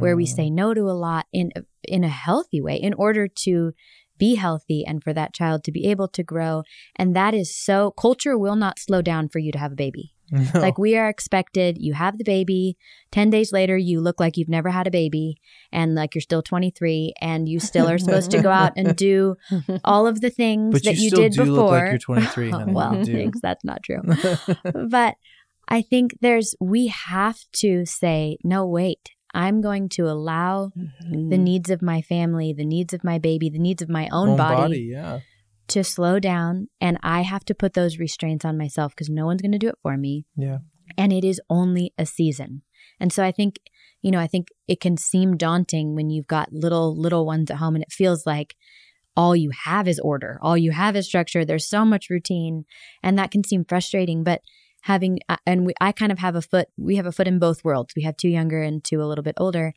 where 0.00 0.16
we 0.16 0.24
Mm. 0.24 0.36
say 0.36 0.50
no 0.50 0.74
to 0.74 0.82
a 0.82 0.92
lot 0.92 1.26
in 1.32 1.50
in 1.86 2.02
a 2.04 2.08
healthy 2.08 2.60
way 2.60 2.76
in 2.76 2.94
order 2.94 3.28
to 3.28 3.72
be 4.18 4.34
healthy 4.34 4.84
and 4.84 5.02
for 5.04 5.12
that 5.12 5.34
child 5.34 5.62
to 5.62 5.70
be 5.70 5.86
able 5.86 6.08
to 6.08 6.22
grow. 6.22 6.62
And 6.96 7.14
that 7.14 7.34
is 7.34 7.54
so 7.54 7.92
culture 7.92 8.36
will 8.36 8.56
not 8.56 8.78
slow 8.78 9.02
down 9.02 9.28
for 9.28 9.38
you 9.38 9.52
to 9.52 9.58
have 9.58 9.72
a 9.72 9.76
baby. 9.76 10.15
No. 10.30 10.60
Like 10.60 10.78
we 10.78 10.96
are 10.96 11.08
expected, 11.08 11.76
you 11.78 11.94
have 11.94 12.18
the 12.18 12.24
baby, 12.24 12.76
10 13.12 13.30
days 13.30 13.52
later, 13.52 13.76
you 13.76 14.00
look 14.00 14.18
like 14.20 14.36
you've 14.36 14.48
never 14.48 14.70
had 14.70 14.86
a 14.86 14.90
baby 14.90 15.36
and 15.72 15.94
like 15.94 16.14
you're 16.14 16.22
still 16.22 16.42
23 16.42 17.14
and 17.20 17.48
you 17.48 17.60
still 17.60 17.88
are 17.88 17.98
supposed 17.98 18.30
to 18.32 18.42
go 18.42 18.50
out 18.50 18.72
and 18.76 18.96
do 18.96 19.36
all 19.84 20.06
of 20.06 20.20
the 20.20 20.30
things 20.30 20.72
but 20.72 20.84
that 20.84 20.96
you 20.96 21.04
you, 21.04 21.10
did 21.10 21.32
before. 21.32 21.46
look 21.46 21.70
like 21.70 21.90
you're 21.90 21.98
23. 21.98 22.50
honey. 22.50 22.72
well, 22.74 23.04
thanks, 23.04 23.40
that's 23.40 23.64
not 23.64 23.82
true. 23.82 24.00
but 24.88 25.14
I 25.68 25.82
think 25.82 26.18
there's, 26.20 26.54
we 26.60 26.88
have 26.88 27.38
to 27.54 27.84
say, 27.86 28.38
no, 28.44 28.66
wait, 28.66 29.10
I'm 29.34 29.60
going 29.60 29.88
to 29.90 30.08
allow 30.08 30.72
Mm-hmm. 30.76 31.28
the 31.28 31.38
needs 31.38 31.70
of 31.70 31.82
my 31.82 32.02
family, 32.02 32.52
the 32.52 32.64
needs 32.64 32.92
of 32.94 33.04
my 33.04 33.18
baby, 33.18 33.48
the 33.50 33.58
needs 33.58 33.82
of 33.82 33.88
my 33.88 34.08
own, 34.10 34.36
body, 34.36 34.88
yeah. 34.90 35.20
To 35.68 35.82
slow 35.84 36.18
down. 36.18 36.68
And 36.80 36.98
I 37.02 37.22
have 37.22 37.44
to 37.46 37.54
put 37.54 37.74
those 37.74 37.98
restraints 37.98 38.44
on 38.44 38.56
myself 38.58 38.92
because 38.92 39.08
no 39.10 39.26
one's 39.26 39.42
going 39.42 39.52
to 39.52 39.58
do 39.58 39.68
it 39.68 39.78
for 39.82 39.96
me 39.96 40.24
Yeah. 40.36 40.58
and 40.96 41.12
it 41.12 41.24
is 41.24 41.40
only 41.50 41.92
a 41.98 42.06
season. 42.06 42.62
And 43.00 43.12
so 43.12 43.22
I 43.24 43.32
think, 43.32 43.58
you 44.02 44.10
know, 44.10 44.18
I 44.20 44.26
think 44.26 44.48
it 44.68 44.80
can 44.80 44.96
seem 44.96 45.36
daunting 45.36 45.94
when 45.94 46.10
you've 46.10 46.26
got 46.28 46.52
little 46.52 46.96
little 46.96 47.26
ones 47.26 47.50
at 47.50 47.56
home 47.58 47.74
and 47.74 47.82
it 47.82 47.92
feels 47.92 48.24
like 48.26 48.54
all 49.16 49.34
you 49.34 49.50
have 49.64 49.88
is 49.88 49.98
order, 50.00 50.38
all 50.42 50.56
you 50.58 50.72
have 50.72 50.94
is 50.94 51.06
structure. 51.06 51.44
There's 51.44 51.66
so 51.68 51.84
much 51.86 52.10
routine, 52.10 52.64
and 53.02 53.18
that 53.18 53.30
can 53.30 53.42
seem 53.44 53.64
frustrating. 53.64 54.22
But 54.24 54.42
having 54.82 55.18
uh, 55.28 55.36
and 55.46 55.64
we, 55.66 55.72
I 55.80 55.92
kind 55.92 56.12
of 56.12 56.18
have 56.18 56.36
a 56.36 56.42
foot. 56.42 56.68
We 56.76 56.96
have 56.96 57.06
a 57.06 57.12
foot 57.12 57.26
in 57.26 57.38
both 57.38 57.64
worlds. 57.64 57.94
We 57.96 58.02
have 58.02 58.16
two 58.18 58.28
younger 58.28 58.62
and 58.62 58.84
two 58.84 59.02
a 59.02 59.06
little 59.06 59.24
bit 59.24 59.34
older, 59.38 59.72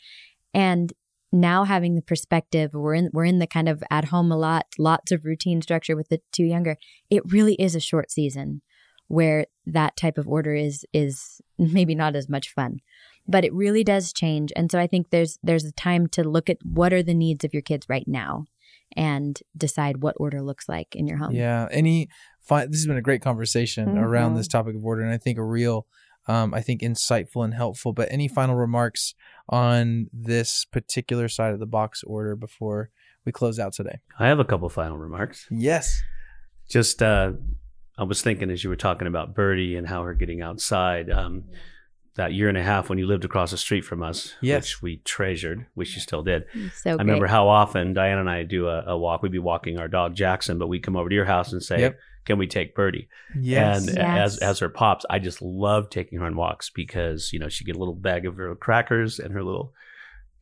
and 0.54 0.92
now 1.32 1.64
having 1.64 1.96
the 1.96 2.02
perspective 2.02 2.72
we're 2.74 2.96
in 2.96 3.10
we're 3.14 3.26
in 3.26 3.40
the 3.40 3.48
kind 3.48 3.70
of 3.70 3.84
at 3.92 4.06
home 4.06 4.32
a 4.32 4.38
lot 4.38 4.66
lots 4.78 5.12
of 5.12 5.26
routine 5.26 5.62
structure 5.62 5.96
with 5.96 6.10
the 6.10 6.20
two 6.32 6.44
younger 6.44 6.76
it 7.10 7.22
really 7.32 7.56
is 7.56 7.76
a 7.76 7.80
short 7.80 8.12
season 8.12 8.62
where 9.08 9.46
that 9.66 9.96
type 9.96 10.18
of 10.18 10.28
order 10.28 10.56
is 10.56 10.86
is 10.94 11.42
maybe 11.58 11.96
not 11.96 12.16
as 12.16 12.28
much 12.28 12.54
fun 12.54 12.80
but 13.28 13.46
it 13.46 13.54
really 13.54 13.84
does 13.84 14.12
change 14.12 14.52
and 14.56 14.72
so 14.72 14.80
i 14.80 14.88
think 14.88 15.10
there's 15.10 15.38
there's 15.44 15.66
a 15.66 15.72
time 15.74 16.08
to 16.08 16.24
look 16.24 16.50
at 16.50 16.58
what 16.64 16.94
are 16.94 17.04
the 17.04 17.14
needs 17.14 17.44
of 17.44 17.54
your 17.54 17.64
kids 17.64 17.88
right 17.90 18.08
now 18.08 18.46
and 18.96 19.42
decide 19.56 20.02
what 20.02 20.16
order 20.18 20.42
looks 20.42 20.68
like 20.68 20.96
in 20.96 21.08
your 21.08 21.18
home 21.18 21.32
Yeah. 21.32 21.68
Any 21.72 22.10
fi- 22.42 22.66
this 22.66 22.80
has 22.80 22.88
been 22.88 22.98
a 22.98 23.02
great 23.02 23.22
conversation 23.22 23.98
around 23.98 24.30
mm-hmm. 24.30 24.38
this 24.38 24.48
topic 24.48 24.76
of 24.76 24.84
order 24.84 25.04
and 25.04 25.14
I 25.14 25.18
think 25.18 25.38
a 25.38 25.44
real 25.44 25.86
um, 26.30 26.54
I 26.54 26.62
think 26.62 26.82
insightful 26.82 27.44
and 27.44 27.54
helpful. 27.54 27.92
But 27.94 28.08
any 28.12 28.28
final 28.28 28.56
remarks 28.56 29.16
on 29.50 30.08
this 30.14 30.66
particular 30.66 31.28
side 31.28 31.54
of 31.54 31.60
the 31.60 31.66
box 31.66 32.04
order 32.04 32.36
before 32.36 32.90
we 33.26 33.32
close 33.32 33.60
out 33.60 33.74
today? 33.74 34.00
I 34.20 34.28
have 34.28 34.40
a 34.40 34.46
couple 34.46 34.70
final 34.70 34.98
remarks. 34.98 35.48
Yes. 35.50 36.02
Just, 36.70 37.02
uh, 37.02 37.32
I 37.98 38.04
was 38.04 38.22
thinking 38.22 38.50
as 38.52 38.64
you 38.64 38.70
were 38.70 38.76
talking 38.76 39.08
about 39.08 39.34
Birdie 39.36 39.76
and 39.76 39.88
how 39.88 40.04
her 40.04 40.14
getting 40.14 40.42
outside. 40.42 41.10
Um, 41.10 41.46
that 42.16 42.34
year 42.34 42.50
and 42.50 42.58
a 42.58 42.64
half 42.64 42.90
when 42.90 42.98
you 42.98 43.08
lived 43.08 43.24
across 43.24 43.52
the 43.52 43.58
street 43.58 43.86
from 43.86 44.04
us, 44.04 44.34
Yes. 44.42 44.64
which 44.64 44.82
we 44.82 44.98
treasured, 45.06 45.66
which 45.76 45.96
you 45.96 46.02
still 46.02 46.22
did. 46.22 46.44
so 46.76 46.92
I 46.92 46.96
great. 46.96 47.00
remember 47.06 47.28
how 47.28 47.48
often 47.48 47.94
Diane 47.94 48.18
and 48.18 48.30
I 48.30 48.44
do 48.44 48.68
a, 48.68 48.84
a 48.88 48.98
walk. 48.98 49.22
We'd 49.22 49.32
be 49.32 49.40
walking 49.40 49.80
our 49.80 49.88
dog 49.88 50.16
Jackson, 50.16 50.58
but 50.60 50.68
we'd 50.68 50.84
come 50.84 50.98
over 50.98 51.08
to 51.08 51.16
your 51.16 51.24
house 51.26 51.54
and 51.54 51.64
say, 51.64 51.80
Yep. 51.80 51.98
"Can 52.30 52.38
we 52.38 52.48
take 52.48 52.76
Birdie?" 52.76 53.10
Yes. 53.40 53.88
And 53.88 53.98
Yes. 53.98 54.34
as 54.34 54.38
as 54.38 54.60
her 54.60 54.70
pops, 54.70 55.04
I 55.10 55.18
just 55.20 55.42
love 55.42 55.90
taking 55.90 56.20
her 56.20 56.26
on 56.26 56.36
walks 56.36 56.70
because 56.70 57.34
you 57.34 57.40
know 57.40 57.50
she 57.50 57.64
get 57.66 57.76
a 57.76 57.80
little 57.80 57.96
bag 57.96 58.26
of 58.26 58.36
her 58.38 58.56
crackers 58.56 59.18
and 59.20 59.34
her 59.34 59.44
little, 59.44 59.74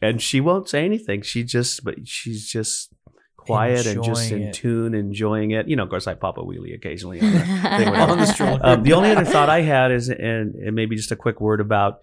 and 0.01 0.21
she 0.21 0.41
won't 0.41 0.67
say 0.69 0.83
anything. 0.85 1.21
She 1.21 1.43
just, 1.43 1.83
but 1.83 2.07
she's 2.07 2.47
just 2.51 2.93
quiet 3.37 3.85
and 3.87 4.03
just 4.03 4.29
in 4.31 4.41
it. 4.49 4.53
tune, 4.53 4.93
enjoying 4.93 5.51
it. 5.51 5.69
You 5.69 5.77
know, 5.77 5.83
of 5.83 5.89
course, 5.89 6.05
I 6.05 6.15
pop 6.15 6.37
a 6.37 6.41
wheelie 6.41 6.75
occasionally. 6.75 7.21
On 7.21 7.27
her. 7.31 7.77
They 7.77 7.85
On 7.85 8.17
the 8.17 8.25
stroller. 8.25 8.59
um, 8.61 8.83
the 8.83 8.91
only 8.93 9.09
other 9.11 9.23
thought 9.23 9.49
I 9.49 9.61
had 9.61 9.91
is, 9.91 10.09
and, 10.09 10.55
and 10.55 10.75
maybe 10.75 10.97
just 10.97 11.11
a 11.13 11.15
quick 11.15 11.39
word 11.39 11.61
about 11.61 11.99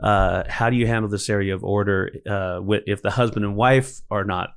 uh, 0.00 0.44
how 0.48 0.70
do 0.70 0.76
you 0.76 0.86
handle 0.86 1.10
this 1.10 1.28
area 1.28 1.52
of 1.54 1.64
order 1.64 2.10
uh, 2.28 2.60
with, 2.62 2.84
if 2.86 3.02
the 3.02 3.10
husband 3.10 3.44
and 3.44 3.56
wife 3.56 4.00
are 4.08 4.24
not 4.24 4.50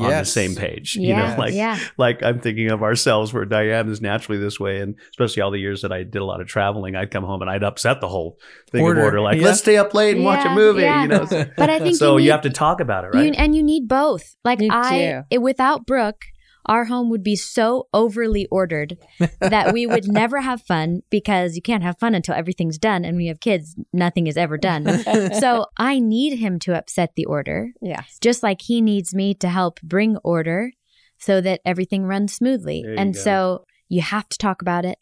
on 0.00 0.10
the 0.10 0.24
same 0.24 0.54
page? 0.54 0.96
yeah, 0.96 1.08
You 1.08 1.14
know, 1.34 1.38
like 1.38 1.54
yeah. 1.54 1.78
like 1.98 2.22
I'm 2.22 2.40
thinking 2.40 2.70
of 2.70 2.82
ourselves 2.82 3.32
where 3.32 3.44
Diane 3.44 3.88
is 3.88 4.00
naturally 4.00 4.38
this 4.38 4.58
way, 4.58 4.80
and 4.80 4.94
especially 5.10 5.42
all 5.42 5.50
the 5.50 5.58
years 5.58 5.82
that 5.82 5.92
I 5.92 6.02
did 6.02 6.16
a 6.16 6.24
lot 6.24 6.40
of 6.40 6.46
traveling, 6.46 6.96
I'd 6.96 7.10
come 7.10 7.24
home 7.24 7.42
and 7.42 7.50
I'd 7.50 7.62
upset 7.64 8.00
the 8.00 8.08
whole 8.08 8.38
thing 8.70 8.82
Order, 8.82 9.00
of 9.00 9.04
order. 9.04 9.20
Like, 9.20 9.38
yeah. 9.38 9.44
let's 9.44 9.58
stay 9.60 9.76
up 9.76 9.94
late 9.94 10.16
and 10.16 10.24
watch 10.24 10.44
a 10.46 10.54
movie. 10.54 10.82
yeah. 10.82 11.02
You 11.02 11.08
know, 11.08 11.26
But 11.56 11.70
I 11.70 11.78
think 11.78 11.96
so 11.96 12.16
you, 12.16 12.26
you, 12.26 12.30
have 12.32 12.42
to 12.42 12.50
talk 12.50 12.80
about 12.80 13.04
it, 13.04 13.08
right? 13.14 13.26
you- 13.26 13.32
and 13.36 13.54
you 13.54 13.62
need 13.62 13.88
both. 13.88 14.22
Like 14.44 14.60
You 14.60 14.68
I, 14.72 15.22
it, 15.30 15.38
without 15.42 15.86
Brooke, 15.86 16.22
our 16.66 16.84
home 16.84 17.10
would 17.10 17.22
be 17.22 17.36
so 17.36 17.88
overly 17.92 18.46
ordered 18.50 18.96
that 19.40 19.72
we 19.72 19.86
would 19.86 20.06
never 20.06 20.40
have 20.40 20.62
fun 20.62 21.02
because 21.10 21.56
you 21.56 21.62
can't 21.62 21.82
have 21.82 21.98
fun 21.98 22.14
until 22.14 22.34
everything's 22.34 22.78
done. 22.78 23.04
And 23.04 23.16
when 23.16 23.24
you 23.24 23.30
have 23.30 23.40
kids, 23.40 23.76
nothing 23.92 24.26
is 24.26 24.36
ever 24.36 24.56
done. 24.56 24.86
so 25.40 25.66
I 25.76 25.98
need 25.98 26.38
him 26.38 26.58
to 26.60 26.76
upset 26.76 27.12
the 27.16 27.26
order, 27.26 27.72
yes. 27.82 28.18
just 28.20 28.42
like 28.42 28.62
he 28.62 28.80
needs 28.80 29.14
me 29.14 29.34
to 29.34 29.48
help 29.48 29.80
bring 29.82 30.16
order 30.18 30.72
so 31.18 31.40
that 31.40 31.60
everything 31.64 32.04
runs 32.04 32.34
smoothly. 32.34 32.84
And 32.86 33.14
go. 33.14 33.20
so 33.20 33.64
you 33.88 34.02
have 34.02 34.28
to 34.30 34.38
talk 34.38 34.62
about 34.62 34.84
it. 34.84 34.98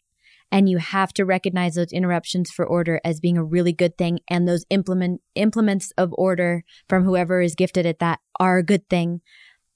and 0.51 0.69
you 0.69 0.77
have 0.77 1.11
to 1.13 1.25
recognize 1.25 1.73
those 1.73 1.91
interruptions 1.91 2.51
for 2.51 2.63
order 2.63 3.01
as 3.03 3.19
being 3.19 3.37
a 3.39 3.43
really 3.43 3.73
good 3.73 3.97
thing 3.97 4.19
and 4.29 4.47
those 4.47 4.65
implement 4.69 5.19
implements 5.33 5.91
of 5.97 6.13
order 6.13 6.63
from 6.87 7.03
whoever 7.03 7.41
is 7.41 7.55
gifted 7.55 7.87
at 7.87 7.97
that 7.97 8.19
are 8.39 8.59
a 8.59 8.63
good 8.63 8.87
thing 8.87 9.21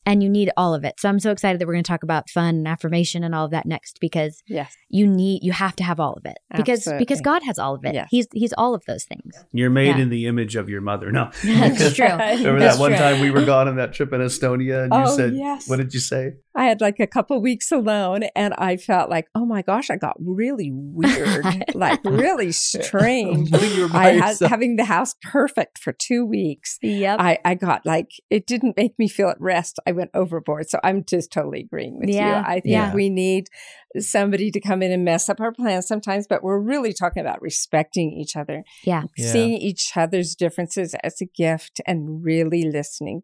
and 0.07 0.23
you 0.23 0.29
need 0.29 0.49
all 0.57 0.73
of 0.73 0.83
it. 0.83 0.99
So 0.99 1.07
I'm 1.09 1.19
so 1.19 1.29
excited 1.31 1.59
that 1.61 1.67
we're 1.67 1.73
going 1.73 1.83
to 1.83 1.87
talk 1.87 2.01
about 2.01 2.29
fun 2.31 2.55
and 2.55 2.67
affirmation 2.67 3.23
and 3.23 3.35
all 3.35 3.45
of 3.45 3.51
that 3.51 3.65
next 3.67 3.99
because 4.01 4.41
Yes. 4.47 4.75
you 4.89 5.05
need 5.05 5.43
you 5.43 5.51
have 5.51 5.75
to 5.75 5.83
have 5.83 5.99
all 5.99 6.13
of 6.13 6.25
it 6.25 6.37
because 6.55 6.79
Absolutely. 6.79 7.03
because 7.05 7.21
God 7.21 7.43
has 7.43 7.59
all 7.59 7.75
of 7.75 7.85
it. 7.85 7.93
Yes. 7.93 8.07
He's 8.09 8.27
he's 8.33 8.53
all 8.57 8.73
of 8.73 8.83
those 8.87 9.03
things. 9.03 9.35
You're 9.51 9.69
made 9.69 9.97
Yeah. 9.97 10.03
in 10.03 10.09
the 10.09 10.25
image 10.25 10.55
of 10.55 10.69
your 10.69 10.81
mother. 10.81 11.11
No, 11.11 11.29
That's 11.43 11.93
true. 11.93 12.05
Remember 12.09 12.59
That's 12.59 12.77
that 12.77 12.81
one 12.81 12.91
true. 12.91 12.97
time 12.99 13.19
we 13.21 13.29
were 13.29 13.45
gone 13.53 13.67
on 13.67 13.75
that 13.75 13.93
trip 13.93 14.13
in 14.13 14.21
Estonia, 14.21 14.83
and 14.85 14.93
you 14.93 14.99
Oh, 15.11 15.15
said, 15.15 15.33
yes. 15.35 15.67
"What 15.69 15.75
did 15.77 15.93
you 15.93 15.99
say?" 15.99 16.31
I 16.55 16.63
had 16.65 16.81
like 16.81 16.99
a 16.99 17.05
couple 17.05 17.39
weeks 17.39 17.71
alone 17.71 18.23
and 18.35 18.51
I 18.57 18.77
felt 18.77 19.11
like, 19.11 19.27
oh 19.35 19.45
my 19.45 19.61
gosh, 19.61 19.91
I 19.91 19.95
got 19.95 20.15
really 20.19 20.71
weird, 20.73 21.45
like 21.75 21.99
really 22.03 22.51
strange. 22.51 23.51
When 23.51 23.71
you 23.75 23.81
were 23.83 23.89
by 23.89 24.09
I 24.09 24.11
had 24.13 24.37
having 24.39 24.75
the 24.75 24.85
house 24.85 25.13
perfect 25.21 25.77
for 25.77 25.93
two 25.93 26.25
weeks. 26.25 26.79
Yep. 26.81 27.19
I, 27.19 27.37
I 27.45 27.53
got 27.53 27.85
like 27.85 28.09
it 28.31 28.47
didn't 28.47 28.75
make 28.75 28.97
me 28.97 29.07
feel 29.07 29.29
at 29.29 29.39
rest. 29.39 29.79
I 29.85 29.91
went 29.97 30.11
overboard. 30.13 30.69
So 30.69 30.79
I'm 30.83 31.03
just 31.03 31.31
totally 31.31 31.61
agreeing 31.61 31.99
with 31.99 32.09
Yeah, 32.09 32.39
you. 32.39 32.45
I 32.47 32.53
think 32.61 32.65
yeah. 32.73 32.93
we 32.93 33.09
need 33.09 33.47
somebody 33.99 34.51
to 34.51 34.59
come 34.61 34.81
in 34.81 34.91
and 34.91 35.03
mess 35.03 35.27
up 35.27 35.41
our 35.41 35.51
plans 35.51 35.87
sometimes, 35.87 36.27
but 36.29 36.43
we're 36.43 36.59
really 36.59 36.93
talking 36.93 37.21
about 37.21 37.41
respecting 37.41 38.13
each 38.13 38.35
other, 38.35 38.63
yeah. 38.85 39.03
Yeah. 39.17 39.31
seeing 39.31 39.57
each 39.57 39.91
other's 39.95 40.35
differences 40.35 40.95
as 41.03 41.19
a 41.21 41.25
gift, 41.25 41.81
and 41.85 42.23
really 42.23 42.63
listening 42.63 43.23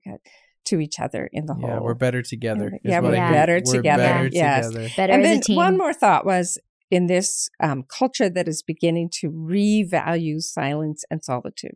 to 0.66 0.80
each 0.80 1.00
other 1.00 1.30
in 1.32 1.46
the 1.46 1.54
whole. 1.54 1.70
Yeah, 1.70 1.80
we're 1.80 1.94
better 1.94 2.22
together. 2.22 2.68
is 2.68 2.80
Yeah, 2.84 3.00
we're 3.02 3.12
I 3.12 3.16
get. 3.16 3.32
better 3.32 3.62
We're 3.66 3.74
together. 3.74 4.04
better 4.04 4.30
Yes. 4.32 4.68
together. 4.68 4.90
Better 4.98 5.14
and 5.14 5.22
as 5.24 5.28
then 5.30 5.38
a 5.40 5.42
team. 5.42 5.56
one 5.58 5.78
more 5.78 5.94
thought 5.94 6.26
was 6.26 6.58
in 6.90 7.08
this 7.08 7.50
um, 7.62 7.84
culture 7.84 8.30
that 8.30 8.48
is 8.48 8.62
beginning 8.64 9.10
to 9.20 9.30
revalue 9.30 10.42
silence 10.42 11.04
and 11.12 11.24
solitude. 11.24 11.76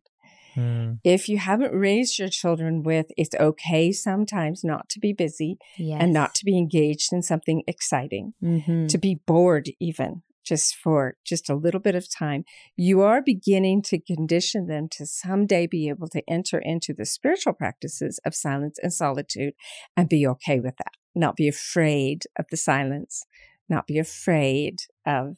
Hmm. 0.57 0.93
If 1.03 1.29
you 1.29 1.37
haven't 1.37 1.73
raised 1.73 2.17
your 2.17 2.29
children 2.29 2.81
with 2.81 3.07
it's 3.15 3.35
okay 3.39 3.91
sometimes 3.91 4.63
not 4.63 4.89
to 4.89 4.99
be 4.99 5.13
busy 5.13 5.59
yes. 5.77 5.99
and 6.01 6.11
not 6.11 6.33
to 6.35 6.45
be 6.45 6.57
engaged 6.57 7.13
in 7.13 7.21
something 7.21 7.61
exciting, 7.67 8.33
Mhm. 8.41 8.87
to 8.89 8.97
be 8.97 9.15
bored 9.27 9.69
even 9.79 10.23
just 10.43 10.75
for 10.77 11.17
just 11.25 11.49
a 11.49 11.55
little 11.55 11.79
bit 11.81 11.93
of 11.93 12.09
time, 12.09 12.45
you 12.77 13.01
are 13.01 13.21
beginning 13.21 13.81
to 13.83 13.99
condition 13.99 14.67
them 14.67 14.87
to 14.89 15.05
someday 15.05 15.67
be 15.67 15.89
able 15.89 16.07
to 16.07 16.23
enter 16.27 16.57
into 16.57 16.93
the 16.93 17.05
spiritual 17.05 17.53
practices 17.53 18.17
of 18.25 18.33
silence 18.33 18.79
and 18.81 18.93
solitude 18.93 19.53
and 19.97 20.07
be 20.09 20.25
okay 20.25 20.59
with 20.59 20.77
that. 20.77 20.93
Not 21.13 21.35
be 21.35 21.47
afraid 21.47 22.23
of 22.39 22.45
the 22.49 22.57
silence, 22.57 23.25
not 23.69 23.85
be 23.87 23.99
afraid 23.99 24.79
of 25.05 25.37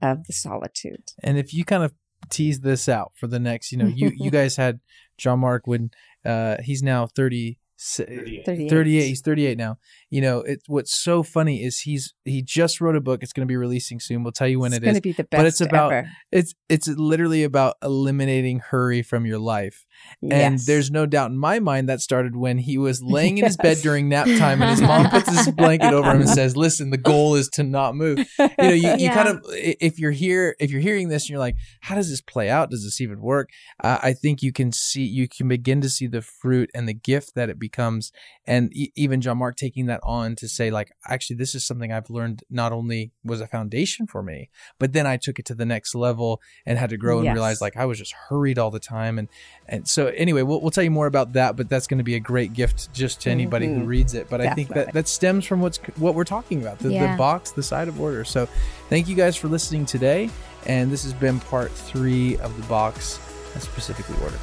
of 0.00 0.26
the 0.26 0.32
solitude. 0.32 1.12
And 1.22 1.38
if 1.38 1.54
you 1.54 1.64
kind 1.64 1.84
of 1.84 1.92
tease 2.30 2.60
this 2.60 2.88
out 2.88 3.12
for 3.14 3.26
the 3.26 3.38
next, 3.38 3.72
you 3.72 3.78
know, 3.78 3.86
you 3.86 4.12
you 4.16 4.30
guys 4.38 4.56
had 4.56 4.80
John 5.18 5.40
Mark 5.40 5.66
when 5.66 5.90
uh 6.24 6.56
he's 6.62 6.82
now 6.82 7.06
30 7.06 7.58
38. 7.84 8.44
38. 8.46 8.70
38 8.70 9.06
he's 9.08 9.20
38 9.22 9.58
now 9.58 9.76
you 10.08 10.20
know 10.20 10.38
it 10.42 10.60
what's 10.68 10.94
so 10.94 11.24
funny 11.24 11.64
is 11.64 11.80
he's 11.80 12.14
he 12.24 12.40
just 12.40 12.80
wrote 12.80 12.94
a 12.94 13.00
book 13.00 13.24
it's 13.24 13.32
going 13.32 13.44
to 13.44 13.50
be 13.50 13.56
releasing 13.56 13.98
soon 13.98 14.22
we'll 14.22 14.30
tell 14.30 14.46
you 14.46 14.60
when 14.60 14.72
it's 14.72 14.76
it 14.78 14.80
going 14.84 14.94
is 14.94 14.98
to 14.98 15.02
be 15.02 15.10
the 15.12 15.24
best 15.24 15.40
but 15.40 15.46
it's 15.46 15.60
about- 15.60 15.92
ever. 15.92 16.08
it's 16.30 16.54
it's 16.68 16.86
literally 16.86 17.42
about 17.42 17.74
eliminating 17.82 18.60
hurry 18.60 19.02
from 19.02 19.26
your 19.26 19.38
life 19.40 19.84
and 20.22 20.30
Yes. 20.30 20.66
there's 20.66 20.90
no 20.90 21.06
doubt 21.06 21.30
in 21.30 21.38
my 21.38 21.58
mind 21.58 21.88
that 21.88 22.00
started 22.00 22.36
when 22.36 22.58
he 22.58 22.78
was 22.78 23.02
laying 23.02 23.38
in 23.38 23.44
his 23.44 23.56
bed 23.56 23.78
during 23.82 24.08
nap 24.08 24.26
time 24.38 24.60
and 24.62 24.70
his 24.70 24.80
mom 24.82 25.08
puts 25.10 25.30
this 25.30 25.50
blanket 25.50 25.92
over 25.92 26.10
him 26.10 26.20
and 26.20 26.28
says 26.30 26.56
listen 26.56 26.90
the 26.90 26.96
goal 26.96 27.34
is 27.34 27.48
to 27.48 27.62
not 27.62 27.94
move. 27.94 28.18
You 28.38 28.68
know 28.68 28.74
you, 28.74 28.94
you 28.98 29.10
kind 29.10 29.28
of 29.28 29.40
if 29.52 29.98
you're 29.98 30.10
here 30.12 30.56
if 30.60 30.70
you're 30.70 30.80
hearing 30.80 31.08
this 31.08 31.24
and 31.24 31.30
you're 31.30 31.38
like 31.38 31.56
how 31.80 31.94
does 31.94 32.08
this 32.10 32.20
play 32.20 32.48
out? 32.50 32.70
Does 32.70 32.84
this 32.84 33.00
even 33.00 33.20
work? 33.20 33.50
Uh, 33.82 33.98
i 34.02 34.12
think 34.12 34.42
you 34.42 34.52
can 34.52 34.72
see 34.72 35.02
you 35.04 35.28
can 35.28 35.48
begin 35.48 35.80
to 35.80 35.88
see 35.88 36.06
the 36.06 36.22
fruit 36.22 36.70
and 36.74 36.88
the 36.88 36.94
gift 36.94 37.34
that 37.34 37.48
it 37.50 37.58
becomes. 37.58 38.12
And 38.46 38.74
e- 38.76 38.92
even 38.96 39.20
john 39.20 39.38
mark 39.38 39.56
taking 39.56 39.86
that 39.86 40.00
on 40.02 40.36
to 40.36 40.48
say 40.48 40.70
like 40.70 40.90
actually 41.06 41.36
this 41.36 41.54
is 41.54 41.66
something 41.66 41.92
i've 41.92 42.10
learned 42.10 42.42
not 42.50 42.72
only 42.72 43.12
was 43.24 43.40
a 43.40 43.46
foundation 43.46 44.06
for 44.06 44.22
me 44.22 44.50
but 44.78 44.92
then 44.92 45.06
i 45.06 45.16
took 45.16 45.38
it 45.38 45.44
to 45.46 45.54
the 45.54 45.64
next 45.66 45.94
level 45.94 46.40
and 46.66 46.78
had 46.78 46.90
to 46.90 46.96
grow 46.96 47.18
and 47.18 47.24
Yes. 47.26 47.34
realize 47.34 47.60
like 47.60 47.76
i 47.76 47.84
was 47.84 47.98
just 47.98 48.14
hurried 48.28 48.58
all 48.58 48.70
the 48.70 48.80
time. 48.80 49.18
And 49.18 49.28
and 49.68 49.81
so 49.88 50.06
anyway 50.08 50.42
we'll, 50.42 50.60
we'll 50.60 50.70
tell 50.70 50.84
you 50.84 50.90
more 50.90 51.06
about 51.06 51.32
that 51.34 51.56
but 51.56 51.68
that's 51.68 51.86
going 51.86 51.98
to 51.98 52.04
be 52.04 52.14
a 52.14 52.20
great 52.20 52.52
gift 52.52 52.92
just 52.92 53.20
to 53.20 53.30
anybody 53.30 53.66
who 53.66 53.80
Mhm. 53.80 53.86
reads 53.86 54.14
it 54.14 54.28
but 54.30 54.40
i 54.40 54.54
think 54.54 54.68
that 54.70 54.92
that 54.92 55.08
stems 55.08 55.44
from 55.44 55.60
what's 55.60 55.78
what 55.96 56.14
we're 56.14 56.24
talking 56.24 56.60
about 56.60 56.78
the, 56.78 56.90
Yeah. 56.92 57.12
the 57.12 57.18
box 57.18 57.50
the 57.50 57.62
side 57.62 57.88
of 57.88 58.00
order 58.00 58.24
so 58.24 58.46
thank 58.88 59.08
you 59.08 59.14
guys 59.14 59.36
for 59.36 59.48
listening 59.48 59.84
today 59.86 60.30
and 60.66 60.90
this 60.90 61.02
has 61.04 61.12
been 61.12 61.40
part 61.40 61.70
three 61.72 62.36
of 62.38 62.56
the 62.56 62.62
box 62.68 63.18
specifically 63.58 64.16
ordered 64.22 64.40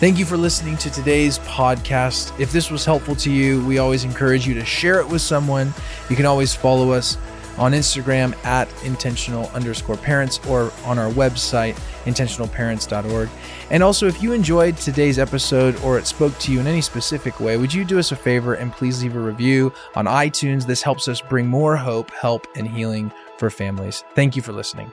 Thank 0.00 0.18
you 0.18 0.24
for 0.24 0.38
listening 0.38 0.78
to 0.78 0.90
today's 0.90 1.38
podcast. 1.40 2.32
If 2.40 2.52
this 2.52 2.70
was 2.70 2.86
helpful 2.86 3.14
to 3.16 3.30
you, 3.30 3.62
we 3.66 3.76
always 3.76 4.02
encourage 4.02 4.46
you 4.46 4.54
to 4.54 4.64
share 4.64 4.98
it 4.98 5.06
with 5.06 5.20
someone. 5.20 5.74
You 6.08 6.16
can 6.16 6.24
always 6.24 6.54
follow 6.54 6.92
us 6.92 7.18
on 7.58 7.72
Instagram 7.72 8.36
at 8.44 8.68
intentional 8.84 9.48
underscore 9.48 9.96
parents 9.96 10.40
or 10.48 10.72
on 10.84 10.98
our 10.98 11.10
website, 11.10 11.74
intentionalparents.org. 12.04 13.28
And 13.70 13.82
also, 13.82 14.06
if 14.06 14.22
you 14.22 14.32
enjoyed 14.32 14.76
today's 14.76 15.18
episode 15.18 15.76
or 15.82 15.98
it 15.98 16.06
spoke 16.06 16.36
to 16.38 16.52
you 16.52 16.60
in 16.60 16.66
any 16.66 16.80
specific 16.80 17.40
way, 17.40 17.56
would 17.56 17.72
you 17.72 17.84
do 17.84 17.98
us 17.98 18.12
a 18.12 18.16
favor 18.16 18.54
and 18.54 18.72
please 18.72 19.02
leave 19.02 19.16
a 19.16 19.20
review 19.20 19.72
on 19.94 20.06
iTunes? 20.06 20.66
This 20.66 20.82
helps 20.82 21.08
us 21.08 21.20
bring 21.20 21.46
more 21.46 21.76
hope, 21.76 22.10
help, 22.10 22.46
and 22.56 22.66
healing 22.66 23.12
for 23.38 23.50
families. 23.50 24.04
Thank 24.14 24.36
you 24.36 24.42
for 24.42 24.52
listening. 24.52 24.92